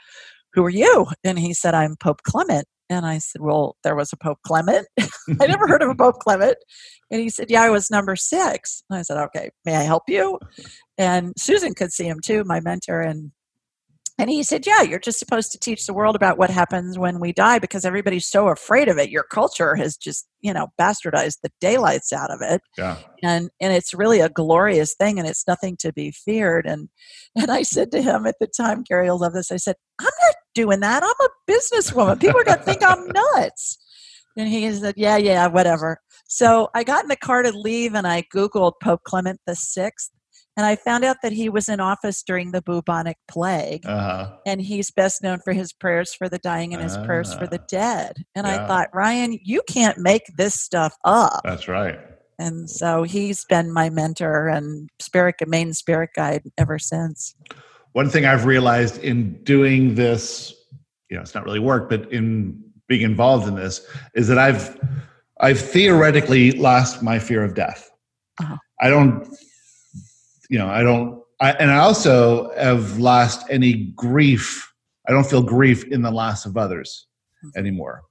who 0.54 0.64
are 0.64 0.70
you 0.70 1.08
and 1.24 1.40
he 1.40 1.54
said 1.54 1.74
i'm 1.74 1.96
pope 1.96 2.22
clement 2.24 2.68
and 2.90 3.06
i 3.06 3.18
said 3.18 3.42
well 3.42 3.76
there 3.84 3.96
was 3.96 4.12
a 4.14 4.18
pope 4.18 4.40
clement. 4.46 4.88
I 5.00 5.48
never 5.48 5.68
heard 5.68 5.82
of 5.82 5.90
a 5.90 5.96
pope 6.04 6.20
clement. 6.20 6.58
And 7.12 7.22
he 7.22 7.30
said 7.30 7.50
yeah 7.50 7.64
i 7.64 7.70
was 7.70 7.92
number 7.92 8.16
six. 8.16 8.84
And 8.90 9.00
i 9.00 9.02
said 9.02 9.18
okay 9.18 9.50
may 9.66 9.76
i 9.76 9.84
help 9.84 10.04
you? 10.08 10.40
And 10.98 11.34
susan 11.38 11.74
could 11.74 11.92
see 11.92 12.06
him 12.06 12.20
too 12.24 12.44
my 12.46 12.60
mentor 12.60 13.02
and 13.02 13.32
and 14.20 14.32
he 14.32 14.42
said 14.42 14.66
yeah 14.66 14.82
you're 14.82 15.00
just 15.00 15.20
supposed 15.20 15.52
to 15.52 15.60
teach 15.60 15.86
the 15.86 15.94
world 15.94 16.16
about 16.16 16.38
what 16.38 16.50
happens 16.50 16.98
when 16.98 17.20
we 17.20 17.32
die 17.32 17.60
because 17.60 17.86
everybody's 17.86 18.28
so 18.28 18.48
afraid 18.48 18.88
of 18.88 18.98
it. 18.98 19.10
Your 19.10 19.24
culture 19.24 19.76
has 19.76 19.96
just 19.96 20.28
you 20.42 20.54
know 20.54 20.68
bastardized 20.80 21.38
the 21.44 21.52
daylights 21.62 22.12
out 22.14 22.32
of 22.32 22.40
it. 22.42 22.62
Yeah. 22.78 22.98
And 23.22 23.50
and 23.62 23.74
it's 23.74 23.94
really 23.94 24.22
a 24.22 24.30
glorious 24.30 24.96
thing 24.96 25.20
and 25.20 25.28
it's 25.28 25.48
nothing 25.48 25.78
to 25.82 25.94
be 25.94 26.12
feared. 26.12 26.66
And 26.66 26.90
and 27.36 27.52
i 27.52 27.62
said 27.62 27.92
to 27.92 28.02
him 28.02 28.26
at 28.26 28.36
the 28.40 28.48
time 28.48 28.84
gary 28.84 29.10
will 29.10 29.20
love 29.20 29.34
this 29.34 29.52
i 29.52 29.58
said 29.58 29.76
i'm 30.00 30.06
not 30.06 30.36
doing 30.58 30.80
that. 30.82 31.04
I'm 31.04 31.22
a 31.28 31.52
businesswoman. 31.52 32.20
People 32.20 32.42
are 32.42 32.44
going 32.44 32.58
to 32.58 32.64
think 32.64 32.82
i'm 32.84 33.08
nuts. 33.22 33.78
And 34.36 34.48
he 34.48 34.72
said 34.74 34.96
yeah 34.98 35.18
yeah 35.18 35.48
whatever. 35.48 36.00
So 36.28 36.70
i 36.74 36.84
got 36.84 37.04
in 37.04 37.10
the 37.10 37.16
car 37.30 37.42
to 37.44 37.52
leave 37.52 37.94
and 37.96 38.06
i 38.16 38.24
googled 38.36 38.74
pope 38.84 39.04
clement 39.04 39.40
the 39.48 39.56
sixth 39.56 40.12
and 40.58 40.66
i 40.66 40.76
found 40.76 41.04
out 41.06 41.18
that 41.24 41.32
he 41.32 41.48
was 41.58 41.70
in 41.70 41.80
office 41.80 42.20
during 42.30 42.52
the 42.52 42.62
bubonic 42.62 43.18
plague 43.34 43.86
uh-huh. 43.86 44.26
and 44.46 44.62
he's 44.62 44.92
best 44.92 45.24
known 45.24 45.40
for 45.46 45.54
his 45.54 45.72
prayers 45.74 46.14
for 46.14 46.28
the 46.34 46.40
dying 46.40 46.74
and 46.74 46.84
his 46.84 46.98
prayers 47.06 47.34
for 47.34 47.48
the 47.48 47.62
Ah. 47.62 47.70
dead. 47.80 48.14
And 48.36 48.46
i 48.48 48.68
thought 48.68 48.90
ryan 48.94 49.40
you 49.44 49.62
can't 49.76 49.98
make 50.12 50.26
this 50.38 50.56
stuff 50.68 50.94
up. 51.06 51.42
That's 51.44 51.68
right. 51.68 52.00
And 52.40 52.70
so 52.70 53.02
he's 53.14 53.46
been 53.54 53.72
my 53.82 53.90
mentor 53.90 54.48
and 54.56 54.90
spirit 55.00 55.36
main 55.48 55.74
spirit 55.74 56.12
guide 56.16 56.44
ever 56.64 56.78
since 56.78 57.34
one 57.94 58.10
thing 58.10 58.26
I've 58.26 58.46
realized 58.46 59.04
in 59.04 59.44
doing 59.44 59.96
this, 59.96 60.54
you 61.10 61.16
know, 61.16 61.22
it's 61.22 61.36
not 61.36 61.46
really 61.46 61.60
work, 61.60 61.90
but 61.90 62.12
in 62.12 62.64
being 62.88 63.02
involved 63.02 63.48
in 63.48 63.56
this, 63.56 63.88
is 64.14 64.28
that 64.28 64.38
I've 64.38 64.80
I've 65.40 65.60
theoretically 65.60 66.52
lost 66.54 67.04
my 67.04 67.20
fear 67.20 67.44
of 67.44 67.54
death. 67.54 67.92
Uh-huh. 68.42 68.58
I 68.82 68.90
don't, 68.90 69.28
you 70.50 70.58
know, 70.58 70.68
I 70.68 70.82
don't, 70.84 71.22
I, 71.40 71.52
and 71.54 71.70
I 71.70 71.78
also 71.78 72.52
have 72.58 72.98
lost 72.98 73.46
any 73.50 73.92
grief. 73.96 74.72
I 75.08 75.12
don't 75.12 75.26
feel 75.26 75.44
grief 75.44 75.84
in 75.86 76.02
the 76.02 76.12
loss 76.12 76.46
of 76.46 76.58
others 76.58 77.08
anymore. 77.56 78.02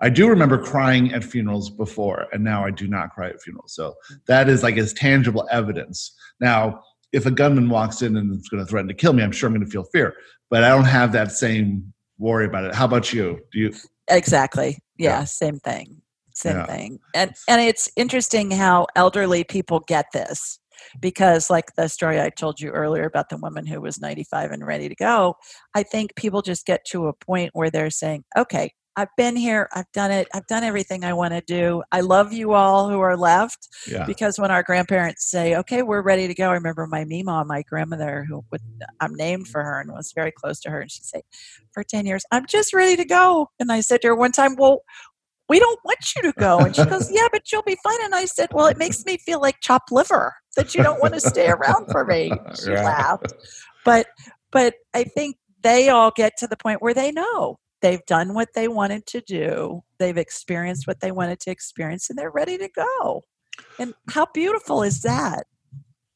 I 0.00 0.08
do 0.08 0.28
remember 0.28 0.58
crying 0.58 1.12
at 1.12 1.22
funerals 1.22 1.70
before, 1.70 2.26
and 2.32 2.42
now 2.42 2.64
I 2.64 2.70
do 2.70 2.88
not 2.88 3.10
cry 3.10 3.28
at 3.28 3.40
funerals. 3.40 3.74
So 3.74 3.94
that 4.26 4.48
is 4.48 4.62
like 4.62 4.76
as 4.76 4.92
tangible 4.92 5.46
evidence. 5.50 6.14
Now, 6.40 6.82
if 7.14 7.26
a 7.26 7.30
gunman 7.30 7.68
walks 7.68 8.02
in 8.02 8.16
and 8.16 8.32
is 8.38 8.48
going 8.48 8.62
to 8.62 8.68
threaten 8.68 8.88
to 8.88 8.94
kill 8.94 9.12
me, 9.12 9.22
I'm 9.22 9.32
sure 9.32 9.46
I'm 9.46 9.54
going 9.54 9.64
to 9.64 9.70
feel 9.70 9.84
fear, 9.84 10.14
but 10.50 10.64
I 10.64 10.68
don't 10.68 10.84
have 10.84 11.12
that 11.12 11.32
same 11.32 11.92
worry 12.18 12.44
about 12.46 12.64
it. 12.64 12.74
How 12.74 12.84
about 12.84 13.12
you? 13.12 13.40
Do 13.52 13.58
you? 13.58 13.74
exactly 14.08 14.78
yeah, 14.98 15.20
Yeah. 15.20 15.24
same 15.24 15.58
thing 15.60 16.02
same 16.34 16.56
Yeah. 16.56 16.66
thing 16.66 16.98
and 17.14 17.32
and 17.48 17.60
it's 17.60 17.88
interesting 17.96 18.50
how 18.50 18.86
elderly 18.96 19.44
people 19.44 19.80
get 19.80 20.06
this 20.12 20.58
because 21.00 21.48
like 21.48 21.74
the 21.76 21.88
story 21.88 22.20
i 22.20 22.28
told 22.28 22.60
you 22.60 22.70
earlier 22.70 23.04
about 23.04 23.28
the 23.30 23.36
woman 23.38 23.64
who 23.66 23.80
was 23.80 24.00
95 24.00 24.50
and 24.50 24.66
ready 24.66 24.88
to 24.88 24.94
go 24.94 25.36
i 25.74 25.82
think 25.82 26.14
people 26.16 26.42
just 26.42 26.66
get 26.66 26.84
to 26.86 27.06
a 27.06 27.12
point 27.14 27.50
where 27.54 27.70
they're 27.70 27.88
saying 27.90 28.24
okay 28.36 28.72
i've 28.96 29.08
been 29.16 29.36
here 29.36 29.68
i've 29.74 29.90
done 29.92 30.10
it 30.10 30.28
i've 30.34 30.46
done 30.46 30.62
everything 30.64 31.04
i 31.04 31.12
want 31.12 31.32
to 31.32 31.40
do 31.46 31.82
i 31.92 32.00
love 32.00 32.32
you 32.32 32.52
all 32.52 32.88
who 32.88 33.00
are 33.00 33.16
left 33.16 33.68
Yeah. 33.90 34.04
because 34.06 34.38
when 34.38 34.50
our 34.50 34.62
grandparents 34.62 35.28
say, 35.30 35.56
"Okay, 35.56 35.82
we're 35.82 36.02
ready 36.02 36.26
to 36.28 36.34
go," 36.34 36.50
I 36.50 36.54
remember 36.54 36.86
my 36.86 37.04
Mima, 37.04 37.44
my 37.44 37.62
grandmother, 37.62 38.24
who 38.28 38.44
would, 38.50 38.60
I'm 39.00 39.14
named 39.14 39.48
for 39.48 39.62
her 39.62 39.80
and 39.80 39.90
was 39.92 40.12
very 40.14 40.32
close 40.32 40.60
to 40.60 40.70
her, 40.70 40.80
and 40.80 40.90
she'd 40.90 41.04
say, 41.04 41.22
"For 41.72 41.82
ten 41.84 42.06
years, 42.06 42.24
I'm 42.30 42.46
just 42.46 42.72
ready 42.72 42.96
to 42.96 43.04
go." 43.04 43.48
And 43.58 43.70
I 43.72 43.80
said 43.80 44.00
to 44.02 44.08
her 44.08 44.14
one 44.14 44.32
time, 44.32 44.56
"Well." 44.56 44.82
We 45.46 45.58
don't 45.58 45.78
want 45.84 45.98
you 46.16 46.22
to 46.22 46.32
go. 46.38 46.60
And 46.64 46.74
she 46.74 46.86
goes, 46.86 47.10
Yeah, 47.10 47.28
but 47.30 47.52
you'll 47.52 47.62
be 47.64 47.76
fine. 47.84 47.98
And 48.02 48.14
I 48.14 48.24
said, 48.24 48.48
Well, 48.54 48.66
it 48.66 48.78
makes 48.78 49.04
me 49.04 49.18
feel 49.18 49.42
like 49.42 49.56
chopped 49.60 49.92
liver 49.92 50.32
that 50.56 50.74
you 50.74 50.82
don't 50.82 50.98
want 51.02 51.12
to 51.12 51.20
stay 51.20 51.50
around 51.50 51.90
for 51.90 52.02
me. 52.06 52.32
She 52.56 52.70
Right. 52.70 52.82
laughed. 52.82 53.34
But 53.84 54.06
but 54.52 54.76
I 54.94 55.04
think 55.04 55.36
they 55.62 55.90
all 55.90 56.12
get 56.16 56.32
to 56.38 56.46
the 56.46 56.56
point 56.56 56.80
where 56.80 56.94
they 56.94 57.12
know 57.12 57.58
they've 57.84 58.06
done 58.06 58.32
what 58.32 58.54
they 58.54 58.66
wanted 58.66 59.04
to 59.04 59.20
do, 59.20 59.84
they've 59.98 60.16
experienced 60.16 60.86
what 60.86 61.00
they 61.00 61.12
wanted 61.12 61.38
to 61.38 61.50
experience, 61.50 62.08
and 62.08 62.18
they're 62.18 62.30
ready 62.30 62.56
to 62.56 62.68
go. 62.68 63.22
And 63.78 63.92
how 64.08 64.26
beautiful 64.32 64.82
is 64.82 65.02
that? 65.02 65.46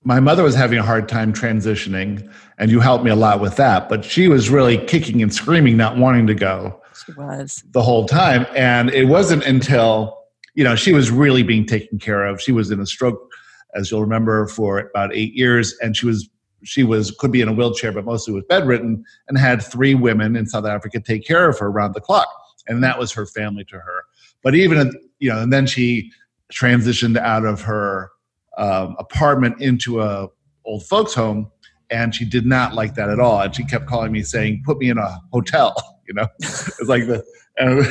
My 0.02 0.18
mother 0.18 0.42
was 0.42 0.54
having 0.54 0.78
a 0.78 0.82
hard 0.82 1.10
time 1.10 1.30
transitioning, 1.30 2.32
and 2.56 2.70
you 2.70 2.80
helped 2.80 3.04
me 3.04 3.10
a 3.10 3.16
lot 3.16 3.40
with 3.40 3.56
that. 3.56 3.90
But 3.90 4.02
she 4.02 4.28
was 4.28 4.48
really 4.48 4.78
kicking 4.78 5.20
and 5.20 5.32
screaming, 5.32 5.76
not 5.76 5.98
wanting 5.98 6.26
to 6.28 6.34
go. 6.34 6.80
She 7.04 7.12
was. 7.12 7.62
the 7.72 7.82
whole 7.82 8.06
time. 8.06 8.46
And 8.56 8.88
it 8.90 9.04
wasn't 9.04 9.44
until, 9.44 10.18
you 10.54 10.64
know, 10.64 10.74
she 10.74 10.94
was 10.94 11.10
really 11.10 11.42
being 11.42 11.66
taken 11.66 11.98
care 11.98 12.24
of. 12.24 12.40
She 12.40 12.50
was 12.50 12.70
in 12.70 12.80
a 12.80 12.86
stroke, 12.86 13.30
as 13.74 13.90
you'll 13.90 14.00
remember, 14.00 14.46
for 14.48 14.78
about 14.78 15.14
eight 15.14 15.34
years. 15.34 15.76
And 15.82 15.94
she 15.94 16.06
was 16.06 16.30
she 16.64 16.84
was 16.84 17.10
could 17.12 17.32
be 17.32 17.40
in 17.40 17.48
a 17.48 17.52
wheelchair, 17.52 17.92
but 17.92 18.04
mostly 18.04 18.34
was 18.34 18.44
bedridden, 18.48 19.04
and 19.28 19.38
had 19.38 19.62
three 19.62 19.94
women 19.94 20.36
in 20.36 20.46
South 20.46 20.66
Africa 20.66 21.00
take 21.00 21.26
care 21.26 21.48
of 21.48 21.58
her 21.58 21.66
around 21.66 21.94
the 21.94 22.00
clock, 22.00 22.28
and 22.66 22.82
that 22.82 22.98
was 22.98 23.12
her 23.12 23.26
family 23.26 23.64
to 23.64 23.76
her. 23.76 24.04
But 24.42 24.54
even 24.54 24.92
you 25.18 25.30
know, 25.30 25.40
and 25.40 25.52
then 25.52 25.66
she 25.66 26.10
transitioned 26.52 27.16
out 27.18 27.44
of 27.44 27.60
her 27.62 28.10
um, 28.56 28.96
apartment 28.98 29.60
into 29.60 30.00
a 30.00 30.28
old 30.64 30.86
folks 30.86 31.14
home, 31.14 31.50
and 31.90 32.14
she 32.14 32.24
did 32.24 32.46
not 32.46 32.74
like 32.74 32.94
that 32.94 33.08
at 33.08 33.20
all. 33.20 33.40
And 33.40 33.54
she 33.54 33.64
kept 33.64 33.86
calling 33.86 34.12
me 34.12 34.22
saying, 34.22 34.62
"Put 34.64 34.78
me 34.78 34.90
in 34.90 34.98
a 34.98 35.18
hotel," 35.32 35.74
you 36.08 36.14
know. 36.14 36.26
it's 36.38 36.82
like 36.82 37.06
the 37.06 37.24
and, 37.56 37.86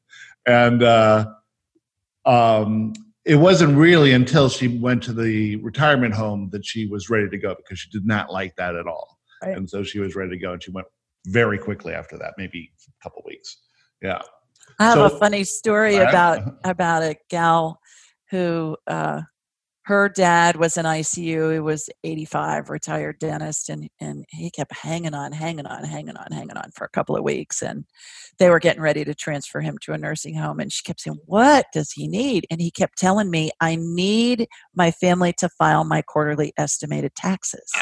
and 0.46 0.82
uh, 0.82 1.26
um, 2.24 2.92
it 3.24 3.36
wasn't 3.36 3.76
really 3.76 4.12
until 4.12 4.48
she 4.48 4.68
went 4.68 5.02
to 5.04 5.12
the 5.12 5.56
retirement 5.56 6.14
home 6.14 6.48
that 6.52 6.64
she 6.64 6.86
was 6.86 7.10
ready 7.10 7.28
to 7.28 7.38
go 7.38 7.54
because 7.54 7.78
she 7.78 7.90
did 7.90 8.06
not 8.06 8.32
like 8.32 8.54
that 8.56 8.74
at 8.74 8.86
all. 8.86 9.18
Right. 9.42 9.56
And 9.56 9.68
so 9.68 9.82
she 9.82 10.00
was 10.00 10.16
ready 10.16 10.30
to 10.30 10.38
go, 10.38 10.52
and 10.52 10.62
she 10.62 10.70
went 10.70 10.86
very 11.26 11.58
quickly 11.58 11.92
after 11.92 12.16
that, 12.18 12.34
maybe 12.38 12.70
a 12.88 13.02
couple 13.02 13.22
weeks. 13.26 13.58
Yeah. 14.02 14.20
I 14.78 14.84
have 14.84 14.94
so, 14.94 15.04
a 15.04 15.18
funny 15.18 15.44
story 15.44 15.96
about 15.96 16.56
about 16.64 17.02
a 17.02 17.16
gal 17.30 17.80
who 18.30 18.76
uh, 18.86 19.22
her 19.88 20.10
dad 20.10 20.56
was 20.56 20.76
in 20.76 20.84
ICU. 20.84 21.54
He 21.54 21.60
was 21.60 21.88
85, 22.04 22.68
retired 22.68 23.18
dentist, 23.18 23.70
and 23.70 23.88
and 23.98 24.26
he 24.28 24.50
kept 24.50 24.76
hanging 24.76 25.14
on, 25.14 25.32
hanging 25.32 25.64
on, 25.64 25.82
hanging 25.82 26.14
on, 26.14 26.26
hanging 26.30 26.58
on 26.58 26.70
for 26.74 26.84
a 26.84 26.90
couple 26.90 27.16
of 27.16 27.24
weeks. 27.24 27.62
And 27.62 27.86
they 28.38 28.50
were 28.50 28.58
getting 28.58 28.82
ready 28.82 29.02
to 29.06 29.14
transfer 29.14 29.62
him 29.62 29.78
to 29.84 29.94
a 29.94 29.98
nursing 29.98 30.34
home. 30.34 30.60
And 30.60 30.70
she 30.70 30.82
kept 30.82 31.00
saying, 31.00 31.20
"What 31.24 31.68
does 31.72 31.90
he 31.92 32.06
need?" 32.06 32.46
And 32.50 32.60
he 32.60 32.70
kept 32.70 32.98
telling 32.98 33.30
me, 33.30 33.50
"I 33.62 33.76
need 33.76 34.46
my 34.74 34.90
family 34.90 35.32
to 35.38 35.48
file 35.48 35.84
my 35.84 36.02
quarterly 36.02 36.52
estimated 36.58 37.14
taxes." 37.14 37.72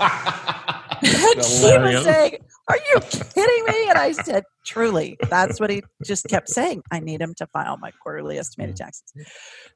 and 1.02 1.44
she 1.44 1.78
was 1.78 2.04
saying, 2.04 2.38
Are 2.68 2.76
you 2.76 3.00
kidding 3.00 3.64
me? 3.66 3.88
And 3.88 3.98
I 3.98 4.12
said, 4.12 4.44
Truly, 4.64 5.16
that's 5.28 5.60
what 5.60 5.70
he 5.70 5.82
just 6.04 6.26
kept 6.28 6.48
saying. 6.48 6.82
I 6.90 7.00
need 7.00 7.20
him 7.20 7.34
to 7.38 7.46
file 7.48 7.76
my 7.76 7.90
quarterly 8.02 8.38
estimated 8.38 8.76
taxes. 8.76 9.04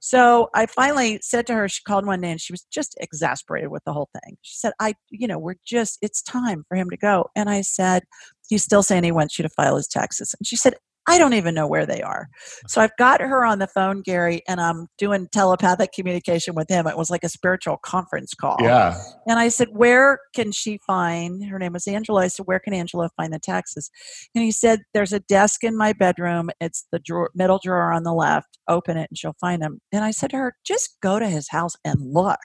So 0.00 0.48
I 0.54 0.66
finally 0.66 1.20
said 1.22 1.46
to 1.48 1.54
her, 1.54 1.68
she 1.68 1.82
called 1.82 2.06
one 2.06 2.20
day 2.20 2.30
and 2.30 2.40
she 2.40 2.52
was 2.52 2.66
just 2.70 2.96
exasperated 3.00 3.70
with 3.70 3.84
the 3.84 3.92
whole 3.92 4.08
thing. 4.12 4.36
She 4.42 4.56
said, 4.56 4.72
I, 4.80 4.94
you 5.10 5.28
know, 5.28 5.38
we're 5.38 5.56
just, 5.66 5.98
it's 6.02 6.22
time 6.22 6.64
for 6.68 6.76
him 6.76 6.90
to 6.90 6.96
go. 6.96 7.26
And 7.36 7.50
I 7.50 7.60
said, 7.62 8.04
He's 8.48 8.64
still 8.64 8.82
saying 8.82 9.04
he 9.04 9.12
wants 9.12 9.38
you 9.38 9.42
to 9.42 9.50
file 9.50 9.76
his 9.76 9.88
taxes. 9.88 10.34
And 10.38 10.46
she 10.46 10.56
said, 10.56 10.74
I 11.08 11.18
don't 11.18 11.34
even 11.34 11.54
know 11.54 11.66
where 11.66 11.86
they 11.86 12.02
are. 12.02 12.28
So 12.66 12.80
I've 12.80 12.96
got 12.98 13.20
her 13.20 13.44
on 13.44 13.58
the 13.58 13.66
phone, 13.66 14.02
Gary, 14.02 14.42
and 14.46 14.60
I'm 14.60 14.88
doing 14.98 15.28
telepathic 15.32 15.92
communication 15.92 16.54
with 16.54 16.68
him. 16.68 16.86
It 16.86 16.96
was 16.96 17.10
like 17.10 17.24
a 17.24 17.28
spiritual 17.28 17.78
conference 17.78 18.34
call. 18.34 18.56
Yeah. 18.60 19.00
And 19.26 19.38
I 19.38 19.48
said, 19.48 19.68
Where 19.72 20.18
can 20.34 20.52
she 20.52 20.78
find? 20.86 21.44
Her 21.44 21.58
name 21.58 21.72
was 21.72 21.86
Angela. 21.86 22.22
I 22.22 22.28
said, 22.28 22.46
Where 22.46 22.60
can 22.60 22.74
Angela 22.74 23.10
find 23.16 23.32
the 23.32 23.38
taxes? 23.38 23.90
And 24.34 24.44
he 24.44 24.52
said, 24.52 24.80
There's 24.92 25.12
a 25.12 25.20
desk 25.20 25.64
in 25.64 25.76
my 25.76 25.92
bedroom. 25.92 26.50
It's 26.60 26.86
the 26.92 26.98
drawer, 26.98 27.30
middle 27.34 27.60
drawer 27.62 27.92
on 27.92 28.02
the 28.02 28.14
left. 28.14 28.58
Open 28.68 28.96
it 28.96 29.08
and 29.10 29.18
she'll 29.18 29.36
find 29.40 29.62
them. 29.62 29.80
And 29.92 30.04
I 30.04 30.10
said 30.10 30.30
to 30.30 30.36
her, 30.36 30.54
Just 30.64 30.98
go 31.02 31.18
to 31.18 31.28
his 31.28 31.48
house 31.48 31.74
and 31.84 31.96
look 32.00 32.38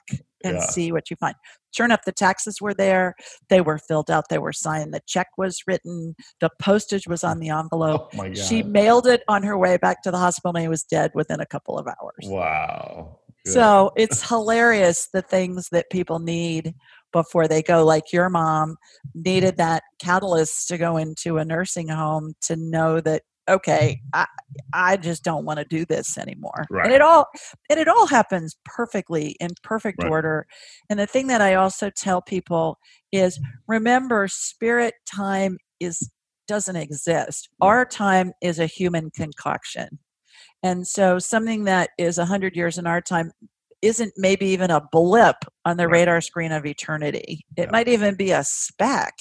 and 0.44 0.56
yeah. 0.56 0.66
see 0.66 0.92
what 0.92 1.10
you 1.10 1.16
find. 1.16 1.34
Sure 1.74 1.86
enough, 1.86 2.04
the 2.04 2.12
taxes 2.12 2.60
were 2.60 2.74
there. 2.74 3.14
They 3.48 3.60
were 3.60 3.78
filled 3.78 4.10
out. 4.10 4.28
They 4.28 4.38
were 4.38 4.52
signed. 4.52 4.94
The 4.94 5.00
check 5.06 5.28
was 5.36 5.62
written. 5.66 6.14
The 6.40 6.50
postage 6.60 7.06
was 7.08 7.24
on 7.24 7.40
the 7.40 7.50
envelope. 7.50 8.12
Oh 8.16 8.32
she 8.34 8.62
mailed 8.62 9.06
it 9.06 9.22
on 9.28 9.42
her 9.42 9.58
way 9.58 9.76
back 9.76 10.02
to 10.02 10.10
the 10.10 10.18
hospital 10.18 10.56
and 10.56 10.62
he 10.62 10.68
was 10.68 10.84
dead 10.84 11.10
within 11.14 11.40
a 11.40 11.46
couple 11.46 11.78
of 11.78 11.86
hours. 11.86 12.24
Wow. 12.24 13.18
Good. 13.44 13.52
So 13.52 13.92
it's 13.96 14.28
hilarious 14.28 15.08
the 15.12 15.22
things 15.22 15.68
that 15.72 15.90
people 15.90 16.18
need 16.18 16.74
before 17.12 17.48
they 17.48 17.62
go. 17.62 17.84
Like 17.84 18.12
your 18.12 18.28
mom 18.28 18.76
needed 19.14 19.56
that 19.56 19.82
catalyst 19.98 20.68
to 20.68 20.78
go 20.78 20.96
into 20.96 21.38
a 21.38 21.44
nursing 21.44 21.88
home 21.88 22.34
to 22.42 22.56
know 22.56 23.00
that 23.00 23.22
okay 23.48 24.00
i 24.12 24.26
i 24.72 24.96
just 24.96 25.22
don't 25.22 25.44
want 25.44 25.58
to 25.58 25.64
do 25.64 25.84
this 25.84 26.16
anymore 26.16 26.64
right. 26.70 26.86
and 26.86 26.94
it 26.94 27.02
all 27.02 27.26
and 27.70 27.78
it 27.78 27.88
all 27.88 28.06
happens 28.06 28.56
perfectly 28.64 29.36
in 29.40 29.50
perfect 29.62 30.02
right. 30.02 30.10
order 30.10 30.46
and 30.88 30.98
the 30.98 31.06
thing 31.06 31.26
that 31.26 31.40
i 31.40 31.54
also 31.54 31.90
tell 31.90 32.22
people 32.22 32.78
is 33.12 33.38
remember 33.66 34.26
spirit 34.28 34.94
time 35.06 35.58
is 35.80 36.10
doesn't 36.46 36.76
exist 36.76 37.48
mm. 37.62 37.66
our 37.66 37.84
time 37.84 38.32
is 38.40 38.58
a 38.58 38.66
human 38.66 39.10
concoction 39.10 39.98
and 40.62 40.86
so 40.86 41.18
something 41.18 41.64
that 41.64 41.90
is 41.98 42.16
100 42.16 42.56
years 42.56 42.78
in 42.78 42.86
our 42.86 43.00
time 43.00 43.30
isn't 43.82 44.12
maybe 44.16 44.46
even 44.46 44.70
a 44.70 44.80
blip 44.92 45.36
on 45.66 45.76
the 45.76 45.86
radar 45.86 46.22
screen 46.22 46.52
of 46.52 46.64
eternity 46.64 47.44
it 47.56 47.64
yeah. 47.64 47.70
might 47.70 47.88
even 47.88 48.14
be 48.14 48.30
a 48.30 48.42
speck 48.44 49.14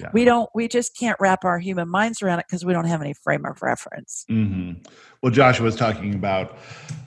yeah. 0.00 0.10
we 0.12 0.24
don't 0.24 0.48
we 0.54 0.68
just 0.68 0.96
can't 0.96 1.16
wrap 1.20 1.44
our 1.44 1.58
human 1.58 1.88
minds 1.88 2.22
around 2.22 2.38
it 2.38 2.46
because 2.48 2.64
we 2.64 2.72
don't 2.72 2.86
have 2.86 3.00
any 3.00 3.14
frame 3.14 3.44
of 3.44 3.60
reference 3.62 4.24
mm-hmm. 4.30 4.72
well 5.22 5.32
joshua 5.32 5.64
was 5.64 5.76
talking 5.76 6.14
about 6.14 6.58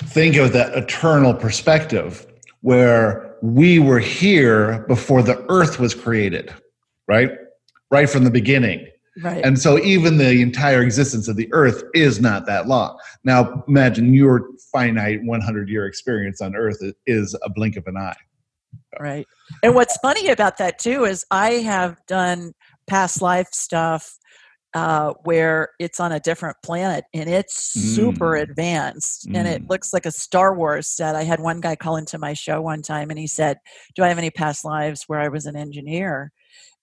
think 0.03 0.35
of 0.35 0.53
that 0.53 0.75
eternal 0.77 1.33
perspective 1.33 2.25
where 2.61 3.35
we 3.41 3.79
were 3.79 3.99
here 3.99 4.85
before 4.87 5.21
the 5.21 5.43
earth 5.49 5.79
was 5.79 5.95
created 5.95 6.53
right 7.07 7.31
right 7.89 8.09
from 8.09 8.23
the 8.23 8.31
beginning 8.31 8.87
Right. 9.21 9.43
And 9.43 9.59
so 9.59 9.77
even 9.79 10.17
the 10.17 10.41
entire 10.41 10.81
existence 10.81 11.27
of 11.27 11.35
the 11.35 11.49
earth 11.51 11.83
is 11.93 12.21
not 12.21 12.45
that 12.45 12.67
long. 12.67 12.97
Now 13.23 13.63
imagine 13.67 14.13
your 14.13 14.47
finite 14.71 15.21
100 15.23 15.69
year 15.69 15.85
experience 15.85 16.39
on 16.39 16.55
earth 16.55 16.81
is 17.05 17.35
a 17.43 17.49
blink 17.49 17.75
of 17.75 17.87
an 17.87 17.97
eye. 17.97 18.15
Right. 18.99 19.27
And 19.63 19.75
what's 19.75 19.97
funny 19.97 20.29
about 20.29 20.57
that 20.57 20.79
too 20.79 21.05
is 21.05 21.25
I 21.29 21.51
have 21.53 21.97
done 22.07 22.53
past 22.91 23.21
life 23.21 23.47
stuff 23.53 24.17
uh, 24.73 25.13
where 25.23 25.69
it's 25.79 26.01
on 26.01 26.11
a 26.11 26.19
different 26.19 26.57
planet 26.61 27.05
and 27.13 27.29
it's 27.29 27.55
super 27.55 28.33
mm. 28.33 28.41
advanced 28.41 29.29
mm. 29.29 29.37
and 29.37 29.47
it 29.47 29.63
mm. 29.63 29.69
looks 29.69 29.93
like 29.93 30.05
a 30.05 30.11
Star 30.11 30.53
Wars 30.53 30.89
set. 30.89 31.15
I 31.15 31.23
had 31.23 31.39
one 31.39 31.61
guy 31.61 31.77
call 31.77 31.95
into 31.95 32.17
my 32.17 32.33
show 32.33 32.61
one 32.61 32.81
time 32.81 33.09
and 33.09 33.17
he 33.17 33.27
said, 33.27 33.57
Do 33.95 34.03
I 34.03 34.09
have 34.09 34.17
any 34.17 34.29
past 34.29 34.65
lives 34.65 35.05
where 35.07 35.21
I 35.21 35.29
was 35.29 35.45
an 35.45 35.55
engineer? 35.55 36.33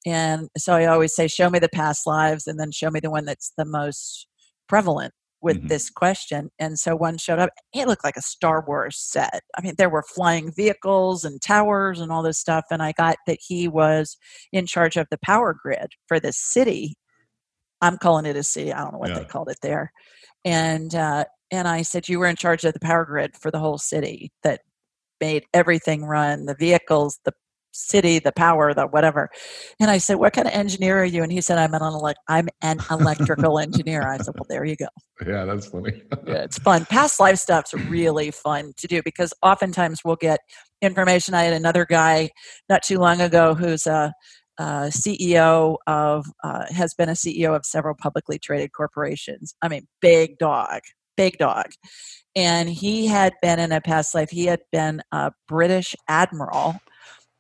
And 0.07 0.49
so 0.57 0.73
I 0.73 0.87
always 0.87 1.15
say, 1.15 1.29
Show 1.29 1.51
me 1.51 1.59
the 1.59 1.69
past 1.69 2.07
lives 2.07 2.47
and 2.47 2.59
then 2.59 2.73
show 2.73 2.91
me 2.91 3.01
the 3.01 3.11
one 3.11 3.27
that's 3.27 3.53
the 3.59 3.67
most 3.67 4.27
prevalent 4.67 5.13
with 5.41 5.59
mm-hmm. 5.59 5.69
this 5.69 5.91
question. 5.91 6.51
And 6.59 6.79
so 6.79 6.97
one 6.97 7.19
showed 7.19 7.39
up, 7.39 7.51
it 7.73 7.87
looked 7.87 8.05
like 8.05 8.17
a 8.17 8.23
Star 8.23 8.65
Wars 8.67 8.99
set. 8.99 9.43
I 9.57 9.63
mean, 9.63 9.75
there 9.79 9.91
were 9.91 10.03
flying 10.03 10.53
vehicles 10.53 11.25
and 11.25 11.41
towers 11.41 12.01
and 12.01 12.11
all 12.11 12.23
this 12.23 12.39
stuff. 12.39 12.65
And 12.71 12.83
I 12.83 12.93
got 12.93 13.17
that 13.27 13.39
he 13.41 13.69
was 13.69 14.17
in 14.53 14.67
charge 14.67 14.97
of 14.97 15.07
the 15.11 15.19
power 15.19 15.55
grid 15.55 15.93
for 16.07 16.19
this 16.19 16.39
city. 16.39 16.97
I'm 17.81 17.99
calling 17.99 18.27
it 18.27 18.37
a 18.37 18.43
city. 18.43 18.73
I 18.73 18.83
don't 18.83 18.95
know 18.95 18.99
what 18.99 19.11
yeah. 19.11 19.21
they 19.21 19.25
called 19.25 19.51
it 19.51 19.59
there. 19.63 19.93
And 20.45 20.95
uh, 20.95 21.25
and 21.51 21.69
I 21.69 21.83
said, 21.83 22.09
You 22.09 22.19
were 22.19 22.27
in 22.27 22.37
charge 22.37 22.65
of 22.65 22.75
the 22.75 22.81
power 22.81 23.05
grid 23.05 23.37
for 23.37 23.51
the 23.51 23.59
whole 23.59 23.79
city 23.79 24.33
that 24.43 24.61
made 25.21 25.45
everything 25.55 26.05
run 26.05 26.47
the 26.47 26.55
vehicles, 26.55 27.19
the 27.25 27.33
city, 27.73 28.19
the 28.19 28.33
power, 28.33 28.75
the 28.75 28.87
whatever. 28.87 29.29
And 29.81 29.91
I 29.91 29.99
said, 29.99 30.17
"What 30.17 30.33
kind 30.33 30.47
of 30.47 30.55
engineer 30.55 31.01
are 31.01 31.05
you?" 31.05 31.23
And 31.23 31.33
he 31.33 31.41
said, 31.41 31.59
"I'm 31.59 31.75
an 31.75 31.83
elect- 31.83 32.21
I'm 32.29 32.49
an 32.63 32.79
electrical 32.91 33.59
engineer." 33.59 34.03
I 34.09 34.19
said, 34.19 34.35
"Well, 34.35 34.47
there 34.49 34.65
you 34.65 34.77
go." 34.77 34.89
Yeah, 35.27 35.45
that's 35.45 35.67
funny. 35.67 36.03
yeah, 36.27 36.35
it's 36.45 36.59
fun. 36.59 36.85
Past 36.87 37.21
life 37.21 37.39
stuff's 37.39 37.75
really 37.75 38.31
fun 38.31 38.73
to 38.79 38.87
do 38.87 39.03
because 39.03 39.33
oftentimes 39.43 40.01
we'll 40.05 40.17
get 40.17 40.41
information. 40.83 41.35
I 41.35 41.45
had 41.45 41.55
another 41.55 41.85
guy 41.85 42.31
not 42.69 42.83
too 42.83 42.99
long 42.99 43.21
ago 43.21 43.55
who's 43.55 43.87
a 43.87 44.13
uh, 44.59 44.87
CEO 44.87 45.77
of 45.87 46.27
uh, 46.43 46.65
has 46.71 46.95
been 46.95 47.09
a 47.09 47.13
CEO 47.13 47.55
of 47.55 47.65
several 47.65 47.95
publicly 47.95 48.39
traded 48.39 48.73
corporations. 48.73 49.55
I 49.63 49.69
mean, 49.69 49.87
big 50.01 50.39
dog, 50.39 50.81
big 51.17 51.39
dog. 51.39 51.67
And 52.35 52.69
he 52.69 53.07
had 53.07 53.33
been 53.41 53.59
in 53.59 53.73
a 53.73 53.81
past 53.81 54.15
life. 54.15 54.31
He 54.31 54.47
had 54.47 54.61
been 54.71 55.01
a 55.13 55.33
British 55.49 55.95
admiral 56.09 56.77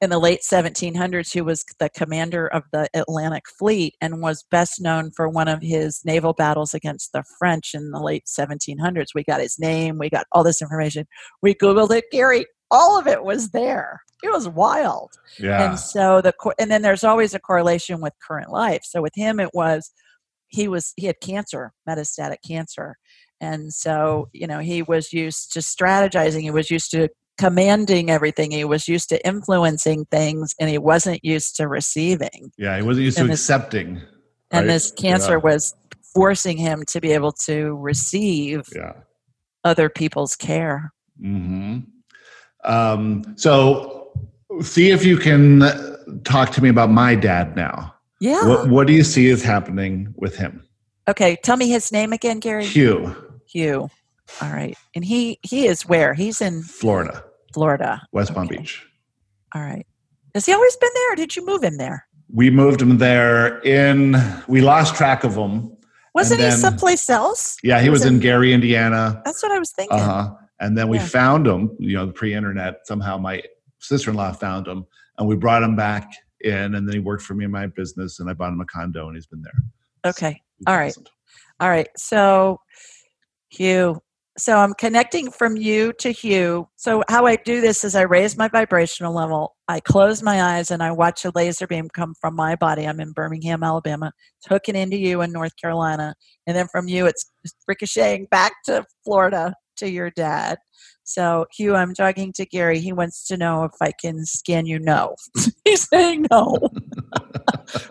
in 0.00 0.10
the 0.10 0.18
late 0.18 0.40
1700s 0.48 1.32
who 1.34 1.44
was 1.44 1.64
the 1.80 1.90
commander 1.90 2.46
of 2.46 2.62
the 2.72 2.88
Atlantic 2.94 3.44
Fleet 3.58 3.94
and 4.00 4.22
was 4.22 4.44
best 4.50 4.80
known 4.80 5.10
for 5.10 5.28
one 5.28 5.48
of 5.48 5.60
his 5.60 6.00
naval 6.04 6.32
battles 6.32 6.72
against 6.72 7.12
the 7.12 7.24
French 7.38 7.74
in 7.74 7.90
the 7.90 8.00
late 8.00 8.24
1700s. 8.26 9.08
We 9.14 9.24
got 9.24 9.40
his 9.40 9.58
name, 9.58 9.98
we 9.98 10.08
got 10.08 10.26
all 10.32 10.44
this 10.44 10.62
information. 10.62 11.06
We 11.42 11.54
Googled 11.54 11.90
it, 11.90 12.04
Gary, 12.12 12.46
all 12.70 12.98
of 12.98 13.06
it 13.06 13.24
was 13.24 13.50
there. 13.50 14.00
It 14.22 14.30
was 14.30 14.48
wild. 14.48 15.12
Yeah. 15.38 15.68
And 15.68 15.78
so 15.78 16.20
the 16.20 16.34
and 16.58 16.70
then 16.70 16.82
there's 16.82 17.04
always 17.04 17.34
a 17.34 17.40
correlation 17.40 18.00
with 18.00 18.12
current 18.26 18.50
life. 18.50 18.82
So 18.84 19.02
with 19.02 19.14
him 19.14 19.40
it 19.40 19.50
was 19.52 19.90
he 20.48 20.68
was 20.68 20.92
he 20.96 21.06
had 21.06 21.20
cancer, 21.20 21.72
metastatic 21.88 22.38
cancer. 22.46 22.96
And 23.40 23.72
so, 23.72 24.28
you 24.32 24.46
know, 24.46 24.58
he 24.58 24.82
was 24.82 25.12
used 25.12 25.52
to 25.52 25.60
strategizing. 25.60 26.42
He 26.42 26.50
was 26.50 26.70
used 26.70 26.90
to 26.90 27.08
commanding 27.38 28.10
everything. 28.10 28.50
He 28.50 28.64
was 28.64 28.88
used 28.88 29.08
to 29.10 29.26
influencing 29.26 30.04
things 30.06 30.54
and 30.60 30.68
he 30.68 30.78
wasn't 30.78 31.24
used 31.24 31.56
to 31.56 31.68
receiving. 31.68 32.52
Yeah, 32.58 32.76
he 32.76 32.82
wasn't 32.82 33.04
used 33.04 33.18
and 33.18 33.26
to 33.26 33.32
this, 33.32 33.40
accepting. 33.40 33.94
Right? 33.94 34.04
And 34.50 34.68
this 34.68 34.90
cancer 34.90 35.32
yeah. 35.32 35.36
was 35.36 35.74
forcing 36.14 36.56
him 36.56 36.84
to 36.88 37.00
be 37.00 37.12
able 37.12 37.32
to 37.32 37.74
receive 37.76 38.68
yeah. 38.74 38.92
other 39.64 39.88
people's 39.88 40.36
care. 40.36 40.92
Mm-hmm. 41.22 41.80
Um, 42.64 43.22
so 43.36 44.10
see 44.60 44.90
if 44.90 45.04
you 45.04 45.16
can 45.16 45.62
talk 46.24 46.50
to 46.52 46.62
me 46.62 46.68
about 46.68 46.90
my 46.90 47.14
dad 47.14 47.56
now. 47.56 47.94
Yeah. 48.20 48.46
What, 48.46 48.68
what 48.68 48.86
do 48.86 48.92
you 48.92 49.04
see 49.04 49.28
is 49.28 49.42
happening 49.42 50.12
with 50.16 50.36
him? 50.36 50.66
Okay. 51.06 51.36
Tell 51.42 51.56
me 51.56 51.68
his 51.68 51.92
name 51.92 52.12
again, 52.12 52.40
Gary. 52.40 52.64
Hugh, 52.64 53.14
Hugh. 53.46 53.88
All 54.42 54.50
right. 54.50 54.76
And 54.94 55.04
he 55.04 55.38
he 55.42 55.66
is 55.66 55.82
where? 55.86 56.14
He's 56.14 56.40
in 56.40 56.62
Florida, 56.62 57.24
Florida. 57.52 58.02
West 58.12 58.34
Palm 58.34 58.46
Okay. 58.46 58.58
Beach. 58.58 58.84
All 59.54 59.62
right. 59.62 59.86
Has 60.34 60.46
he 60.46 60.52
always 60.52 60.76
been 60.76 60.90
there 60.94 61.12
or 61.12 61.16
did 61.16 61.34
you 61.36 61.44
move 61.44 61.62
him 61.62 61.76
there? 61.78 62.06
We 62.32 62.50
moved 62.50 62.82
him 62.82 62.98
there 62.98 63.58
in, 63.60 64.16
we 64.48 64.60
lost 64.60 64.94
track 64.94 65.24
of 65.24 65.34
him. 65.34 65.72
Wasn't 66.14 66.40
he 66.40 66.50
someplace 66.50 67.08
else? 67.08 67.56
Yeah, 67.62 67.80
he 67.80 67.88
Was 67.90 68.00
was 68.00 68.06
it- 68.06 68.14
in 68.14 68.20
Gary, 68.20 68.52
Indiana. 68.52 69.22
That's 69.24 69.42
what 69.42 69.52
I 69.52 69.58
was 69.58 69.70
thinking. 69.72 69.98
Uh 69.98 70.04
huh. 70.04 70.34
And 70.60 70.76
then 70.76 70.88
we 70.88 70.98
Yeah. 70.98 71.06
found 71.06 71.46
him, 71.46 71.70
you 71.78 71.96
know, 71.96 72.08
pre 72.10 72.34
internet. 72.34 72.86
Somehow 72.86 73.16
my 73.18 73.42
sister 73.78 74.10
in 74.10 74.16
law 74.16 74.32
found 74.32 74.66
him 74.66 74.84
and 75.18 75.28
we 75.28 75.36
brought 75.36 75.62
him 75.62 75.76
back 75.76 76.10
in. 76.40 76.74
And 76.74 76.86
then 76.88 76.92
he 76.92 76.98
worked 76.98 77.22
for 77.22 77.34
me 77.34 77.44
in 77.44 77.50
my 77.50 77.66
business 77.68 78.18
and 78.20 78.28
I 78.28 78.32
bought 78.34 78.52
him 78.52 78.60
a 78.60 78.66
condo 78.66 79.06
and 79.06 79.16
he's 79.16 79.26
been 79.26 79.42
there. 79.42 80.10
Okay. 80.10 80.42
All 80.66 80.76
right. 80.76 80.96
All 81.60 81.68
right. 81.68 81.88
So, 81.96 82.60
Hugh. 83.50 84.02
So 84.38 84.56
I'm 84.56 84.72
connecting 84.74 85.32
from 85.32 85.56
you 85.56 85.92
to 85.94 86.12
Hugh. 86.12 86.68
So 86.76 87.02
how 87.08 87.26
I 87.26 87.34
do 87.34 87.60
this 87.60 87.82
is 87.82 87.96
I 87.96 88.02
raise 88.02 88.36
my 88.36 88.46
vibrational 88.46 89.12
level. 89.12 89.56
I 89.66 89.80
close 89.80 90.22
my 90.22 90.40
eyes 90.40 90.70
and 90.70 90.80
I 90.80 90.92
watch 90.92 91.24
a 91.24 91.32
laser 91.34 91.66
beam 91.66 91.88
come 91.92 92.14
from 92.20 92.36
my 92.36 92.54
body. 92.54 92.86
I'm 92.86 93.00
in 93.00 93.10
Birmingham, 93.10 93.64
Alabama. 93.64 94.12
It's 94.38 94.46
hooking 94.46 94.76
into 94.76 94.96
you 94.96 95.22
in 95.22 95.32
North 95.32 95.56
Carolina, 95.60 96.14
and 96.46 96.56
then 96.56 96.68
from 96.68 96.86
you, 96.86 97.06
it's 97.06 97.30
ricocheting 97.66 98.28
back 98.30 98.52
to 98.66 98.84
Florida 99.04 99.54
to 99.78 99.90
your 99.90 100.10
dad. 100.10 100.58
So 101.02 101.46
Hugh, 101.56 101.74
I'm 101.74 101.92
talking 101.92 102.32
to 102.34 102.46
Gary. 102.46 102.78
He 102.78 102.92
wants 102.92 103.26
to 103.26 103.36
know 103.36 103.64
if 103.64 103.72
I 103.82 103.90
can 104.00 104.24
scan 104.24 104.66
you. 104.66 104.78
No, 104.78 105.16
he's 105.64 105.88
saying 105.88 106.26
no. 106.30 106.58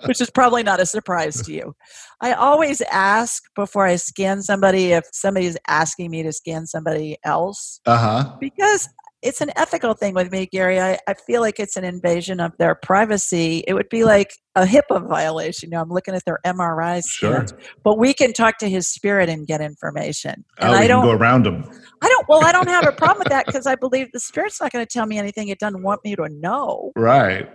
which 0.06 0.22
is 0.22 0.30
probably 0.30 0.64
not 0.64 0.80
a 0.80 0.86
surprise 0.86 1.42
to 1.44 1.54
you. 1.54 1.74
I 2.22 2.34
always 2.34 2.82
ask 2.82 3.44
before 3.56 3.86
I 3.86 3.96
scan 3.98 4.42
somebody 4.42 4.94
if 4.94 5.06
somebody's 5.14 5.58
asking 5.68 6.12
me 6.12 6.24
to 6.24 6.32
scan 6.34 6.66
somebody 6.66 7.18
else 7.24 7.80
Uh 7.86 7.98
huh. 7.98 8.36
because 8.40 8.90
it's 9.24 9.42
an 9.42 9.50
ethical 9.56 9.96
thing 9.96 10.14
with 10.14 10.32
me, 10.32 10.46
Gary. 10.46 10.80
I, 10.80 11.00
I 11.08 11.16
feel 11.16 11.42
like 11.42 11.60
it's 11.60 11.76
an 11.76 11.84
invasion 11.84 12.40
of 12.40 12.52
their 12.60 12.76
privacy. 12.76 13.64
It 13.68 13.74
would 13.74 13.90
be 13.90 14.04
like 14.04 14.32
a 14.56 14.64
HIPAA 14.64 15.08
violation. 15.10 15.70
You 15.70 15.76
know, 15.78 15.82
I'm 15.82 15.90
looking 15.90 16.14
at 16.14 16.24
their 16.26 16.40
MRI 16.46 17.02
Sure. 17.08 17.44
but 17.84 17.98
we 17.98 18.14
can 18.14 18.32
talk 18.32 18.60
to 18.60 18.70
his 18.70 18.88
spirit 18.88 19.28
and 19.28 19.48
get 19.48 19.60
information. 19.60 20.46
And 20.60 20.70
oh, 20.70 20.74
I 20.74 20.88
don't, 20.88 21.04
go 21.04 21.12
around 21.12 21.48
him. 21.48 21.66
I 22.04 22.08
don't. 22.08 22.28
Well, 22.30 22.44
I 22.44 22.52
don't 22.52 22.68
have 22.70 22.86
a 22.86 22.92
problem 22.92 23.20
with 23.20 23.30
that 23.30 23.48
because 23.48 23.66
I 23.66 23.74
believe 23.76 24.08
the 24.14 24.20
spirit's 24.20 24.62
not 24.62 24.72
going 24.72 24.86
to 24.86 24.90
tell 24.92 25.08
me 25.08 25.18
anything 25.18 25.48
it 25.48 25.58
doesn't 25.60 25.82
want 25.82 26.02
me 26.06 26.16
to 26.16 26.30
know. 26.30 26.92
Right. 26.96 27.50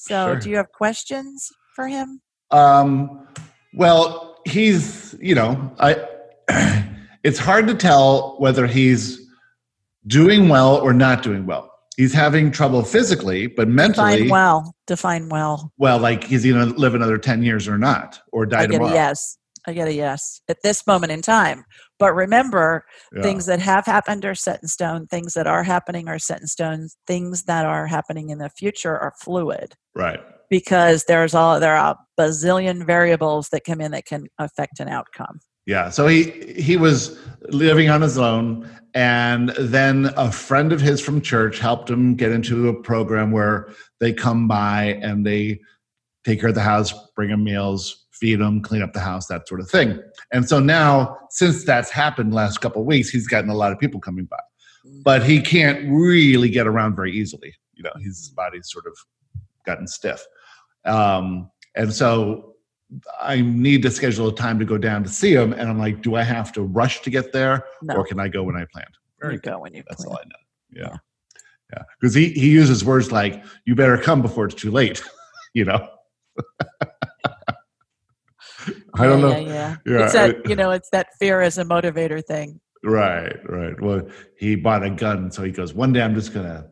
So, 0.00 0.28
Sure. 0.28 0.36
do 0.38 0.48
you 0.50 0.56
have 0.56 0.70
questions 0.70 1.50
for 1.74 1.88
him? 1.88 2.20
Um, 2.52 3.26
well, 3.74 4.38
he's, 4.46 5.16
you 5.20 5.34
know, 5.34 5.72
I, 5.80 5.96
it's 7.24 7.40
hard 7.40 7.66
to 7.66 7.74
tell 7.74 8.36
whether 8.38 8.68
he's 8.68 9.20
doing 10.06 10.48
well 10.48 10.76
or 10.76 10.92
not 10.92 11.24
doing 11.24 11.46
well. 11.46 11.68
He's 11.96 12.14
having 12.14 12.52
trouble 12.52 12.84
physically, 12.84 13.48
but 13.48 13.66
mentally, 13.66 14.12
Define 14.18 14.30
well. 14.30 14.74
Define 14.86 15.28
well. 15.30 15.72
well, 15.78 15.98
like 15.98 16.22
he's 16.22 16.44
going 16.46 16.72
to 16.72 16.78
live 16.78 16.94
another 16.94 17.18
10 17.18 17.42
years 17.42 17.66
or 17.66 17.76
not, 17.76 18.20
or 18.32 18.46
die 18.46 18.60
I 18.60 18.66
get 18.66 18.72
tomorrow. 18.74 18.92
a 18.92 18.94
yes. 18.94 19.36
I 19.66 19.72
get 19.72 19.88
a 19.88 19.92
yes 19.92 20.40
at 20.48 20.62
this 20.62 20.86
moment 20.86 21.10
in 21.10 21.22
time. 21.22 21.64
But 21.98 22.14
remember, 22.14 22.84
Yeah. 23.14 23.22
things 23.22 23.46
that 23.46 23.60
have 23.60 23.86
happened 23.86 24.24
are 24.24 24.34
set 24.34 24.60
in 24.62 24.68
stone. 24.68 25.06
Things 25.06 25.34
that 25.34 25.46
are 25.46 25.62
happening 25.64 26.08
are 26.08 26.18
set 26.18 26.40
in 26.40 26.46
stone. 26.46 26.88
Things 27.06 27.44
that 27.44 27.66
are 27.66 27.86
happening 27.86 28.30
in 28.30 28.38
the 28.38 28.50
future 28.50 28.96
are 28.98 29.12
fluid 29.20 29.74
Right. 29.94 30.20
because 30.50 31.04
there's 31.04 31.34
all 31.34 31.58
there 31.60 31.76
are 31.76 31.92
a 31.92 32.22
bazillion 32.22 32.86
variables 32.86 33.48
that 33.50 33.64
come 33.64 33.80
in 33.80 33.90
that 33.92 34.06
can 34.06 34.26
affect 34.38 34.80
an 34.80 34.88
outcome. 34.88 35.40
Yeah. 35.66 35.90
So 35.90 36.06
he 36.06 36.30
he 36.56 36.76
was 36.76 37.18
living 37.50 37.90
on 37.90 38.00
his 38.00 38.16
own, 38.16 38.68
and 38.94 39.50
then 39.58 40.10
a 40.16 40.32
friend 40.32 40.72
of 40.72 40.80
his 40.80 41.00
from 41.00 41.20
church 41.20 41.58
helped 41.58 41.90
him 41.90 42.14
get 42.14 42.32
into 42.32 42.68
a 42.68 42.74
program 42.82 43.32
where 43.32 43.68
they 44.00 44.12
come 44.14 44.48
by 44.48 44.98
and 45.02 45.26
they 45.26 45.60
take 46.24 46.40
care 46.40 46.48
of 46.48 46.54
the 46.54 46.62
house, 46.62 46.92
bring 47.14 47.30
him 47.30 47.44
meals, 47.44 48.06
feed 48.20 48.40
him, 48.40 48.60
clean 48.60 48.82
up 48.82 48.92
the 48.92 49.00
house, 49.00 49.26
that 49.26 49.48
sort 49.48 49.60
of 49.60 49.70
thing. 49.70 50.00
And 50.32 50.48
so 50.48 50.60
now, 50.60 51.16
since 51.30 51.64
that's 51.64 51.90
happened 51.90 52.34
last 52.34 52.58
couple 52.60 52.82
of 52.82 52.86
weeks, 52.86 53.10
he's 53.10 53.26
gotten 53.26 53.50
a 53.50 53.54
lot 53.54 53.72
of 53.72 53.78
people 53.78 54.00
coming 54.00 54.24
by, 54.24 54.38
but 55.04 55.22
he 55.22 55.40
can't 55.40 55.88
really 55.90 56.48
get 56.50 56.66
around 56.66 56.96
very 56.96 57.12
easily. 57.12 57.54
You 57.74 57.84
know, 57.84 57.92
his 58.02 58.30
body's 58.36 58.70
sort 58.70 58.86
of 58.86 58.96
gotten 59.64 59.86
stiff, 59.86 60.24
um, 60.84 61.50
and 61.76 61.92
so 61.92 62.56
I 63.20 63.40
need 63.40 63.82
to 63.82 63.90
schedule 63.90 64.28
a 64.28 64.34
time 64.34 64.58
to 64.58 64.64
go 64.64 64.78
down 64.78 65.02
to 65.04 65.08
see 65.08 65.34
him. 65.34 65.52
And 65.52 65.68
I'm 65.68 65.78
like, 65.78 66.02
do 66.02 66.14
I 66.14 66.22
have 66.22 66.52
to 66.52 66.62
rush 66.62 67.00
to 67.02 67.10
get 67.10 67.32
there, 67.32 67.64
No, 67.82 67.96
or 67.96 68.04
can 68.04 68.18
I 68.18 68.28
go 68.28 68.42
when 68.42 68.56
I 68.56 68.64
planned? 68.72 68.88
Very 69.20 69.34
you 69.34 69.40
go 69.40 69.58
when 69.58 69.74
you 69.74 69.82
That's 69.88 70.04
plan. 70.04 70.16
all 70.16 70.20
I 70.22 70.24
know. 70.28 70.86
Yeah. 70.88 70.96
Yeah. 71.72 71.82
Because 72.00 72.14
he, 72.14 72.30
he 72.30 72.50
uses 72.50 72.84
words 72.84 73.12
like, 73.12 73.44
you 73.66 73.74
better 73.74 73.98
come 73.98 74.22
before 74.22 74.46
it's 74.46 74.54
too 74.54 74.70
late. 74.70 75.02
you 75.54 75.64
know? 75.64 75.86
I 78.98 79.06
don't 79.06 79.20
Yeah, 79.20 79.26
know. 79.30 79.38
Yeah, 79.38 79.38
yeah. 79.38 79.76
Yeah, 79.86 80.04
it's 80.04 80.12
that 80.14 80.48
you 80.48 80.56
know, 80.56 80.70
it's 80.70 80.90
that 80.90 81.08
fear 81.18 81.40
as 81.40 81.58
a 81.58 81.64
motivator 81.64 82.24
thing. 82.24 82.60
Right, 82.84 83.36
right. 83.48 83.80
Well, 83.80 84.08
he 84.38 84.54
bought 84.56 84.84
a 84.84 84.90
gun, 84.90 85.30
so 85.30 85.42
he 85.42 85.50
goes, 85.50 85.74
one 85.74 85.92
day 85.92 86.00
I'm 86.02 86.14
just 86.14 86.32
gonna 86.32 86.68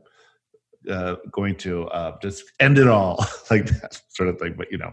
uh, 0.90 1.16
going 1.32 1.56
to 1.56 1.86
uh, 1.88 2.16
just 2.22 2.44
end 2.60 2.78
it 2.78 2.86
all, 2.88 3.16
like 3.50 3.66
that 3.66 4.00
sort 4.10 4.28
of 4.28 4.38
thing. 4.38 4.54
But 4.56 4.68
you 4.70 4.78
know, 4.78 4.92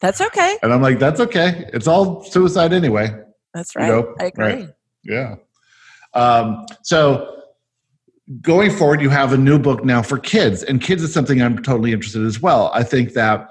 That's 0.00 0.20
okay. 0.20 0.56
and 0.62 0.72
I'm 0.72 0.82
like, 0.82 0.98
that's 0.98 1.20
okay. 1.20 1.68
It's 1.72 1.86
all 1.86 2.22
suicide 2.24 2.72
anyway. 2.72 3.10
That's 3.54 3.74
You 3.74 3.80
right. 3.80 3.88
know, 3.88 4.14
I 4.20 4.24
agree. 4.26 4.44
right. 4.44 4.68
Yeah. 5.04 5.34
Um, 6.14 6.64
so 6.82 7.42
going 8.40 8.70
forward, 8.70 9.00
you 9.00 9.10
have 9.10 9.32
a 9.32 9.36
new 9.38 9.58
book 9.58 9.84
now 9.84 10.00
for 10.02 10.18
kids, 10.18 10.62
and 10.62 10.80
kids 10.80 11.02
is 11.02 11.12
something 11.12 11.42
I'm 11.42 11.60
totally 11.62 11.92
interested 11.92 12.20
in 12.20 12.26
as 12.26 12.40
well. 12.40 12.70
I 12.72 12.82
think 12.84 13.14
that 13.14 13.48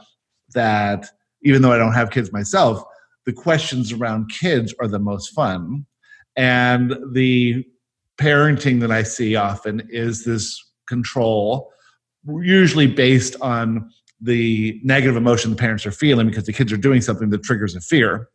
that 0.54 1.08
even 1.44 1.62
though 1.62 1.72
I 1.72 1.78
don't 1.78 1.94
have 1.94 2.10
kids 2.12 2.32
myself, 2.32 2.84
the 3.26 3.34
questions 3.34 3.92
around 3.92 4.32
kids 4.32 4.74
are 4.80 4.88
the 4.88 5.00
most 5.00 5.30
fun, 5.30 5.86
and 6.36 6.96
the 7.14 7.66
parenting 8.20 8.80
that 8.82 8.92
I 8.92 9.04
see 9.04 9.36
often 9.36 9.88
is 9.90 10.26
this 10.26 10.60
control, 10.88 11.72
usually 12.42 12.88
based 12.88 13.36
on 13.42 13.90
the 14.20 14.80
negative 14.84 15.16
emotion 15.16 15.50
the 15.50 15.56
parents 15.56 15.86
are 15.86 15.92
feeling 15.92 16.28
because 16.28 16.44
the 16.44 16.54
kids 16.54 16.72
are 16.72 16.78
doing 16.78 17.02
something 17.02 17.32
that 17.32 17.44
triggers 17.44 17.76
a 17.76 17.82
fear. 17.82 18.30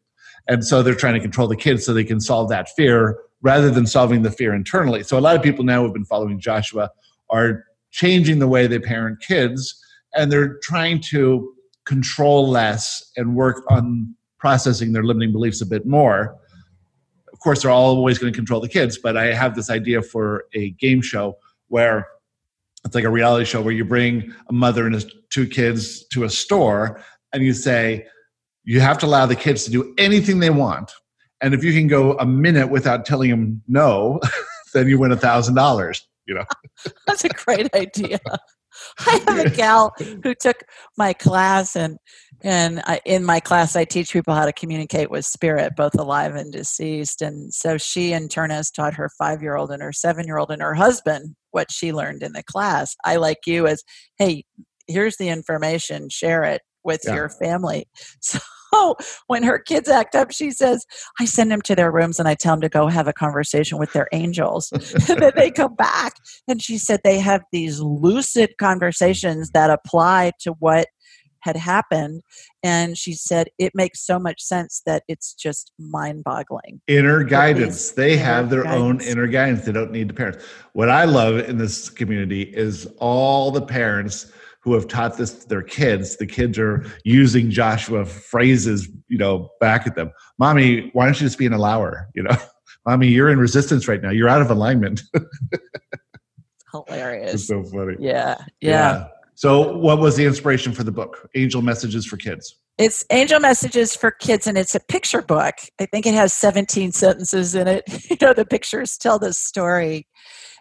And 0.49 0.65
so 0.65 0.83
they're 0.83 0.95
trying 0.95 1.15
to 1.15 1.21
control 1.21 1.47
the 1.47 1.57
kids 1.57 1.85
so 1.85 1.93
they 1.93 2.05
can 2.05 2.21
solve 2.21 2.49
that 2.49 2.69
fear 2.77 3.19
rather 3.43 3.71
than 3.71 3.87
solving 3.87 4.23
the 4.23 4.31
fear 4.31 4.55
internally. 4.55 5.05
So 5.05 5.19
a 5.19 5.21
lot 5.21 5.37
of 5.37 5.43
people 5.43 5.65
now 5.65 5.83
who've 5.83 5.93
been 5.93 6.05
following 6.05 6.41
Joshua 6.41 6.91
are 7.31 7.65
changing 7.93 8.41
the 8.41 8.49
way 8.49 8.67
they 8.67 8.81
parent 8.81 9.21
kids 9.21 9.81
and 10.15 10.33
they're 10.33 10.59
trying 10.63 11.01
to 11.11 11.53
control 11.85 12.49
less 12.49 13.13
and 13.17 13.37
work 13.37 13.63
on 13.71 14.16
processing 14.39 14.93
their 14.93 15.03
limiting 15.03 15.33
beliefs 15.33 15.61
a 15.61 15.67
bit 15.67 15.87
more. 15.87 16.37
Of 17.33 17.39
course, 17.41 17.63
they're 17.63 17.71
always 17.71 18.19
going 18.19 18.33
to 18.33 18.37
control 18.37 18.61
the 18.61 18.69
kids, 18.69 18.99
but 18.99 19.17
I 19.17 19.33
have 19.35 19.55
this 19.55 19.71
idea 19.71 20.03
for 20.03 20.45
a 20.55 20.71
game 20.71 21.03
show 21.03 21.39
where 21.69 22.09
it's 22.85 22.95
like 22.95 23.05
a 23.05 23.11
reality 23.11 23.45
show 23.45 23.61
where 23.61 23.75
you 23.75 23.85
bring 23.85 24.33
a 24.49 24.53
mother 24.53 24.87
and 24.87 25.13
two 25.31 25.47
kids 25.47 26.07
to 26.09 26.25
a 26.25 26.31
store 26.31 27.03
and 27.33 27.43
you 27.43 27.53
say, 27.53 28.07
you 28.65 28.81
have 28.81 28.99
to 28.99 29.07
allow 29.07 29.27
the 29.27 29.37
kids 29.37 29.65
to 29.65 29.71
do 29.71 29.95
anything 29.99 30.41
they 30.41 30.51
want. 30.51 30.93
And 31.41 31.55
if 31.55 31.63
you 31.63 31.73
can 31.73 31.87
go 31.87 32.17
a 32.19 32.27
minute 32.27 32.69
without 32.69 33.05
telling 33.05 33.31
them 33.31 33.63
no, 33.69 34.21
then 34.75 34.89
you 34.89 34.99
win 34.99 35.13
a 35.13 35.17
thousand 35.17 35.55
dollars. 35.55 36.07
You 36.27 36.35
know, 36.35 36.45
That's 37.07 37.25
a 37.25 37.29
great 37.29 37.73
idea. 37.75 38.19
I 39.07 39.23
have 39.27 39.47
a 39.47 39.51
gal 39.51 39.95
who 40.23 40.35
took 40.35 40.65
my 40.99 41.13
class, 41.13 41.77
and 41.77 41.99
and 42.43 42.81
I, 42.85 43.01
in 43.05 43.25
my 43.25 43.41
class, 43.41 43.77
I 43.77 43.85
teach 43.85 44.13
people 44.13 44.35
how 44.35 44.45
to 44.47 44.53
communicate 44.53 45.11
with 45.11 45.25
spirit, 45.25 45.75
both 45.77 45.95
alive 45.99 46.35
and 46.35 46.53
deceased. 46.53 47.23
And 47.23 47.53
so 47.53 47.79
she, 47.79 48.13
in 48.13 48.29
turn, 48.29 48.51
has 48.51 48.71
taught 48.71 48.95
her 48.95 49.11
five-year-old 49.19 49.71
and 49.71 49.83
her 49.83 49.93
seven-year-old 49.93 50.51
and 50.51 50.63
her 50.63 50.75
husband 50.75 51.35
what 51.51 51.71
she 51.71 51.93
learned 51.93 52.23
in 52.23 52.33
the 52.33 52.43
class. 52.43 52.95
I 53.05 53.17
like 53.17 53.39
you 53.47 53.67
as, 53.67 53.83
hey, 54.19 54.45
here's 54.87 55.17
the 55.17 55.29
information, 55.29 56.09
share 56.11 56.45
it 56.45 56.63
with 56.85 57.03
Yeah. 57.05 57.15
your 57.15 57.29
family. 57.29 57.87
So 58.73 58.97
when 59.29 59.43
her 59.45 59.59
kids 59.59 59.89
act 59.89 60.15
up, 60.15 60.33
she 60.33 60.51
says, 60.51 60.85
I 61.19 61.25
send 61.25 61.51
them 61.51 61.63
to 61.63 61.75
their 61.75 61.91
rooms 61.91 62.19
and 62.19 62.29
I 62.29 62.35
tell 62.35 62.53
them 62.55 62.61
to 62.63 62.69
go 62.69 62.89
have 62.89 63.09
a 63.09 63.13
conversation 63.13 63.79
with 63.79 63.93
their 63.93 64.09
angels. 64.13 64.71
and 65.09 65.23
then 65.23 65.33
they 65.35 65.51
come 65.51 65.75
back 65.77 66.15
and 66.47 66.61
she 66.61 66.77
said 66.77 67.01
they 67.03 67.19
have 67.21 67.43
these 67.53 67.81
lucid 67.81 68.51
conversations 68.59 69.51
that 69.51 69.71
apply 69.71 70.33
to 70.41 70.53
what 70.59 70.89
had 71.47 71.57
happened 71.57 72.23
and 72.63 72.99
she 72.99 73.13
said 73.13 73.49
it 73.59 73.73
makes 73.75 74.05
so 74.05 74.19
much 74.19 74.43
sense 74.43 74.83
that 74.85 75.05
it's 75.07 75.33
just 75.33 75.73
mind-boggling 75.79 76.81
inner 76.89 77.21
these 77.21 77.31
guidance. 77.31 77.93
They 77.93 78.15
inner 78.15 78.23
have 78.25 78.51
their 78.51 78.67
own 78.67 79.01
inner 79.01 79.29
guidance. 79.29 79.65
They 79.65 79.73
don't 79.73 79.93
need 79.93 80.09
the 80.09 80.15
parents. 80.15 80.45
What 80.73 80.91
I 80.91 81.05
love 81.05 81.39
in 81.39 81.57
this 81.57 81.89
community 81.89 82.43
is 82.43 82.87
all 82.99 83.51
the 83.53 83.63
parents 83.63 84.33
who 84.61 84.75
have 84.75 84.89
taught 84.89 85.17
this 85.17 85.33
to 85.33 85.49
their 85.49 85.63
kids. 85.63 86.17
The 86.17 86.27
kids 86.27 86.59
are 86.59 86.85
using 87.05 87.51
Joshua 87.51 88.05
phrases, 88.05 88.89
you 89.07 89.17
know, 89.17 89.49
back 89.61 89.87
at 89.87 89.95
them. 89.95 90.11
Mommy, 90.39 90.91
why 90.93 91.05
don't 91.05 91.15
you 91.15 91.27
just 91.27 91.39
be 91.39 91.47
an 91.47 91.53
allower? 91.53 92.09
You 92.17 92.25
know, 92.25 92.37
mommy, 92.87 93.07
you're 93.07 93.31
in 93.31 93.39
resistance 93.39 93.87
right 93.87 94.03
now. 94.03 94.11
You're 94.11 94.29
out 94.29 94.43
of 94.43 94.51
alignment. 94.51 95.03
Hilarious. 96.73 97.35
it's 97.35 97.47
so 97.47 97.63
funny. 97.63 97.95
Yeah, 98.01 98.37
yeah. 98.61 99.07
So, 99.37 99.77
what 99.77 99.99
was 99.99 100.17
the 100.17 100.25
inspiration 100.25 100.73
for 100.73 100.83
the 100.83 100.91
book, 100.91 101.29
Angel 101.35 101.61
Messages 101.61 102.07
for 102.07 102.17
Kids? 102.17 102.57
It's 102.79 103.05
Angel 103.11 103.39
Messages 103.39 103.95
for 103.95 104.11
Kids, 104.11 104.47
and 104.47 104.57
it's 104.57 104.75
a 104.75 104.81
picture 104.81 105.21
book. 105.21 105.55
I 105.79 105.85
think 105.85 106.07
it 106.07 106.15
has 106.15 106.33
17 106.33 106.91
sentences 106.93 107.55
in 107.55 107.69
it. 107.69 107.85
You 108.11 108.17
know, 108.23 108.33
the 108.33 108.47
pictures 108.47 108.97
tell 108.97 109.19
the 109.19 109.35
story. 109.35 110.09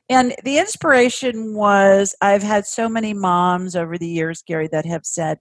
And 0.09 0.35
the 0.43 0.57
inspiration 0.57 1.55
was 1.55 2.15
I've 2.21 2.43
had 2.43 2.65
so 2.65 2.89
many 2.89 3.13
moms 3.13 3.77
over 3.77 3.97
the 3.97 4.09
years, 4.09 4.43
Gary, 4.45 4.67
that 4.73 4.85
have 4.85 5.05
said, 5.05 5.37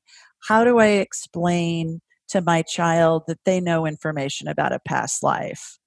How 0.49 0.63
do 0.63 0.79
I 0.79 0.87
explain 0.87 2.03
to 2.29 2.41
my 2.41 2.63
child 2.63 3.25
that 3.27 3.41
they 3.45 3.61
know 3.61 3.85
information 3.85 4.47
about 4.47 4.73
a 4.73 4.79
past 4.87 5.25
life? 5.25 5.81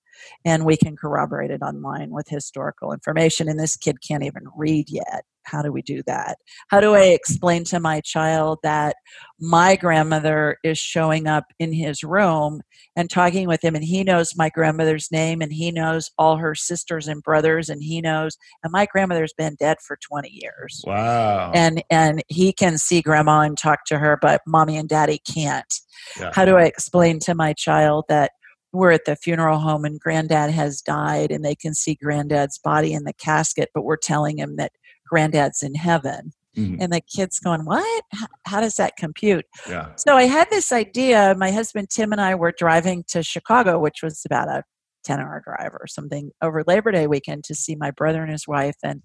And 0.43 0.65
we 0.65 0.75
can 0.75 0.97
corroborate 0.97 1.51
it 1.51 1.61
online 1.61 2.09
with 2.09 2.27
historical 2.27 2.91
information. 2.91 3.47
And 3.47 3.57
this 3.57 3.77
kid 3.77 3.99
can't 4.05 4.23
even 4.23 4.43
read 4.53 4.89
yet. 4.89 5.23
How 5.47 5.61
do 5.61 5.71
we 5.71 5.81
do 5.81 6.01
that? 6.07 6.37
How 6.69 6.79
do 6.79 6.93
I 6.93 7.05
explain 7.05 7.63
to 7.65 7.79
my 7.79 8.01
child 8.01 8.59
that 8.63 8.95
my 9.39 9.75
grandmother 9.75 10.57
is 10.63 10.77
showing 10.77 11.27
up 11.27 11.45
in 11.59 11.71
his 11.71 12.03
room 12.03 12.61
and 12.95 13.09
talking 13.09 13.47
with 13.47 13.63
him, 13.63 13.75
and 13.75 13.83
he 13.83 14.03
knows 14.03 14.33
my 14.35 14.49
grandmother's 14.49 15.09
name, 15.11 15.41
and 15.41 15.53
he 15.53 15.71
knows 15.71 16.09
all 16.17 16.37
her 16.37 16.55
sisters 16.55 17.07
and 17.07 17.21
brothers, 17.23 17.69
and 17.69 17.81
he 17.81 18.01
knows, 18.01 18.37
and 18.63 18.71
my 18.71 18.85
grandmother's 18.85 19.33
been 19.33 19.55
dead 19.59 19.77
for 19.85 19.97
20 20.07 20.29
years. 20.29 20.83
Wow. 20.85 21.51
And 21.53 21.83
and 21.89 22.23
he 22.27 22.51
can 22.53 22.77
see 22.77 23.01
grandma 23.01 23.41
and 23.41 23.57
talk 23.57 23.85
to 23.87 23.99
her, 23.99 24.17
but 24.21 24.41
mommy 24.45 24.77
and 24.77 24.89
daddy 24.89 25.19
can't. 25.19 25.73
Yeah. 26.19 26.31
How 26.33 26.45
do 26.45 26.57
I 26.57 26.63
explain 26.63 27.19
to 27.19 27.35
my 27.35 27.53
child 27.53 28.05
that 28.09 28.31
we're 28.73 28.91
at 28.91 29.05
the 29.05 29.15
funeral 29.15 29.59
home 29.59 29.85
and 29.85 29.99
granddad 29.99 30.51
has 30.51 30.81
died 30.81 31.31
and 31.31 31.43
they 31.43 31.55
can 31.55 31.73
see 31.73 31.95
granddad's 31.95 32.59
body 32.59 32.93
in 32.93 33.03
the 33.03 33.13
casket, 33.13 33.69
but 33.73 33.83
we're 33.83 33.97
telling 33.97 34.37
him 34.37 34.57
that 34.57 34.71
granddad's 35.07 35.63
in 35.63 35.75
heaven. 35.75 36.33
Mhm. 36.57 36.77
And 36.81 36.91
the 36.91 37.01
kid's 37.01 37.39
going, 37.39 37.65
What? 37.65 38.03
How, 38.13 38.27
how 38.45 38.61
does 38.61 38.75
that 38.75 38.97
compute? 38.97 39.45
Yeah. 39.69 39.89
So 39.95 40.15
I 40.15 40.23
had 40.23 40.49
this 40.49 40.71
idea. 40.71 41.35
My 41.37 41.51
husband 41.51 41.89
Tim 41.89 42.11
and 42.11 42.21
I 42.21 42.35
were 42.35 42.53
driving 42.57 43.03
to 43.09 43.21
Chicago, 43.23 43.79
which 43.79 44.01
was 44.01 44.23
about 44.25 44.47
a 44.49 44.63
10 45.05 45.19
hour 45.19 45.41
drive 45.45 45.73
or 45.73 45.87
something 45.87 46.31
over 46.41 46.63
Labor 46.65 46.91
Day 46.91 47.07
weekend 47.07 47.43
to 47.45 47.55
see 47.55 47.75
my 47.75 47.91
brother 47.91 48.21
and 48.23 48.31
his 48.31 48.47
wife. 48.47 48.75
And 48.83 49.01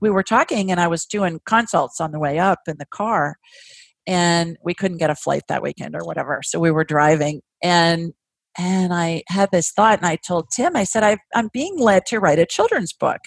we 0.00 0.10
were 0.10 0.22
talking, 0.22 0.70
and 0.70 0.80
I 0.80 0.88
was 0.88 1.06
doing 1.06 1.40
consults 1.46 2.00
on 2.00 2.12
the 2.12 2.18
way 2.18 2.38
up 2.38 2.60
in 2.66 2.76
the 2.78 2.86
car. 2.86 3.36
And 4.06 4.56
we 4.62 4.72
couldn't 4.74 4.98
get 4.98 5.10
a 5.10 5.16
flight 5.16 5.42
that 5.48 5.62
weekend 5.62 5.96
or 5.96 6.04
whatever. 6.04 6.40
So 6.44 6.60
we 6.60 6.70
were 6.70 6.84
driving. 6.84 7.42
And 7.62 8.12
and 8.58 8.94
I 8.94 9.22
had 9.28 9.50
this 9.52 9.70
thought, 9.70 9.98
and 9.98 10.06
I 10.06 10.16
told 10.16 10.46
Tim, 10.50 10.76
I 10.76 10.84
said, 10.84 11.02
i 11.02 11.18
I'm 11.34 11.50
being 11.52 11.78
led 11.78 12.06
to 12.06 12.18
write 12.18 12.38
a 12.38 12.46
children's 12.46 12.92
book. 12.92 13.20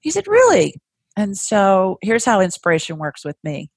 He 0.00 0.10
said, 0.10 0.26
Really? 0.26 0.74
And 1.18 1.36
so 1.36 1.98
here's 2.00 2.24
how 2.24 2.40
inspiration 2.40 2.96
works 2.96 3.24
with 3.24 3.36
me. 3.42 3.70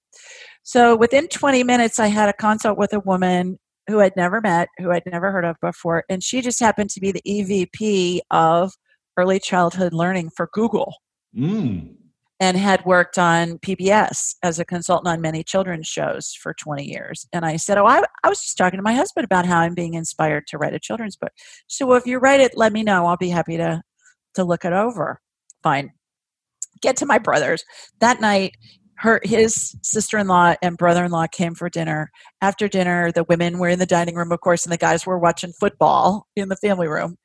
So 0.61 0.95
within 0.95 1.27
20 1.27 1.63
minutes, 1.63 1.99
I 1.99 2.07
had 2.07 2.29
a 2.29 2.33
consult 2.33 2.77
with 2.77 2.93
a 2.93 2.99
woman 2.99 3.57
who 3.87 3.99
I'd 3.99 4.15
never 4.15 4.39
met, 4.41 4.69
who 4.77 4.91
I'd 4.91 5.07
never 5.07 5.31
heard 5.31 5.43
of 5.43 5.55
before, 5.59 6.03
and 6.07 6.23
she 6.23 6.41
just 6.41 6.59
happened 6.59 6.91
to 6.91 7.01
be 7.01 7.11
the 7.11 7.23
EVP 7.27 8.19
of 8.29 8.73
early 9.17 9.39
childhood 9.39 9.91
learning 9.91 10.29
for 10.37 10.49
Google 10.53 10.95
Mm. 11.35 11.95
and 12.41 12.57
had 12.57 12.85
worked 12.85 13.17
on 13.17 13.57
PBS 13.59 14.35
as 14.43 14.59
a 14.59 14.65
consultant 14.65 15.07
on 15.07 15.21
many 15.21 15.43
children's 15.43 15.87
shows 15.87 16.33
for 16.33 16.53
20 16.53 16.83
years. 16.83 17.25
And 17.33 17.45
I 17.45 17.55
said, 17.55 17.77
Oh, 17.77 17.85
I, 17.85 18.03
I 18.23 18.29
was 18.29 18.41
just 18.41 18.57
talking 18.57 18.77
to 18.77 18.83
my 18.83 18.93
husband 18.93 19.23
about 19.23 19.45
how 19.45 19.59
I'm 19.59 19.73
being 19.73 19.93
inspired 19.93 20.45
to 20.47 20.57
write 20.57 20.73
a 20.73 20.79
children's 20.79 21.15
book. 21.15 21.31
So 21.67 21.87
well, 21.87 21.97
if 21.97 22.05
you 22.05 22.19
write 22.19 22.41
it, 22.41 22.57
let 22.57 22.73
me 22.73 22.83
know. 22.83 23.05
I'll 23.07 23.15
be 23.17 23.29
happy 23.29 23.57
to, 23.57 23.81
to 24.35 24.43
look 24.43 24.65
it 24.65 24.73
over. 24.73 25.21
Fine. 25.63 25.93
Get 26.81 26.97
to 26.97 27.05
my 27.05 27.17
brothers. 27.17 27.63
That 27.99 28.21
night, 28.21 28.55
her 28.97 29.19
his 29.23 29.75
sister-in-law 29.81 30.55
and 30.61 30.77
brother-in-law 30.77 31.27
came 31.31 31.55
for 31.55 31.69
dinner. 31.69 32.11
After 32.41 32.67
dinner, 32.67 33.11
the 33.11 33.23
women 33.23 33.57
were 33.57 33.69
in 33.69 33.79
the 33.79 33.85
dining 33.85 34.15
room, 34.15 34.31
of 34.31 34.41
course, 34.41 34.65
and 34.65 34.71
the 34.71 34.77
guys 34.77 35.05
were 35.05 35.17
watching 35.17 35.53
football 35.59 36.27
in 36.35 36.49
the 36.49 36.55
family 36.55 36.87
room. 36.87 37.17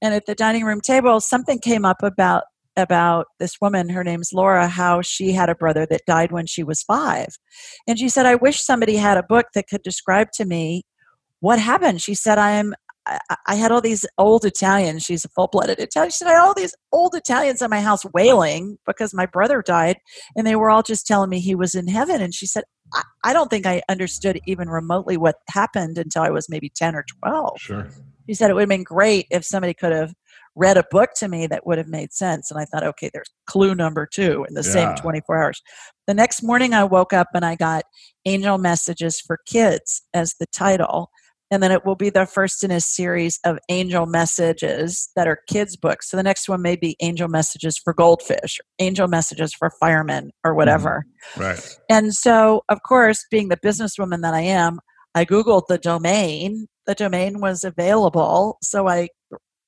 And 0.00 0.14
at 0.14 0.26
the 0.26 0.34
dining 0.34 0.64
room 0.64 0.80
table, 0.80 1.20
something 1.20 1.58
came 1.58 1.84
up 1.84 2.02
about 2.02 2.44
about 2.76 3.26
this 3.38 3.60
woman, 3.60 3.88
her 3.88 4.02
name's 4.02 4.32
Laura, 4.32 4.66
how 4.66 5.00
she 5.00 5.32
had 5.32 5.48
a 5.48 5.54
brother 5.54 5.86
that 5.86 6.00
died 6.06 6.32
when 6.32 6.46
she 6.46 6.64
was 6.64 6.82
five. 6.82 7.28
And 7.86 7.98
she 7.98 8.08
said, 8.08 8.26
I 8.26 8.34
wish 8.34 8.60
somebody 8.62 8.96
had 8.96 9.16
a 9.16 9.22
book 9.22 9.46
that 9.54 9.68
could 9.68 9.82
describe 9.82 10.32
to 10.32 10.44
me 10.44 10.82
what 11.40 11.58
happened. 11.58 12.00
She 12.02 12.14
said, 12.14 12.38
I 12.38 12.52
am. 12.52 12.74
I, 13.06 13.18
I 13.46 13.54
had 13.56 13.70
all 13.72 13.80
these 13.80 14.06
old 14.18 14.44
Italians. 14.44 15.02
She's 15.04 15.24
a 15.24 15.28
full-blooded 15.28 15.78
Italian. 15.78 16.10
She 16.10 16.18
said, 16.18 16.28
I 16.28 16.32
had 16.32 16.40
all 16.40 16.54
these 16.54 16.74
old 16.92 17.14
Italians 17.14 17.60
in 17.62 17.70
my 17.70 17.80
house 17.80 18.04
wailing 18.14 18.78
because 18.86 19.14
my 19.14 19.26
brother 19.26 19.62
died, 19.62 19.98
and 20.36 20.46
they 20.46 20.56
were 20.56 20.70
all 20.70 20.82
just 20.82 21.06
telling 21.06 21.30
me 21.30 21.40
he 21.40 21.54
was 21.54 21.74
in 21.74 21.88
heaven. 21.88 22.20
And 22.20 22.34
she 22.34 22.46
said, 22.46 22.64
I, 22.94 23.02
I 23.24 23.32
don't 23.32 23.50
think 23.50 23.66
I 23.66 23.82
understood 23.88 24.40
even 24.46 24.68
remotely 24.68 25.16
what 25.16 25.36
happened 25.48 25.98
until 25.98 26.22
I 26.22 26.30
was 26.30 26.48
maybe 26.48 26.70
10 26.74 26.94
or 26.94 27.04
12. 27.24 27.60
Sure. 27.60 27.88
She 28.28 28.34
said 28.34 28.50
it 28.50 28.54
would 28.54 28.62
have 28.62 28.68
been 28.68 28.84
great 28.84 29.26
if 29.30 29.44
somebody 29.44 29.74
could 29.74 29.92
have 29.92 30.14
read 30.56 30.76
a 30.76 30.84
book 30.90 31.10
to 31.16 31.28
me 31.28 31.46
that 31.48 31.66
would 31.66 31.78
have 31.78 31.88
made 31.88 32.12
sense. 32.12 32.50
And 32.50 32.60
I 32.60 32.64
thought, 32.64 32.84
okay, 32.84 33.10
there's 33.12 33.28
clue 33.46 33.74
number 33.74 34.06
two 34.10 34.44
in 34.48 34.54
the 34.54 34.62
Yeah. 34.64 34.72
same 34.72 34.94
24 34.94 35.42
hours. 35.42 35.62
The 36.06 36.14
next 36.14 36.42
morning, 36.42 36.72
I 36.74 36.84
woke 36.84 37.12
up 37.12 37.28
and 37.34 37.44
I 37.44 37.56
got 37.56 37.84
Angel 38.24 38.56
Messages 38.56 39.20
for 39.20 39.38
Kids 39.46 40.02
as 40.14 40.34
the 40.38 40.46
title. 40.46 41.10
And 41.54 41.62
then 41.62 41.70
it 41.70 41.86
will 41.86 41.94
be 41.94 42.10
the 42.10 42.26
first 42.26 42.64
in 42.64 42.72
a 42.72 42.80
series 42.80 43.38
of 43.44 43.60
angel 43.68 44.06
messages 44.06 45.08
that 45.14 45.28
are 45.28 45.38
kids' 45.48 45.76
books. 45.76 46.10
So 46.10 46.16
the 46.16 46.22
next 46.24 46.48
one 46.48 46.62
may 46.62 46.74
be 46.74 46.96
Angel 47.00 47.28
Messages 47.28 47.78
for 47.78 47.94
Goldfish, 47.94 48.60
Angel 48.80 49.06
Messages 49.06 49.54
for 49.54 49.70
Firemen, 49.80 50.32
or 50.42 50.50
mm-hmm. 50.50 50.56
whatever. 50.56 51.06
Right. 51.36 51.78
And 51.88 52.12
so, 52.12 52.62
of 52.68 52.80
course, 52.82 53.24
being 53.30 53.50
the 53.50 53.56
businesswoman 53.56 54.22
that 54.22 54.34
I 54.34 54.40
am, 54.40 54.80
I 55.14 55.24
Googled 55.24 55.68
the 55.68 55.78
domain. 55.78 56.66
The 56.88 56.96
domain 56.96 57.40
was 57.40 57.62
available. 57.62 58.58
So 58.60 58.88
I 58.88 59.10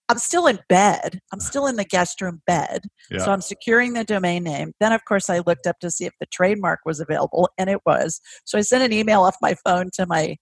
I'm 0.08 0.18
still 0.18 0.48
in 0.48 0.58
bed. 0.68 1.20
I'm 1.32 1.40
still 1.40 1.68
in 1.68 1.76
the 1.76 1.84
guest 1.84 2.20
room 2.20 2.42
bed. 2.46 2.82
Yeah. 3.10 3.18
So 3.18 3.32
I'm 3.32 3.40
securing 3.40 3.92
the 3.92 4.04
domain 4.04 4.42
name. 4.42 4.72
Then 4.80 4.92
of 4.92 5.04
course 5.04 5.30
I 5.30 5.40
looked 5.46 5.68
up 5.68 5.78
to 5.80 5.90
see 5.90 6.04
if 6.04 6.12
the 6.18 6.26
trademark 6.26 6.80
was 6.84 6.98
available 6.98 7.48
and 7.58 7.70
it 7.70 7.80
was. 7.86 8.20
So 8.44 8.58
I 8.58 8.62
sent 8.62 8.82
an 8.82 8.92
email 8.92 9.22
off 9.22 9.36
my 9.40 9.54
phone 9.64 9.90
to 9.94 10.06
my 10.06 10.36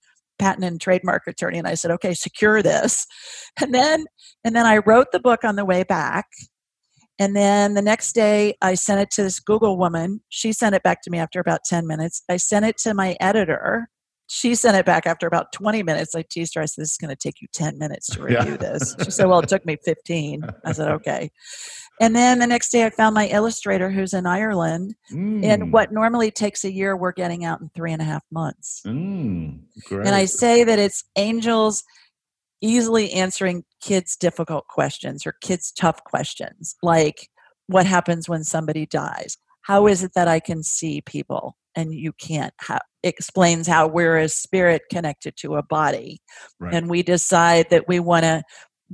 patent 0.45 0.65
and 0.65 0.81
trademark 0.81 1.23
attorney 1.27 1.59
and 1.59 1.67
I 1.73 1.75
said, 1.75 1.91
"Okay, 1.97 2.15
secure 2.15 2.59
this." 2.63 3.07
And 3.63 3.73
then 3.73 3.99
and 4.45 4.53
then 4.57 4.67
I 4.67 4.79
wrote 4.89 5.09
the 5.13 5.21
book 5.29 5.43
on 5.45 5.57
the 5.57 5.65
way 5.73 5.83
back. 5.85 6.27
And 7.23 7.37
then 7.37 7.75
the 7.75 7.83
next 7.93 8.13
day, 8.15 8.55
I 8.61 8.75
sent 8.75 9.01
it 9.01 9.11
to 9.13 9.23
this 9.23 9.39
Google 9.39 9.79
woman. 9.79 10.21
She 10.31 10.53
sent 10.53 10.75
it 10.75 10.83
back 10.83 10.99
to 11.03 11.11
me 11.11 11.19
after 11.21 11.39
about 11.39 11.61
10 11.65 11.87
minutes. 11.87 12.17
I 12.29 12.39
sent 12.39 12.65
it 12.65 12.77
to 12.79 12.93
my 12.93 13.17
editor. 13.21 13.89
She 14.27 14.55
sent 14.57 14.77
it 14.77 14.85
back 14.85 15.07
after 15.07 15.27
about 15.29 15.47
20 15.53 15.83
minutes. 15.85 16.15
I 16.17 16.25
teased 16.29 16.55
her. 16.57 16.63
I 16.63 16.65
said, 16.67 16.83
This 16.83 16.93
is 16.93 16.97
going 17.03 17.15
to 17.17 17.23
take 17.27 17.41
you 17.41 17.47
10 17.53 17.79
minutes 17.79 18.07
to 18.15 18.21
Yeah. 18.21 18.39
review 18.39 18.57
this. 18.59 18.97
She 19.05 19.11
said, 19.13 19.27
Well, 19.29 19.39
it 19.45 19.49
took 19.49 19.65
me 19.65 19.77
15. 19.85 20.43
I 20.67 20.73
said, 20.73 20.89
Okay. 20.99 21.31
And 22.01 22.15
then 22.15 22.41
the 22.41 22.47
next 22.47 22.71
day, 22.71 22.85
I 22.85 22.91
found 22.91 23.15
my 23.15 23.29
illustrator 23.29 23.91
who's 23.91 24.13
in 24.13 24.27
Ireland. 24.27 24.95
Mm. 25.13 25.45
And 25.45 25.73
what 25.73 25.93
normally 25.93 26.31
takes 26.31 26.65
a 26.65 26.73
year, 26.73 26.97
we're 26.97 27.13
getting 27.13 27.45
out 27.45 27.61
in 27.61 27.71
three 27.75 27.93
and 27.93 28.03
a 28.03 28.05
half 28.05 28.25
months. 28.33 28.83
Mm. 28.87 29.61
And 29.91 30.09
I 30.09 30.25
say 30.25 30.65
that 30.65 30.79
it's 30.79 31.05
angels 31.17 31.85
easily 32.61 33.13
answering 33.13 33.65
kids' 33.83 34.17
difficult 34.17 34.67
questions 34.69 35.27
or 35.27 35.37
kids' 35.41 35.71
tough 35.71 36.03
questions, 36.05 36.77
like 36.83 37.29
what 37.67 37.87
happens 37.87 38.29
when 38.29 38.43
somebody 38.43 38.87
dies? 38.87 39.37
How 39.63 39.87
is 39.87 40.03
it 40.03 40.13
that 40.15 40.29
I 40.29 40.41
can 40.41 40.63
see 40.63 41.01
people 41.03 41.57
and 41.77 41.95
you 41.95 42.13
can't? 42.13 42.53
How, 42.59 42.79
explains 43.03 43.67
how 43.67 43.87
we're 43.87 44.17
a 44.19 44.29
spirit 44.29 44.83
connected 44.91 45.37
to 45.37 45.57
a 45.57 45.63
body, 45.63 46.21
Right. 46.59 46.75
and 46.75 46.89
we 46.89 47.03
decide 47.03 47.69
that 47.71 47.87
we 47.87 48.01
want 48.01 48.25
to. 48.25 48.43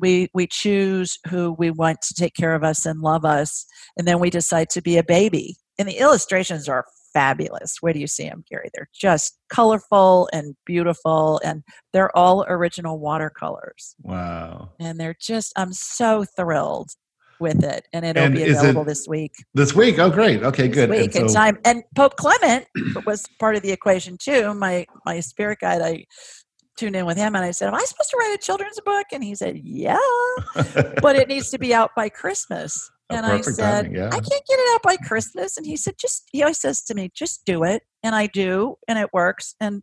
We, 0.01 0.28
we 0.34 0.46
choose 0.46 1.18
who 1.28 1.53
we 1.59 1.70
want 1.70 2.03
to 2.03 2.14
take 2.14 2.34
care 2.34 2.55
of 2.55 2.64
us 2.64 2.86
and 2.86 3.01
love 3.01 3.24
us, 3.24 3.66
and 3.96 4.07
then 4.09 4.18
we 4.20 4.30
decide 4.30 4.70
to 4.70 4.82
be 4.82 4.96
a 4.98 5.05
baby. 5.05 5.57
And 5.78 5.88
the 5.88 5.98
illustrations 5.98 6.68
are 6.68 6.84
fabulous. 7.14 7.76
Where 7.80 7.92
do 7.92 7.98
you 7.98 8.07
see 8.07 8.24
them, 8.28 8.44
Gary? 8.48 8.70
They're 8.74 8.88
just 8.94 9.38
colorful 9.48 10.28
and 10.32 10.55
beautiful, 10.66 11.40
and 11.44 11.62
they're 11.92 12.14
all 12.16 12.44
original 12.48 12.98
watercolors. 12.98 13.94
wow. 14.03 14.70
And 14.80 14.98
they're 15.01 15.16
just, 15.20 15.53
I'm 15.57 15.72
so 15.72 16.24
thrilled 16.36 16.90
with 17.40 17.64
it. 17.64 17.86
And 17.94 18.05
it'll 18.05 18.24
And 18.24 18.34
be 18.34 18.42
is 18.42 18.57
it 18.57 18.61
available 18.61 18.84
this 18.84 19.09
week. 19.09 19.32
This 19.55 19.74
week. 19.74 19.98
Oh, 19.98 20.11
great. 20.11 20.42
Okay, 20.42 20.68
This 20.68 20.74
good. 20.76 20.90
week 20.90 21.14
And 21.14 21.22
in 21.24 21.28
so- 21.30 21.34
time. 21.38 21.59
And 21.64 21.82
Pope 21.96 22.16
Clement 22.16 22.66
was 23.07 23.24
part 23.38 23.57
of 23.57 23.62
the 23.62 23.72
equation 23.72 24.18
too. 24.20 24.53
My 24.55 24.84
my 25.07 25.20
spirit 25.20 25.59
guide, 25.61 25.80
I 25.80 26.05
tuned 26.77 26.97
in 26.97 27.07
with 27.07 27.16
him 27.16 27.35
and 27.35 27.45
I 27.45 27.51
said, 27.51 27.68
Am 27.68 27.75
I 27.75 27.85
supposed 27.85 28.11
to 28.11 28.16
write 28.16 28.35
a 28.35 28.43
children's 28.43 28.81
book? 28.85 29.07
And 29.12 29.23
he 29.23 29.35
said, 29.35 29.59
Yeah, 29.62 29.99
but 31.03 31.16
it 31.16 31.29
needs 31.29 31.51
to 31.51 31.59
be 31.59 31.75
out 31.75 31.91
by 31.97 32.09
Christmas. 32.09 32.91
A 33.11 33.14
and 33.14 33.27
I 33.27 33.41
said, 33.41 33.83
timing, 33.85 33.97
yeah. 33.97 34.07
I 34.07 34.21
can't 34.21 34.29
get 34.29 34.59
it 34.59 34.75
out 34.75 34.83
by 34.83 34.97
Christmas. 34.97 35.57
And 35.57 35.66
he 35.66 35.77
said, 35.77 35.95
just, 35.99 36.29
he 36.31 36.43
always 36.43 36.61
says 36.61 36.83
to 36.83 36.95
me, 36.95 37.11
just 37.12 37.45
do 37.45 37.64
it. 37.64 37.83
And 38.03 38.14
I 38.14 38.29
do, 38.29 38.77
and 38.89 38.99
it 38.99 39.12
works. 39.12 39.55
And 39.61 39.83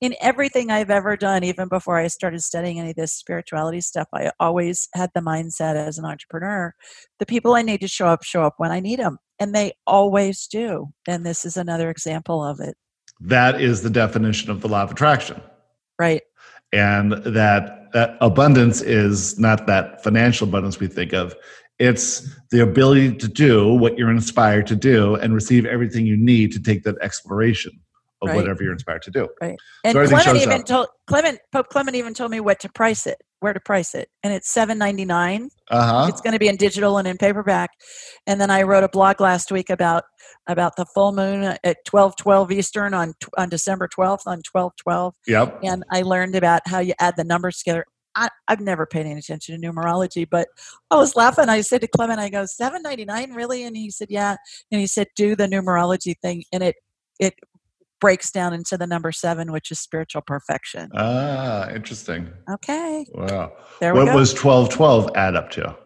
in 0.00 0.14
everything 0.20 0.70
I've 0.70 0.90
ever 0.90 1.16
done, 1.16 1.44
even 1.44 1.68
before 1.68 1.98
I 1.98 2.08
started 2.08 2.42
studying 2.42 2.80
any 2.80 2.90
of 2.90 2.96
this 2.96 3.12
spirituality 3.12 3.80
stuff, 3.80 4.08
I 4.12 4.32
always 4.40 4.88
had 4.94 5.10
the 5.14 5.20
mindset 5.20 5.76
as 5.76 5.98
an 5.98 6.04
entrepreneur 6.04 6.74
the 7.20 7.26
people 7.26 7.54
I 7.54 7.62
need 7.62 7.80
to 7.80 7.88
show 7.88 8.08
up, 8.08 8.24
show 8.24 8.42
up 8.42 8.54
when 8.58 8.72
I 8.72 8.80
need 8.80 8.98
them. 8.98 9.18
And 9.38 9.54
they 9.54 9.72
always 9.86 10.46
do. 10.46 10.88
And 11.08 11.24
this 11.24 11.44
is 11.44 11.56
another 11.56 11.90
example 11.90 12.44
of 12.44 12.60
it. 12.60 12.76
That 13.20 13.60
is 13.60 13.82
the 13.82 13.90
definition 13.90 14.50
of 14.50 14.60
the 14.60 14.68
law 14.68 14.82
of 14.82 14.90
attraction. 14.90 15.40
Right. 15.98 16.22
and 16.72 17.12
that 17.12 17.92
that 17.92 18.16
abundance 18.20 18.80
is 18.80 19.38
not 19.38 19.66
that 19.68 20.02
financial 20.02 20.48
abundance 20.48 20.80
we 20.80 20.88
think 20.88 21.12
of 21.12 21.34
it's 21.78 22.28
the 22.50 22.62
ability 22.62 23.14
to 23.16 23.28
do 23.28 23.74
what 23.74 23.98
you're 23.98 24.10
inspired 24.10 24.66
to 24.66 24.76
do 24.76 25.16
and 25.16 25.34
receive 25.34 25.66
everything 25.66 26.06
you 26.06 26.16
need 26.16 26.52
to 26.52 26.60
take 26.60 26.82
that 26.84 26.96
exploration 27.00 27.72
of 28.24 28.30
Right. 28.30 28.36
whatever 28.36 28.62
you're 28.62 28.72
inspired 28.72 29.02
to 29.02 29.10
do 29.10 29.28
Right. 29.40 29.56
And 29.84 29.94
So 29.94 30.06
Clement 30.06 30.36
even 30.38 30.60
up. 30.60 30.66
told 30.66 30.86
Clement 31.06 31.38
Pope 31.52 31.68
Clement 31.68 31.96
even 31.96 32.14
told 32.14 32.30
me 32.30 32.40
what 32.40 32.60
to 32.60 32.68
price 32.68 33.06
it, 33.06 33.18
where 33.40 33.52
to 33.52 33.60
price 33.60 33.94
it, 33.94 34.08
and 34.22 34.32
it's 34.32 34.50
seven 34.52 34.78
ninety 34.78 35.04
nine. 35.04 35.50
uh-huh 35.70 36.06
It's 36.08 36.20
going 36.20 36.32
to 36.32 36.38
be 36.38 36.48
in 36.48 36.56
digital 36.56 36.98
and 36.98 37.06
in 37.08 37.16
paperback. 37.18 37.70
And 38.26 38.40
then 38.40 38.50
I 38.50 38.62
wrote 38.62 38.84
a 38.84 38.88
blog 38.88 39.20
last 39.20 39.52
week 39.52 39.70
about 39.70 40.04
about 40.46 40.76
the 40.76 40.86
full 40.94 41.12
moon 41.12 41.56
at 41.62 41.76
twelve 41.86 42.16
twelve 42.16 42.50
Eastern 42.50 42.94
on 42.94 43.14
on 43.36 43.48
December 43.48 43.88
twelfth 43.88 44.26
on 44.26 44.40
twelve 44.42 44.72
twelve, 44.76 45.14
yep 45.26 45.58
and 45.62 45.82
I 45.90 46.02
learned 46.02 46.34
about 46.34 46.62
how 46.66 46.78
you 46.80 46.94
add 47.00 47.14
the 47.16 47.24
numbers 47.24 47.58
together. 47.58 47.84
I, 48.16 48.28
I've 48.46 48.60
never 48.60 48.86
paid 48.86 49.06
any 49.06 49.18
attention 49.18 49.60
to 49.60 49.66
numerology, 49.68 50.24
but 50.30 50.46
I 50.88 50.94
was 50.96 51.16
laughing. 51.16 51.48
I 51.48 51.62
said 51.62 51.80
to 51.80 51.88
Clement, 51.88 52.20
"I 52.20 52.28
go 52.30 52.46
seven 52.46 52.80
ninety 52.82 53.04
nine, 53.04 53.32
really?" 53.32 53.64
And 53.64 53.76
he 53.76 53.90
said, 53.90 54.06
"Yeah." 54.08 54.36
And 54.70 54.80
he 54.80 54.86
said, 54.86 55.08
"Do 55.16 55.34
the 55.34 55.48
numerology 55.48 56.14
thing," 56.22 56.44
and 56.52 56.62
it 56.62 56.76
it 57.18 57.34
breaks 58.04 58.30
down 58.30 58.52
into 58.52 58.76
the 58.76 58.86
number 58.86 59.12
seven, 59.12 59.50
which 59.50 59.70
is 59.70 59.80
spiritual 59.80 60.22
perfection. 60.22 60.90
ah 60.94 61.68
interesting 61.70 62.22
Okay, 62.50 63.06
wow 63.14 63.52
there 63.80 63.94
we 63.94 64.00
what 64.00 64.14
was 64.14 64.30
1212 64.32 65.10
add 65.16 65.34
up 65.34 65.50
to 65.50 65.76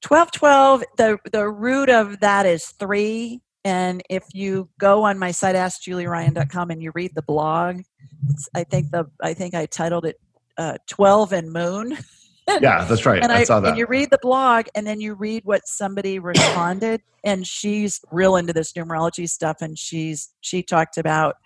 Twelve 0.00 0.30
twelve. 0.32 0.82
The 0.96 1.18
the 1.30 1.48
root 1.48 1.90
of 1.90 2.20
that 2.20 2.46
is 2.46 2.66
three. 2.78 3.40
And 3.64 4.02
if 4.08 4.24
you 4.32 4.70
go 4.78 5.04
on 5.04 5.18
my 5.18 5.30
site 5.30 5.54
askjulieryan.com 5.54 6.70
and 6.70 6.82
you 6.82 6.92
read 6.94 7.12
the 7.14 7.22
blog, 7.22 7.82
it's, 8.30 8.48
I 8.54 8.64
think 8.64 8.90
the 8.90 9.04
I 9.22 9.34
think 9.34 9.54
I 9.54 9.66
titled 9.66 10.06
it 10.06 10.16
uh, 10.56 10.78
twelve 10.86 11.32
and 11.32 11.52
moon. 11.52 11.98
yeah 12.60 12.84
that's 12.84 13.06
right. 13.06 13.22
And 13.22 13.32
i, 13.32 13.40
I, 13.40 13.44
saw 13.44 13.60
that. 13.60 13.70
and 13.70 13.78
you 13.78 13.86
read 13.86 14.10
the 14.10 14.18
blog 14.22 14.66
and 14.74 14.86
then 14.86 15.00
you 15.00 15.14
read 15.14 15.44
what 15.44 15.66
somebody 15.66 16.18
responded 16.18 17.02
and 17.24 17.46
she's 17.46 18.00
real 18.10 18.36
into 18.36 18.52
this 18.52 18.72
numerology 18.72 19.28
stuff 19.28 19.58
and 19.60 19.78
she's 19.78 20.32
she 20.40 20.62
talked 20.62 20.98
about 20.98 21.36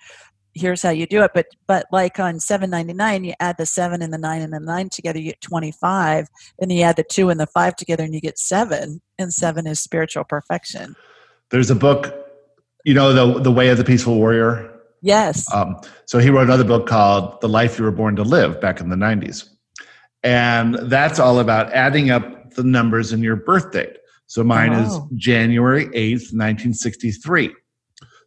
here's 0.55 0.83
how 0.83 0.91
you 0.91 1.07
do 1.07 1.23
it 1.23 1.33
but 1.35 1.47
but 1.67 1.87
like 1.91 2.19
on 2.21 2.39
799 2.39 3.25
you 3.25 3.35
add 3.41 3.57
the 3.59 3.67
7 3.67 4.03
and 4.03 4.13
the 4.13 4.19
9 4.19 4.43
and 4.43 4.53
the 4.53 4.61
9 4.61 4.89
together 4.89 5.19
you 5.19 5.31
get 5.31 5.41
25 5.41 6.29
and 6.61 6.73
you 6.73 6.83
add 6.83 6.97
the 6.97 7.05
2 7.05 7.31
and 7.31 7.41
the 7.41 7.47
5 7.47 7.77
together 7.77 8.05
and 8.05 8.15
you 8.15 8.21
get 8.21 8.39
7 8.39 9.01
and 9.19 9.35
7 9.35 9.67
is 9.67 9.81
spiritual 9.81 10.25
perfection. 10.25 10.95
There's 11.51 11.71
a 11.71 11.75
book 11.75 12.25
you 12.85 12.95
know 12.95 13.13
the 13.13 13.41
the 13.41 13.51
way 13.51 13.69
of 13.69 13.79
the 13.79 13.85
peaceful 13.85 14.17
warrior? 14.17 14.71
Yes. 15.01 15.53
Um, 15.53 15.77
so 16.07 16.19
he 16.19 16.31
wrote 16.31 16.45
another 16.45 16.65
book 16.65 16.87
called 16.87 17.41
The 17.43 17.49
Life 17.49 17.79
You 17.79 17.85
Were 17.85 17.91
Born 17.91 18.17
to 18.17 18.23
Live 18.23 18.59
back 18.59 18.81
in 18.81 18.89
the 18.89 18.97
90s. 18.97 19.51
And 20.25 20.75
that's 20.91 21.19
all 21.21 21.39
about 21.39 21.73
adding 21.73 22.11
up 22.11 22.55
the 22.55 22.65
numbers 22.65 23.13
in 23.13 23.23
your 23.23 23.37
birth 23.37 23.71
date. 23.73 23.99
So 24.27 24.43
mine 24.43 24.73
Oh. 24.75 24.81
is 24.83 25.19
January 25.19 25.87
8th, 25.95 26.33
1963. 26.33 27.55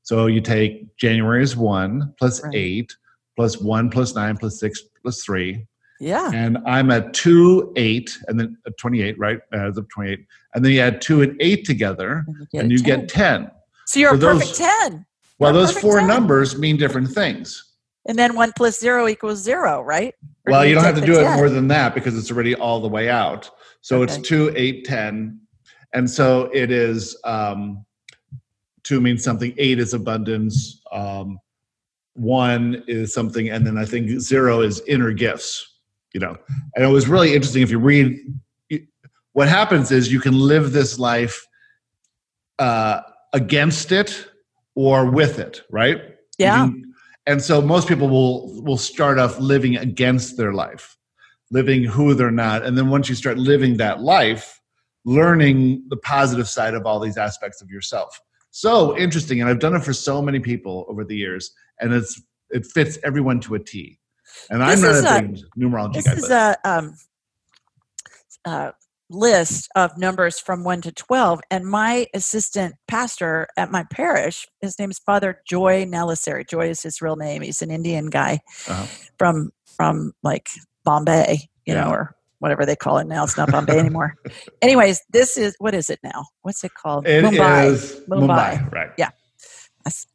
So 0.03 0.27
you 0.27 0.39
take 0.39 0.95
January 0.97 1.43
is 1.43 1.57
1 1.57 2.13
plus 2.19 2.41
Right. 2.43 2.53
8 2.55 2.95
plus 3.35 3.59
1 3.59 3.89
plus 3.89 4.15
9 4.15 4.37
plus 4.37 4.59
6 4.59 4.81
plus 5.01 5.21
3. 5.23 5.65
yeah 5.99 6.29
And 6.33 6.59
I'm 6.67 6.91
at 6.91 7.13
2, 7.15 7.73
8, 7.75 8.15
and 8.27 8.39
then 8.39 8.55
uh, 8.67 8.71
28, 8.79 9.17
right? 9.17 9.39
As 9.51 9.77
of 9.77 9.89
28. 9.89 10.19
And 10.53 10.63
then 10.63 10.71
you 10.71 10.79
add 10.81 11.01
2 11.01 11.23
and 11.23 11.35
8 11.41 11.65
together, 11.65 12.23
and 12.27 12.37
you 12.39 12.45
get, 12.51 12.61
and 12.61 12.71
you 12.71 12.77
10. 12.77 12.85
get 12.99 13.09
10. 13.09 13.51
so 13.87 13.99
you're 13.99 14.11
for 14.11 14.15
a 14.15 14.19
those- 14.19 14.39
perfect 14.51 14.57
10 14.91 15.05
Well, 15.39 15.53
You're 15.53 15.65
those 15.65 15.77
four 15.77 15.99
10. 15.99 16.07
numbers 16.07 16.57
mean 16.59 16.77
different 16.77 17.09
things. 17.09 17.63
and 18.07 18.17
then 18.17 18.35
1 18.35 18.53
plus 18.55 18.79
0 18.79 19.07
equals 19.07 19.41
0 19.41 19.81
right 19.81 20.13
Well, 20.47 20.65
you 20.65 20.75
don't 20.75 20.83
have 20.83 20.95
to 20.95 21.05
do 21.05 21.19
it 21.19 21.23
10? 21.23 21.37
more 21.37 21.49
than 21.49 21.67
that 21.69 21.93
because 21.93 22.17
it's 22.17 22.31
already 22.31 22.55
all 22.55 22.79
the 22.79 22.87
way 22.87 23.09
out. 23.09 23.49
So 23.81 24.01
it's 24.01 24.17
2, 24.17 24.53
8, 24.55 24.85
10. 24.85 25.39
And 25.93 26.09
so 26.09 26.49
it 26.53 26.71
is 26.71 27.17
um, 27.23 27.85
2 28.83 29.01
means 29.01 29.23
something, 29.23 29.53
8 29.57 29.79
is 29.79 29.93
abundance, 29.93 30.81
um, 30.91 31.39
1 32.13 32.83
is 32.87 33.13
something, 33.13 33.49
and 33.49 33.65
then 33.65 33.77
I 33.77 33.85
think 33.85 34.19
0 34.19 34.61
is 34.61 34.81
inner 34.87 35.11
gifts, 35.11 35.79
you 36.13 36.19
know. 36.19 36.37
And 36.75 36.83
it 36.83 36.89
was 36.89 37.07
really 37.07 37.33
interesting 37.33 37.61
if 37.61 37.71
you 37.71 37.79
read 37.79 38.17
what 39.37 39.47
happens 39.47 39.91
is 39.91 40.11
you 40.11 40.19
can 40.19 40.33
live 40.33 40.71
this 40.71 40.97
life 40.97 41.45
uh, 42.57 43.01
against 43.33 43.91
it 43.91 44.31
or 44.73 45.11
with 45.11 45.37
it, 45.37 45.61
right? 45.69 45.97
You 45.97 46.13
yeah 46.39 46.65
can- 46.65 46.86
and 47.27 47.41
so 47.41 47.61
most 47.61 47.87
people 47.87 48.09
will 48.09 48.63
will 48.63 48.77
start 48.77 49.19
off 49.19 49.37
living 49.39 49.77
against 49.77 50.37
their 50.37 50.53
life 50.53 50.97
living 51.51 51.83
who 51.83 52.13
they're 52.13 52.31
not. 52.31 52.65
And 52.65 52.77
then 52.77 52.89
once 52.89 53.07
you 53.09 53.15
start 53.15 53.37
living 53.37 53.77
that 53.77 54.01
life 54.01 54.61
learning 55.05 55.83
the 55.87 55.95
positive 55.97 56.49
side 56.49 56.73
of 56.73 56.85
all 56.85 56.99
these 56.99 57.17
aspects 57.17 57.61
of 57.61 57.69
yourself. 57.69 58.19
So 58.51 58.97
interesting 58.97 59.39
and 59.39 59.49
i've 59.49 59.59
done 59.59 59.75
it 59.75 59.83
for 59.83 59.93
so 59.93 60.21
many 60.21 60.39
people 60.39 60.85
over 60.89 61.03
the 61.05 61.15
years 61.15 61.51
and 61.79 61.93
it's 61.93 62.21
it 62.49 62.65
fits 62.65 62.97
everyone 63.03 63.39
to 63.41 63.55
a 63.55 63.59
t. 63.59 63.99
And 64.49 64.63
i'm 64.63 64.81
not 64.81 64.95
a 64.95 64.99
a- 64.99 65.21
big 65.21 65.39
numerology 65.57 65.93
This 65.93 66.05
guy 66.05 66.13
is 66.13 66.27
but 66.27 66.59
a 66.65 66.69
um, 66.69 66.95
uh, 68.45 68.71
list 69.09 69.69
of 69.75 69.97
numbers 69.97 70.39
from 70.39 70.63
1 70.63 70.81
to 70.81 70.91
12. 70.91 71.39
And 71.49 71.65
my 71.65 72.07
assistant 72.13 72.75
pastor 72.87 73.47
at 73.57 73.71
my 73.71 73.85
parish, 73.91 74.45
his 74.61 74.77
name 74.77 74.89
is 74.91 74.99
Father 74.99 75.41
Joy 75.47 75.85
Nalisari. 75.85 76.47
Joy 76.49 76.69
is 76.69 76.81
his 76.83 77.01
real 77.01 77.15
name. 77.15 77.41
He's 77.41 77.61
an 77.61 77.71
Indian 77.71 78.07
guy 78.07 78.39
Uh-huh. 78.67 78.85
from, 79.17 79.51
from 79.77 80.11
like 80.23 80.47
Bombay, 80.83 81.39
you 81.65 81.73
know, 81.73 81.89
or 81.89 82.15
whatever 82.39 82.65
they 82.65 82.75
call 82.75 82.97
it 82.97 83.07
now. 83.07 83.23
It's 83.23 83.37
not 83.37 83.51
Bombay 83.51 83.79
anymore. 83.79 84.15
Anyways, 84.61 85.01
this 85.11 85.37
is, 85.37 85.55
what 85.59 85.73
is 85.73 85.89
it 85.89 85.99
now? 86.03 86.25
What's 86.41 86.63
it 86.63 86.71
called? 86.73 87.07
it 87.07 87.23
Mumbai. 87.23 87.71
is 87.71 88.01
Mumbai. 88.09 88.27
Mumbai. 88.59 88.71
right 88.73 88.89
Yeah. 88.97 89.09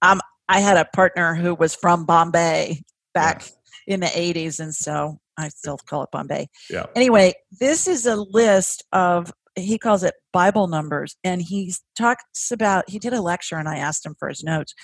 um, 0.03 0.21
I 0.49 0.61
had 0.61 0.77
a 0.77 0.85
partner 0.95 1.35
who 1.35 1.55
was 1.55 1.75
from 1.75 2.05
Bombay 2.05 2.83
back 3.15 3.45
in 3.87 4.01
the 4.01 4.07
80s, 4.07 4.61
and 4.61 4.75
so 4.75 5.19
I 5.43 5.49
still 5.49 5.79
call 5.89 6.03
it 6.03 6.11
Bombay. 6.13 6.49
Yeah. 6.71 6.87
Anyway, 6.95 7.35
this 7.61 7.87
is 7.87 8.07
a 8.07 8.17
list 8.17 8.85
of, 8.93 9.33
he 9.55 9.79
calls 9.79 10.03
it 10.03 10.15
Bible 10.33 10.67
numbers, 10.67 11.17
and 11.25 11.43
he 11.43 11.75
talks 11.97 12.51
about, 12.51 12.89
he 12.89 12.99
did 12.99 13.13
a 13.13 13.21
lecture, 13.21 13.57
and 13.57 13.69
I 13.69 13.77
asked 13.77 14.07
him 14.07 14.15
for 14.19 14.29
his 14.29 14.43
notes, 14.43 14.75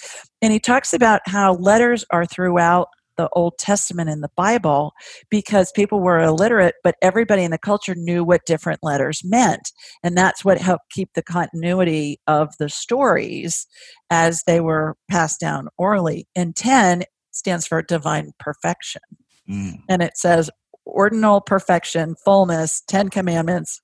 and 0.43 0.53
he 0.53 0.61
talks 0.61 0.93
about 0.93 1.21
how 1.27 1.55
letters 1.55 2.05
are 2.11 2.27
throughout 2.27 2.89
the 3.19 3.29
Old 3.33 3.59
Testament 3.59 4.09
in 4.09 4.21
the 4.21 4.31
Bible 4.37 4.93
because 5.29 5.73
people 5.73 6.01
were 6.01 6.21
illiterate, 6.21 6.77
but 6.83 6.95
everybody 7.03 7.43
in 7.43 7.51
the 7.51 7.59
culture 7.59 7.95
knew 7.95 8.25
what 8.25 8.47
different 8.47 8.79
letters 8.83 9.23
meant. 9.25 9.73
And 10.03 10.17
that's 10.17 10.45
what 10.45 10.59
helped 10.59 10.91
keep 10.91 11.11
the 11.15 11.23
continuity 11.23 12.21
of 12.27 12.55
the 12.59 12.69
stories 12.69 13.67
as 14.09 14.45
they 14.47 14.61
were 14.61 14.97
passed 15.11 15.41
down 15.41 15.69
orally. 15.77 16.29
And 16.37 16.55
10 16.55 17.03
stands 17.33 17.67
for 17.67 17.83
divine 17.83 18.33
perfection. 18.39 19.03
Mm. 19.49 19.83
And 19.89 20.03
it 20.03 20.17
says 20.17 20.51
ordinal 20.85 21.41
perfection, 21.41 22.15
fullness, 22.25 22.83
10 22.89 23.09
commandments, 23.11 23.81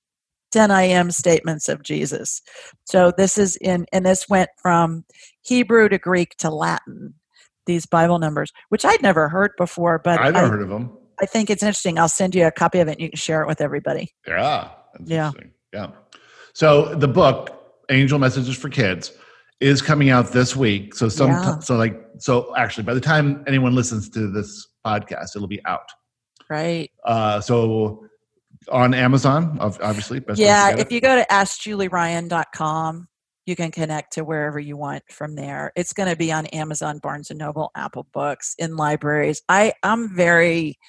10 0.51 0.71
I 0.71 0.83
am 0.83 1.11
statements 1.11 1.69
of 1.69 1.83
Jesus. 1.83 2.41
So 2.85 3.11
this 3.15 3.37
is 3.37 3.57
in, 3.57 3.85
and 3.91 4.05
this 4.05 4.27
went 4.29 4.49
from 4.61 5.05
Hebrew 5.41 5.89
to 5.89 5.97
Greek 5.97 6.35
to 6.37 6.49
Latin, 6.49 7.15
these 7.65 7.85
Bible 7.85 8.19
numbers, 8.19 8.51
which 8.69 8.85
I'd 8.85 9.01
never 9.01 9.29
heard 9.29 9.51
before, 9.57 9.99
but 10.03 10.19
i've 10.19 10.35
I, 10.35 10.41
never 10.41 10.49
heard 10.49 10.61
of 10.61 10.69
them 10.69 10.97
I 11.21 11.25
think 11.25 11.49
it's 11.49 11.63
interesting. 11.63 11.97
I'll 11.97 12.09
send 12.09 12.35
you 12.35 12.45
a 12.45 12.51
copy 12.51 12.79
of 12.79 12.87
it 12.87 12.93
and 12.93 13.01
you 13.01 13.09
can 13.09 13.17
share 13.17 13.41
it 13.41 13.47
with 13.47 13.61
everybody. 13.61 14.13
Yeah. 14.27 14.69
Yeah. 15.03 15.31
Yeah. 15.73 15.87
So 16.53 16.95
the 16.95 17.07
book, 17.07 17.51
Angel 17.89 18.19
Messages 18.19 18.57
for 18.57 18.69
Kids, 18.69 19.11
is 19.65 19.81
coming 19.81 20.09
out 20.09 20.31
this 20.31 20.55
week. 20.55 20.93
So 20.95 21.09
some 21.09 21.31
Yeah. 21.31 21.59
so 21.59 21.75
like 21.75 21.99
so 22.17 22.55
actually 22.55 22.83
by 22.83 22.93
the 22.93 23.01
time 23.01 23.43
anyone 23.47 23.73
listens 23.73 24.09
to 24.09 24.31
this 24.31 24.67
podcast, 24.85 25.35
it'll 25.35 25.47
be 25.47 25.65
out. 25.65 25.89
Right. 26.49 26.91
Uh 27.05 27.41
so 27.41 28.05
on 28.71 28.93
Amazon, 28.93 29.57
obviously. 29.59 30.19
best 30.19 30.39
yeah. 30.39 30.75
If 30.77 30.91
you 30.91 31.01
go 31.01 31.15
to 31.15 31.25
askjulieryan.com, 31.29 33.07
you 33.45 33.55
can 33.55 33.71
connect 33.71 34.13
to 34.13 34.23
wherever 34.23 34.59
you 34.59 34.75
want 34.75 35.03
from 35.09 35.35
there. 35.35 35.71
It's 35.75 35.93
going 35.93 36.09
to 36.09 36.15
be 36.15 36.31
on 36.31 36.47
Amazon, 36.47 36.97
Barnes 36.97 37.29
and 37.29 37.37
Noble, 37.37 37.69
Apple 37.75 38.07
Books, 38.11 38.55
in 38.57 38.75
libraries. 38.75 39.43
I, 39.47 39.73
I'm 39.83 40.15
very, 40.15 40.79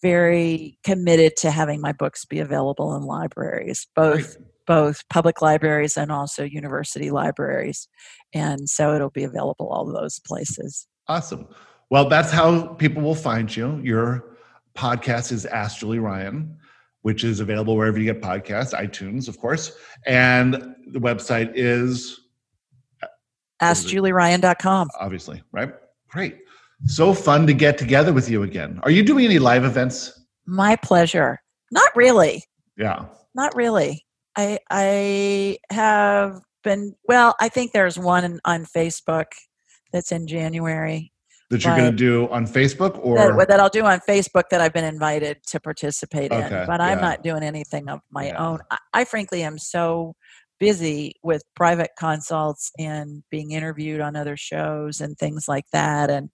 very 0.00 0.78
committed 0.82 1.36
to 1.38 1.50
having 1.50 1.82
my 1.82 1.92
books 1.92 2.24
be 2.24 2.40
available 2.40 2.96
in 2.96 3.02
libraries, 3.02 3.86
both 3.94 4.36
both 4.66 5.08
public 5.08 5.42
libraries 5.42 5.96
and 5.96 6.10
also 6.10 6.44
university 6.44 7.10
libraries. 7.10 7.88
And 8.32 8.68
so 8.68 8.94
it'll 8.94 9.10
be 9.10 9.24
available 9.24 9.68
all 9.68 9.86
those 9.86 10.20
places. 10.20 10.86
Awesome. 11.08 11.46
Well, 11.90 12.08
that's 12.08 12.30
how 12.30 12.68
people 12.74 13.02
will 13.02 13.14
find 13.14 13.54
you. 13.54 13.78
Your 13.82 14.36
podcast 14.74 15.32
is 15.32 15.46
Ask 15.46 15.78
Julie 15.78 15.98
Ryan, 15.98 16.56
which 17.02 17.24
is 17.24 17.40
available 17.40 17.76
wherever 17.76 17.98
you 17.98 18.04
get 18.04 18.22
podcasts, 18.22 18.72
iTunes, 18.72 19.28
of 19.28 19.38
course. 19.38 19.76
And 20.06 20.74
the 20.86 20.98
website 20.98 21.52
is 21.54 22.20
uh, 23.02 23.08
AskJulieRyan.com. 23.62 24.88
Obviously, 24.98 25.42
right? 25.52 25.74
Great. 26.08 26.38
So 26.86 27.14
fun 27.14 27.46
to 27.46 27.54
get 27.54 27.78
together 27.78 28.12
with 28.12 28.28
you 28.28 28.42
again. 28.42 28.80
Are 28.82 28.90
you 28.90 29.02
doing 29.02 29.24
any 29.24 29.38
live 29.38 29.64
events? 29.64 30.20
My 30.46 30.76
pleasure. 30.76 31.40
Not 31.70 31.94
really. 31.94 32.44
Yeah. 32.76 33.06
Not 33.34 33.54
really. 33.54 34.03
I 34.36 34.58
I 34.70 35.58
have 35.70 36.40
been 36.62 36.94
well, 37.04 37.34
I 37.40 37.48
think 37.48 37.72
there's 37.72 37.98
one 37.98 38.40
on 38.44 38.64
Facebook 38.64 39.26
that's 39.92 40.12
in 40.12 40.26
January. 40.26 41.12
That 41.50 41.62
you're 41.62 41.76
going 41.76 41.90
to 41.90 41.96
do 41.96 42.26
on 42.30 42.46
Facebook 42.46 42.98
or 43.04 43.16
that, 43.16 43.48
that, 43.48 43.60
I'll 43.60 43.68
do 43.68 43.84
on 43.84 44.00
Facebook 44.08 44.44
that 44.50 44.60
I've 44.60 44.72
been 44.72 44.84
invited 44.84 45.38
to 45.48 45.60
participate 45.60 46.32
okay, 46.32 46.62
in, 46.62 46.66
but 46.66 46.80
I'm 46.80 47.00
not 47.00 47.22
doing 47.22 47.42
anything 47.42 47.88
of 47.88 48.00
my 48.10 48.28
yeah. 48.28 48.42
own. 48.42 48.60
I, 48.70 48.78
I 48.92 49.04
frankly 49.04 49.42
am 49.42 49.58
so 49.58 50.14
busy 50.58 51.12
with 51.22 51.42
private 51.54 51.90
consults 51.98 52.72
and 52.78 53.22
being 53.30 53.52
interviewed 53.52 54.00
on 54.00 54.16
other 54.16 54.36
shows 54.36 55.00
and 55.00 55.16
things 55.18 55.46
like 55.46 55.66
that. 55.72 56.10
And 56.10 56.30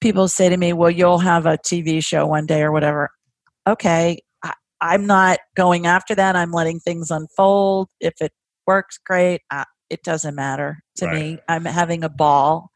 people 0.00 0.28
say 0.28 0.48
to 0.50 0.56
me, 0.56 0.72
Well, 0.72 0.90
you'll 0.90 1.18
have 1.18 1.46
a 1.46 1.58
TV 1.58 2.04
show 2.04 2.26
one 2.26 2.46
day 2.46 2.62
or 2.62 2.70
whatever. 2.70 3.10
Okay, 3.66 4.18
I, 4.80 4.94
am 4.94 5.06
not 5.06 5.38
going 5.56 5.86
after 5.86 6.14
that. 6.14 6.36
I'm 6.36 6.52
letting 6.52 6.80
things 6.80 7.10
unfold. 7.10 7.88
If 8.00 8.14
it 8.20 8.32
works, 8.66 8.98
great. 9.04 9.42
I, 9.50 9.64
it 9.88 10.02
doesn't 10.02 10.34
matter 10.34 10.78
to 10.96 11.06
right. 11.06 11.14
me. 11.14 11.38
I'm 11.48 11.64
having 11.64 12.04
a 12.04 12.08
ball 12.08 12.70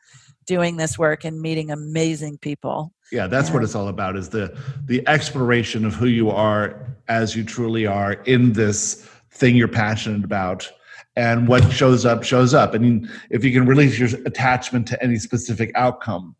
doing 0.47 0.77
this 0.77 0.99
work 0.99 1.25
and 1.25 1.41
meeting 1.41 1.71
amazing 1.71 2.39
people. 2.39 2.93
Yeah, 3.13 3.27
that's 3.27 3.51
what 3.51 3.63
it's 3.63 3.75
all 3.75 3.89
about 3.89 4.17
is 4.17 4.29
the 4.29 4.59
the 4.87 5.07
exploration 5.07 5.85
of 5.85 5.95
who 5.95 6.07
you 6.07 6.31
are 6.31 6.97
as 7.09 7.37
you 7.37 7.45
truly 7.45 7.87
are 7.87 8.15
in 8.25 8.53
this 8.53 9.09
thing 9.31 9.57
you're 9.57 9.69
passionate 9.69 10.25
about 10.25 10.71
and 11.17 11.47
what 11.47 11.71
shows 11.73 12.05
up 12.05 12.25
shows 12.25 12.55
up. 12.55 12.75
I 12.75 12.79
mean, 12.79 13.09
if 13.31 13.45
you 13.45 13.53
can 13.53 13.67
release 13.67 13.99
your 13.99 14.09
attachment 14.27 14.89
to 14.89 15.03
any 15.03 15.17
specific 15.19 15.71
outcome, 15.75 16.35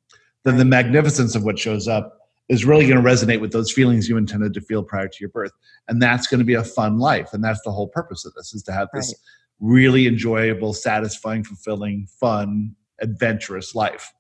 then 0.45 0.57
the 0.57 0.65
magnificence 0.65 1.35
of 1.35 1.45
what 1.45 1.59
shows 1.59 1.87
up 1.87 2.24
is 2.49 2.65
really 2.65 2.87
going 2.87 3.03
to 3.03 3.09
resonate 3.09 3.41
with 3.41 3.53
those 3.53 3.73
feelings 3.73 4.09
you 4.09 4.17
intended 4.17 4.53
to 4.55 4.61
feel 4.61 4.83
prior 4.83 5.09
to 5.09 5.17
your 5.21 5.31
birth. 5.31 5.53
And 5.89 6.01
that's 6.01 6.27
going 6.27 6.41
to 6.41 6.45
be 6.45 6.55
a 6.55 6.65
fun 6.65 6.99
life. 6.99 7.33
And 7.33 7.43
that's 7.43 7.61
the 7.65 7.71
whole 7.71 7.89
purpose 7.89 8.25
of 8.25 8.35
this 8.35 8.55
is 8.55 8.63
to 8.65 8.73
have 8.73 8.89
this 8.93 9.09
right. 9.09 9.17
really 9.61 10.07
enjoyable, 10.07 10.75
satisfying, 10.75 11.43
fulfilling, 11.43 12.07
fun, 12.21 12.75
adventurous 13.01 13.75
life. 13.75 14.13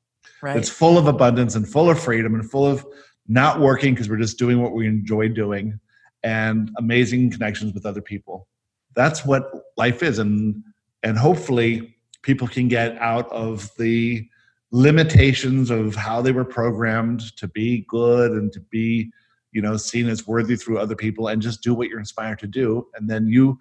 Right. 0.42 0.56
It's 0.56 0.70
full 0.70 0.96
of 0.96 1.06
abundance 1.06 1.54
and 1.54 1.68
full 1.68 1.90
of 1.90 2.00
freedom 2.00 2.34
and 2.34 2.50
full 2.50 2.66
of 2.66 2.86
not 3.28 3.60
working 3.60 3.94
because 3.94 4.08
we're 4.08 4.16
just 4.16 4.38
doing 4.38 4.60
what 4.60 4.72
we 4.72 4.86
enjoy 4.86 5.28
doing 5.28 5.78
and 6.22 6.70
amazing 6.78 7.30
connections 7.30 7.74
with 7.74 7.84
other 7.84 8.00
people 8.00 8.46
that's 8.94 9.24
what 9.24 9.50
life 9.76 10.02
is 10.02 10.18
and 10.18 10.62
and 11.02 11.18
hopefully 11.18 11.96
people 12.22 12.48
can 12.48 12.68
get 12.68 12.96
out 12.98 13.30
of 13.30 13.70
the 13.76 14.26
limitations 14.74 15.70
of 15.70 15.94
how 15.94 16.20
they 16.20 16.32
were 16.32 16.44
programmed 16.44 17.36
to 17.36 17.46
be 17.48 17.84
good 17.88 18.32
and 18.32 18.52
to 18.52 18.60
be 18.60 19.10
you 19.52 19.62
know 19.62 19.76
seen 19.76 20.08
as 20.08 20.26
worthy 20.26 20.56
through 20.56 20.78
other 20.78 20.96
people 20.96 21.28
and 21.28 21.40
just 21.40 21.62
do 21.62 21.74
what 21.74 21.88
you're 21.88 21.98
inspired 21.98 22.38
to 22.38 22.46
do 22.46 22.86
and 22.96 23.08
then 23.08 23.26
you 23.26 23.58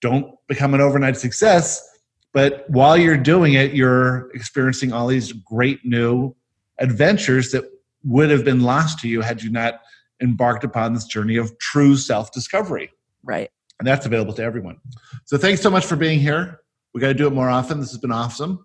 don't 0.00 0.34
become 0.48 0.72
an 0.72 0.80
overnight 0.80 1.16
success 1.16 1.86
but 2.32 2.64
while 2.68 2.96
you're 2.96 3.16
doing 3.16 3.54
it 3.54 3.74
you're 3.74 4.30
experiencing 4.34 4.92
all 4.92 5.06
these 5.06 5.32
great 5.32 5.84
new 5.84 6.34
adventures 6.78 7.50
that 7.50 7.64
would 8.02 8.30
have 8.30 8.44
been 8.44 8.60
lost 8.60 8.98
to 8.98 9.08
you 9.08 9.20
had 9.20 9.42
you 9.42 9.50
not 9.50 9.80
embarked 10.22 10.64
upon 10.64 10.94
this 10.94 11.04
journey 11.04 11.36
of 11.36 11.56
true 11.58 11.96
self 11.96 12.32
discovery 12.32 12.90
right 13.22 13.50
and 13.78 13.86
that's 13.86 14.06
available 14.06 14.32
to 14.34 14.42
everyone. 14.42 14.78
So 15.24 15.36
thanks 15.36 15.60
so 15.60 15.70
much 15.70 15.84
for 15.84 15.96
being 15.96 16.20
here. 16.20 16.60
We 16.92 17.00
got 17.00 17.08
to 17.08 17.14
do 17.14 17.26
it 17.26 17.32
more 17.32 17.48
often. 17.48 17.80
This 17.80 17.90
has 17.90 18.00
been 18.00 18.12
awesome. 18.12 18.64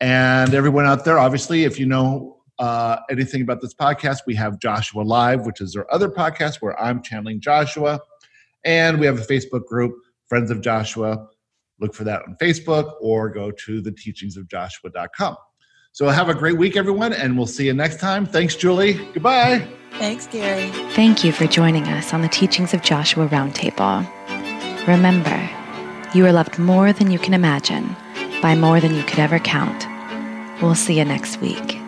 And 0.00 0.54
everyone 0.54 0.86
out 0.86 1.04
there, 1.04 1.18
obviously, 1.18 1.64
if 1.64 1.78
you 1.78 1.86
know 1.86 2.38
uh, 2.58 2.98
anything 3.10 3.42
about 3.42 3.60
this 3.60 3.74
podcast, 3.74 4.18
we 4.26 4.34
have 4.34 4.58
Joshua 4.58 5.02
Live, 5.02 5.46
which 5.46 5.60
is 5.60 5.76
our 5.76 5.86
other 5.90 6.08
podcast 6.08 6.56
where 6.56 6.78
I'm 6.80 7.02
channeling 7.02 7.40
Joshua. 7.40 8.00
And 8.64 8.98
we 8.98 9.06
have 9.06 9.18
a 9.18 9.24
Facebook 9.24 9.66
group, 9.66 9.94
Friends 10.28 10.50
of 10.50 10.60
Joshua. 10.60 11.26
Look 11.80 11.94
for 11.94 12.04
that 12.04 12.22
on 12.22 12.36
Facebook 12.40 12.94
or 13.00 13.28
go 13.28 13.50
to 13.50 13.80
the 13.80 13.92
teachingsofjoshua.com. 13.92 15.36
So 15.92 16.08
have 16.08 16.28
a 16.28 16.34
great 16.34 16.58
week, 16.58 16.76
everyone, 16.76 17.14
and 17.14 17.38
we'll 17.38 17.46
see 17.46 17.66
you 17.66 17.72
next 17.72 18.00
time. 18.00 18.26
Thanks, 18.26 18.54
Julie. 18.54 18.94
Goodbye. 19.14 19.66
Thanks, 19.92 20.26
Gary. 20.26 20.68
Thank 20.92 21.24
you 21.24 21.32
for 21.32 21.46
joining 21.46 21.84
us 21.84 22.12
on 22.12 22.20
the 22.20 22.28
Teachings 22.28 22.74
of 22.74 22.82
Joshua 22.82 23.26
Roundtable. 23.28 24.06
Remember, 24.86 25.50
you 26.14 26.26
are 26.26 26.32
loved 26.32 26.58
more 26.58 26.92
than 26.92 27.10
you 27.10 27.18
can 27.18 27.32
imagine, 27.32 27.96
by 28.40 28.54
more 28.54 28.80
than 28.80 28.94
you 28.94 29.02
could 29.02 29.18
ever 29.18 29.38
count. 29.38 29.86
We'll 30.62 30.74
see 30.74 30.98
you 30.98 31.04
next 31.04 31.40
week. 31.40 31.85